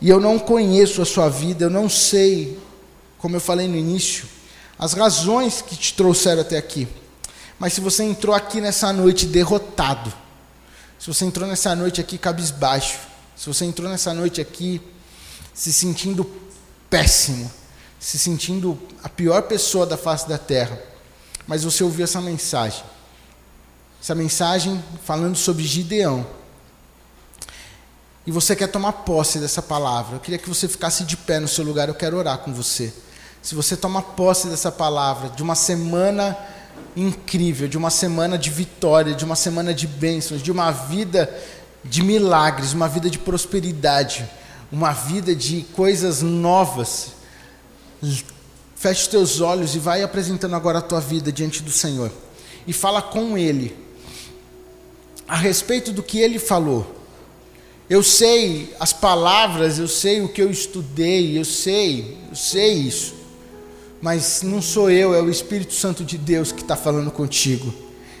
E 0.00 0.08
eu 0.08 0.18
não 0.18 0.40
conheço 0.40 1.00
a 1.00 1.04
sua 1.04 1.28
vida, 1.28 1.66
eu 1.66 1.70
não 1.70 1.88
sei, 1.88 2.58
como 3.16 3.36
eu 3.36 3.40
falei 3.40 3.68
no 3.68 3.76
início, 3.76 4.26
as 4.76 4.92
razões 4.92 5.62
que 5.62 5.76
te 5.76 5.94
trouxeram 5.94 6.42
até 6.42 6.58
aqui. 6.58 6.88
Mas 7.62 7.74
se 7.74 7.80
você 7.80 8.02
entrou 8.02 8.34
aqui 8.34 8.60
nessa 8.60 8.92
noite 8.92 9.24
derrotado, 9.24 10.12
se 10.98 11.06
você 11.06 11.24
entrou 11.24 11.48
nessa 11.48 11.76
noite 11.76 12.00
aqui 12.00 12.18
cabisbaixo, 12.18 12.98
se 13.36 13.46
você 13.46 13.64
entrou 13.64 13.88
nessa 13.88 14.12
noite 14.12 14.40
aqui 14.40 14.82
se 15.54 15.72
sentindo 15.72 16.28
péssimo, 16.90 17.48
se 18.00 18.18
sentindo 18.18 18.76
a 19.04 19.08
pior 19.08 19.42
pessoa 19.42 19.86
da 19.86 19.96
face 19.96 20.28
da 20.28 20.38
terra, 20.38 20.76
mas 21.46 21.62
você 21.62 21.84
ouviu 21.84 22.02
essa 22.02 22.20
mensagem, 22.20 22.82
essa 24.02 24.16
mensagem 24.16 24.82
falando 25.04 25.36
sobre 25.36 25.62
Gideão, 25.62 26.26
e 28.26 28.32
você 28.32 28.56
quer 28.56 28.66
tomar 28.66 28.92
posse 28.92 29.38
dessa 29.38 29.62
palavra, 29.62 30.16
eu 30.16 30.20
queria 30.20 30.38
que 30.38 30.48
você 30.48 30.66
ficasse 30.66 31.04
de 31.04 31.16
pé 31.16 31.38
no 31.38 31.46
seu 31.46 31.64
lugar, 31.64 31.88
eu 31.88 31.94
quero 31.94 32.16
orar 32.16 32.38
com 32.38 32.52
você. 32.52 32.92
Se 33.40 33.54
você 33.54 33.76
toma 33.76 34.02
posse 34.02 34.48
dessa 34.48 34.72
palavra, 34.72 35.28
de 35.28 35.44
uma 35.44 35.54
semana 35.54 36.36
incrível, 36.96 37.68
de 37.68 37.76
uma 37.76 37.90
semana 37.90 38.36
de 38.36 38.50
vitória, 38.50 39.14
de 39.14 39.24
uma 39.24 39.36
semana 39.36 39.72
de 39.72 39.86
bênçãos, 39.86 40.42
de 40.42 40.50
uma 40.50 40.70
vida 40.70 41.32
de 41.84 42.02
milagres, 42.02 42.72
uma 42.72 42.88
vida 42.88 43.10
de 43.10 43.18
prosperidade, 43.18 44.28
uma 44.70 44.92
vida 44.92 45.34
de 45.34 45.62
coisas 45.74 46.22
novas. 46.22 47.12
Feche 48.76 49.08
teus 49.08 49.40
olhos 49.40 49.74
e 49.74 49.78
vai 49.78 50.02
apresentando 50.02 50.54
agora 50.54 50.78
a 50.78 50.82
tua 50.82 51.00
vida 51.00 51.32
diante 51.32 51.62
do 51.62 51.70
Senhor. 51.70 52.10
E 52.66 52.72
fala 52.72 53.00
com 53.00 53.36
Ele 53.36 53.76
a 55.26 55.36
respeito 55.36 55.92
do 55.92 56.02
que 56.02 56.18
Ele 56.18 56.38
falou. 56.38 57.00
Eu 57.88 58.02
sei 58.02 58.74
as 58.78 58.92
palavras, 58.92 59.78
eu 59.78 59.88
sei 59.88 60.20
o 60.20 60.28
que 60.28 60.40
eu 60.40 60.50
estudei, 60.50 61.38
eu 61.38 61.44
sei, 61.44 62.18
eu 62.30 62.36
sei 62.36 62.72
isso 62.74 63.21
mas 64.02 64.42
não 64.42 64.60
sou 64.60 64.90
eu, 64.90 65.14
é 65.14 65.22
o 65.22 65.30
Espírito 65.30 65.72
Santo 65.72 66.04
de 66.04 66.18
Deus 66.18 66.50
que 66.50 66.60
está 66.60 66.74
falando 66.74 67.12
contigo. 67.12 67.72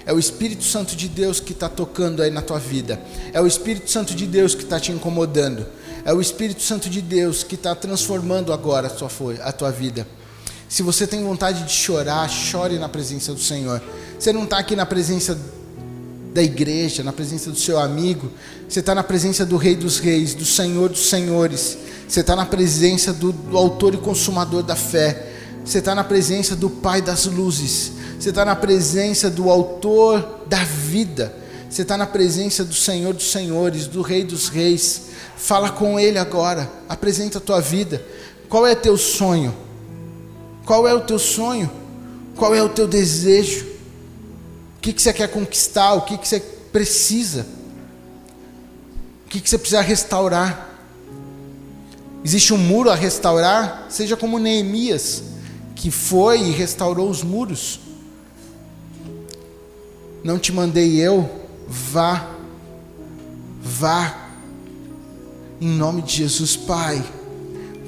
É 0.06 0.12
o 0.12 0.18
Espírito 0.18 0.62
Santo 0.62 0.94
de 0.94 1.08
Deus 1.08 1.40
que 1.40 1.52
está 1.52 1.68
tocando 1.68 2.22
aí 2.22 2.30
na 2.30 2.40
tua 2.40 2.58
vida. 2.58 3.00
É 3.32 3.40
o 3.40 3.46
Espírito 3.48 3.90
Santo 3.90 4.14
de 4.14 4.24
Deus 4.24 4.54
que 4.54 4.62
está 4.62 4.78
te 4.78 4.92
incomodando. 4.92 5.66
É 6.04 6.12
o 6.14 6.20
Espírito 6.20 6.62
Santo 6.62 6.88
de 6.88 7.02
Deus 7.02 7.42
que 7.42 7.56
está 7.56 7.74
transformando 7.74 8.52
agora 8.52 8.86
a 8.86 8.90
tua, 8.90 9.10
a 9.42 9.52
tua 9.52 9.70
vida. 9.72 10.06
Se 10.68 10.84
você 10.84 11.04
tem 11.04 11.22
vontade 11.22 11.64
de 11.64 11.72
chorar, 11.72 12.28
chore 12.28 12.78
na 12.78 12.88
presença 12.88 13.32
do 13.32 13.40
Senhor. 13.40 13.82
Você 14.18 14.32
não 14.32 14.44
está 14.44 14.58
aqui 14.58 14.76
na 14.76 14.86
presença 14.86 15.36
da 16.32 16.42
igreja, 16.42 17.02
na 17.02 17.12
presença 17.12 17.50
do 17.50 17.58
seu 17.58 17.78
amigo. 17.78 18.30
Você 18.68 18.80
está 18.80 18.94
na 18.94 19.02
presença 19.02 19.44
do 19.44 19.56
Rei 19.56 19.74
dos 19.74 19.98
Reis, 19.98 20.32
do 20.32 20.44
Senhor 20.44 20.88
dos 20.88 21.08
Senhores. 21.08 21.76
Você 22.08 22.20
está 22.20 22.36
na 22.36 22.46
presença 22.46 23.12
do, 23.12 23.32
do 23.32 23.58
Autor 23.58 23.94
e 23.94 23.98
Consumador 23.98 24.62
da 24.62 24.76
fé. 24.76 25.31
Você 25.64 25.78
está 25.78 25.94
na 25.94 26.02
presença 26.02 26.56
do 26.56 26.68
Pai 26.68 27.00
das 27.00 27.26
luzes. 27.26 27.92
Você 28.18 28.30
está 28.30 28.44
na 28.44 28.56
presença 28.56 29.30
do 29.30 29.48
Autor 29.48 30.44
da 30.46 30.64
vida. 30.64 31.34
Você 31.70 31.82
está 31.82 31.96
na 31.96 32.06
presença 32.06 32.64
do 32.64 32.74
Senhor 32.74 33.14
dos 33.14 33.30
Senhores, 33.30 33.86
do 33.86 34.02
Rei 34.02 34.24
dos 34.24 34.48
Reis. 34.48 35.02
Fala 35.36 35.70
com 35.70 35.98
Ele 35.98 36.18
agora. 36.18 36.70
Apresenta 36.88 37.38
a 37.38 37.40
tua 37.40 37.60
vida. 37.60 38.04
Qual 38.48 38.66
é 38.66 38.74
teu 38.74 38.98
sonho? 38.98 39.54
Qual 40.66 40.86
é 40.86 40.92
o 40.92 41.00
teu 41.00 41.18
sonho? 41.18 41.70
Qual 42.36 42.54
é 42.54 42.62
o 42.62 42.68
teu 42.68 42.86
desejo? 42.86 43.66
O 44.76 44.80
que, 44.82 44.92
que 44.92 45.00
você 45.00 45.12
quer 45.12 45.28
conquistar? 45.28 45.94
O 45.94 46.02
que, 46.02 46.18
que 46.18 46.26
você 46.26 46.40
precisa? 46.40 47.46
O 49.24 49.28
que, 49.28 49.40
que 49.40 49.48
você 49.48 49.56
precisa 49.56 49.80
restaurar? 49.80 50.70
Existe 52.24 52.52
um 52.52 52.58
muro 52.58 52.90
a 52.90 52.94
restaurar? 52.94 53.86
Seja 53.88 54.16
como 54.16 54.38
Neemias 54.38 55.31
que 55.82 55.90
foi 55.90 56.40
e 56.40 56.50
restaurou 56.52 57.10
os 57.10 57.24
muros. 57.24 57.80
Não 60.22 60.38
te 60.38 60.52
mandei 60.52 61.00
eu, 61.00 61.28
vá, 61.66 62.30
vá, 63.60 64.28
em 65.60 65.66
nome 65.66 66.02
de 66.02 66.18
Jesus, 66.18 66.56
Pai, 66.56 67.04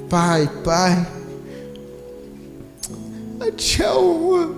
Pai, 0.09 0.45
Pai, 0.61 1.07
a 3.39 3.51
Ti 3.53 3.83
a 3.83 3.97
honra, 3.97 4.49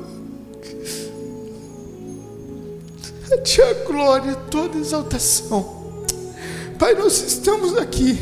a 3.32 3.38
Ti 3.44 3.62
a 3.62 3.74
glória, 3.86 4.36
toda 4.50 4.80
exaltação. 4.80 6.06
Pai, 6.80 6.96
nós 6.96 7.22
estamos 7.22 7.78
aqui, 7.78 8.18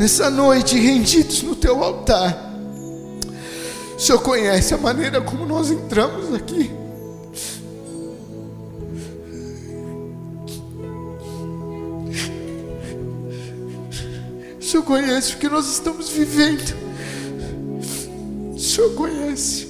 nessa 0.00 0.28
noite, 0.28 0.76
rendidos 0.76 1.44
no 1.44 1.54
Teu 1.54 1.80
altar 1.80 2.50
o 4.02 4.04
Senhor 4.04 4.20
conhece 4.20 4.74
a 4.74 4.78
maneira 4.78 5.20
como 5.20 5.46
nós 5.46 5.70
entramos 5.70 6.34
aqui. 6.34 6.72
O 14.58 14.64
Senhor 14.64 14.82
conhece 14.82 15.34
o 15.34 15.38
que 15.38 15.48
nós 15.48 15.70
estamos 15.70 16.08
vivendo. 16.08 16.74
O 18.52 18.58
Senhor 18.58 18.92
conhece. 18.94 19.68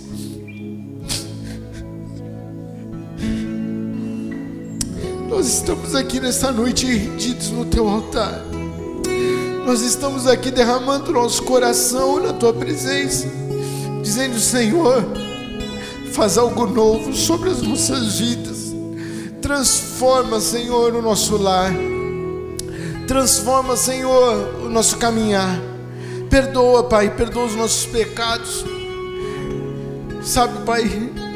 Nós 5.29 5.47
estamos 5.47 5.95
aqui 5.95 6.19
nessa 6.21 6.51
noite 6.51 6.87
rendidos 6.87 7.51
no 7.51 7.67
teu 7.67 7.87
altar. 7.87 8.43
Nós 9.67 9.83
estamos 9.83 10.27
aqui 10.27 10.51
derramando 10.51 11.13
nosso 11.13 11.43
coração 11.43 12.19
na 12.19 12.33
tua 12.33 12.55
presença 12.55 13.42
dizendo: 14.13 14.39
Senhor, 14.39 15.05
faz 16.13 16.37
algo 16.37 16.67
novo 16.67 17.15
sobre 17.15 17.49
as 17.49 17.63
nossas 17.63 18.19
vidas, 18.19 18.75
transforma, 19.41 20.39
Senhor, 20.39 20.95
o 20.95 21.01
nosso 21.01 21.39
lar, 21.39 21.73
transforma, 23.09 23.75
Senhor, 23.75 24.65
o 24.65 24.69
nosso 24.69 24.99
caminhar. 24.99 25.59
Perdoa, 26.29 26.85
Pai, 26.85 27.15
perdoa 27.15 27.47
os 27.47 27.57
nossos 27.57 27.87
pecados. 27.87 28.65
Sabe, 30.23 30.63
Pai, 30.65 30.85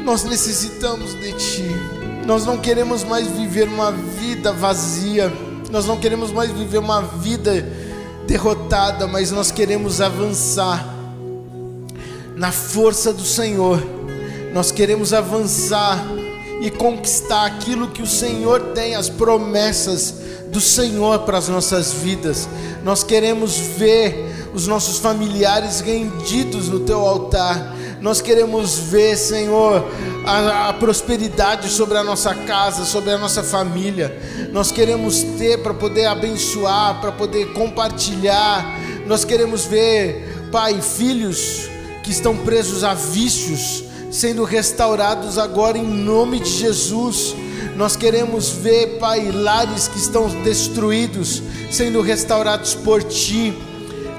nós 0.03 0.23
necessitamos 0.23 1.13
de 1.15 1.33
Ti. 1.33 1.65
Nós 2.25 2.45
não 2.45 2.57
queremos 2.57 3.03
mais 3.03 3.27
viver 3.27 3.67
uma 3.67 3.91
vida 3.91 4.51
vazia. 4.51 5.31
Nós 5.71 5.85
não 5.85 5.97
queremos 5.97 6.31
mais 6.31 6.51
viver 6.51 6.77
uma 6.77 7.01
vida 7.01 7.65
derrotada, 8.27 9.07
mas 9.07 9.31
nós 9.31 9.51
queremos 9.51 10.01
avançar 10.01 10.96
na 12.37 12.51
força 12.51 13.11
do 13.11 13.23
Senhor. 13.23 13.83
Nós 14.53 14.71
queremos 14.71 15.11
avançar 15.11 16.05
e 16.61 16.69
conquistar 16.71 17.45
aquilo 17.45 17.89
que 17.89 18.01
o 18.01 18.07
Senhor 18.07 18.61
tem, 18.73 18.95
as 18.95 19.09
promessas 19.09 20.13
do 20.49 20.61
Senhor 20.61 21.19
para 21.19 21.37
as 21.37 21.49
nossas 21.49 21.91
vidas. 21.91 22.47
Nós 22.83 23.03
queremos 23.03 23.57
ver 23.57 24.49
os 24.53 24.65
nossos 24.65 24.99
familiares 24.99 25.81
rendidos 25.81 26.69
no 26.69 26.79
teu 26.79 26.99
altar. 26.99 27.75
Nós 27.99 28.21
queremos 28.21 28.77
ver, 28.77 29.17
Senhor, 29.17 29.83
a, 30.25 30.69
a 30.69 30.73
prosperidade 30.73 31.67
sobre 31.69 31.97
a 31.97 32.03
nossa 32.03 32.33
casa, 32.33 32.85
sobre 32.85 33.11
a 33.11 33.17
nossa 33.17 33.43
família. 33.43 34.17
Nós 34.51 34.71
queremos 34.71 35.23
ter 35.37 35.61
para 35.63 35.73
poder 35.73 36.05
abençoar, 36.05 37.01
para 37.01 37.11
poder 37.11 37.53
compartilhar. 37.53 38.79
Nós 39.07 39.25
queremos 39.25 39.65
ver, 39.65 40.47
Pai, 40.51 40.79
filhos 40.81 41.76
que 42.07 42.13
estão 42.13 42.37
presos 42.37 42.85
a 42.85 42.93
vícios 42.93 43.83
sendo 44.09 44.45
restaurados 44.45 45.37
agora 45.37 45.77
em 45.77 45.83
nome 45.83 46.39
de 46.39 46.49
Jesus. 46.49 47.35
Nós 47.75 47.97
queremos 47.97 48.47
ver, 48.49 48.97
Pai, 48.97 49.29
lares 49.29 49.89
que 49.89 49.97
estão 49.97 50.29
destruídos 50.41 51.43
sendo 51.69 51.99
restaurados 52.01 52.73
por 52.73 53.03
Ti. 53.03 53.53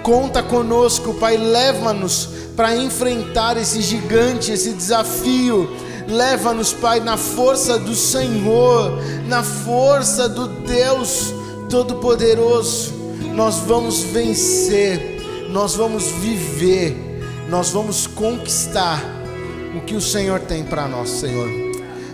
Conta 0.02 0.42
conosco, 0.42 1.14
Pai, 1.14 1.38
leva-nos 1.38 2.28
para 2.54 2.76
enfrentar 2.76 3.56
esse 3.56 3.80
gigante, 3.80 4.52
esse 4.52 4.74
desafio. 4.74 5.74
Leva-nos, 6.06 6.74
Pai, 6.74 7.00
na 7.00 7.16
força 7.16 7.78
do 7.78 7.94
Senhor, 7.94 9.02
na 9.26 9.42
força 9.42 10.28
do 10.28 10.46
Deus 10.46 11.32
Todo-Poderoso. 11.70 12.92
Nós 13.34 13.60
vamos 13.66 14.02
vencer, 14.02 15.48
nós 15.48 15.74
vamos 15.74 16.04
viver, 16.04 17.07
nós 17.48 17.70
vamos 17.70 18.06
conquistar 18.06 19.02
o 19.74 19.80
que 19.80 19.94
o 19.94 20.00
Senhor 20.00 20.40
tem 20.40 20.64
para 20.64 20.86
nós, 20.86 21.08
Senhor. 21.08 21.48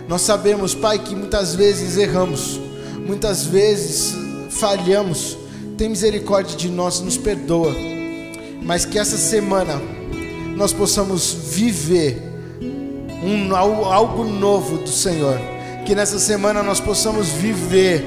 Nós 0.07 0.21
sabemos, 0.21 0.73
Pai, 0.73 0.99
que 0.99 1.15
muitas 1.15 1.55
vezes 1.55 1.97
erramos, 1.97 2.59
muitas 3.05 3.45
vezes 3.45 4.15
falhamos. 4.49 5.37
Tem 5.77 5.89
misericórdia 5.89 6.55
de 6.55 6.69
nós, 6.69 7.01
nos 7.01 7.17
perdoa. 7.17 7.73
Mas 8.61 8.85
que 8.85 8.97
essa 8.97 9.17
semana 9.17 9.81
nós 10.55 10.71
possamos 10.71 11.33
viver 11.33 12.21
um, 13.23 13.53
algo 13.53 14.23
novo 14.23 14.77
do 14.77 14.89
Senhor. 14.89 15.37
Que 15.85 15.93
nessa 15.93 16.17
semana 16.17 16.63
nós 16.63 16.79
possamos 16.79 17.29
viver 17.29 18.03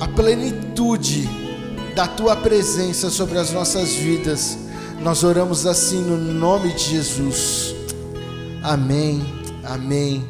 a 0.00 0.08
plenitude 0.08 1.28
da 1.94 2.08
tua 2.08 2.34
presença 2.34 3.10
sobre 3.10 3.38
as 3.38 3.52
nossas 3.52 3.92
vidas. 3.92 4.58
Nós 5.02 5.24
oramos 5.24 5.66
assim 5.66 6.00
no 6.00 6.16
nome 6.16 6.72
de 6.74 6.90
Jesus. 6.90 7.74
Amém. 8.62 9.20
Amém. 9.64 10.24